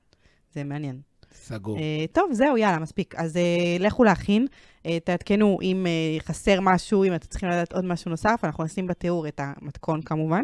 זה 0.55 0.65
מעניין. 0.65 1.01
סגור. 1.35 1.79
אה, 1.79 2.05
טוב, 2.13 2.33
זהו, 2.33 2.57
יאללה, 2.57 2.79
מספיק. 2.79 3.15
אז 3.15 3.37
אה, 3.37 3.77
לכו 3.81 4.05
להכין, 4.05 4.47
אה, 4.87 4.99
תעדכנו 5.01 5.59
אם 5.63 5.87
אה, 5.87 6.21
חסר 6.21 6.61
משהו, 6.61 7.05
אם 7.05 7.15
אתם 7.15 7.27
צריכים 7.27 7.49
לדעת 7.49 7.73
עוד 7.73 7.85
משהו 7.85 8.11
נוסף, 8.11 8.41
אנחנו 8.45 8.65
נשים 8.65 8.87
בתיאור 8.87 9.29
את 9.29 9.41
המתכון 9.45 10.03
כמובן, 10.03 10.43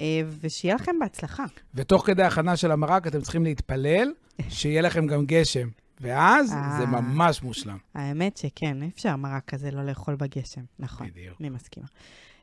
אה, 0.00 0.20
ושיהיה 0.40 0.74
לכם 0.74 0.98
בהצלחה. 1.00 1.44
ותוך 1.74 2.06
כדי 2.06 2.22
הכנה 2.22 2.56
של 2.56 2.72
המרק 2.72 3.06
אתם 3.06 3.20
צריכים 3.20 3.44
להתפלל 3.44 4.12
שיהיה 4.48 4.82
לכם 4.82 5.06
גם 5.06 5.26
גשם. 5.26 5.68
ואז 6.00 6.52
אה. 6.52 6.76
זה 6.78 6.86
ממש 6.86 7.42
מושלם. 7.42 7.78
האמת 7.94 8.36
שכן, 8.36 8.82
אי 8.82 8.88
אפשר 8.88 9.16
מרק 9.16 9.44
כזה 9.46 9.70
לא 9.70 9.84
לאכול 9.84 10.14
בגשם. 10.14 10.64
נכון, 10.78 11.06
בדיוק. 11.06 11.40
אני 11.40 11.50
מסכימה. 11.50 11.86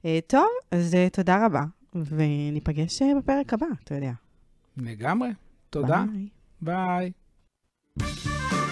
אה, 0.05 0.19
טוב, 0.27 0.47
אז 0.71 0.95
אה, 0.95 1.07
תודה 1.09 1.45
רבה, 1.45 1.63
וניפגש 1.95 3.01
בפרק 3.01 3.53
הבא, 3.53 3.65
אתה 3.83 3.95
יודע. 3.95 4.11
לגמרי. 4.77 5.29
תודה. 5.69 6.03
ביי. 6.61 7.11
ביי. 7.97 8.62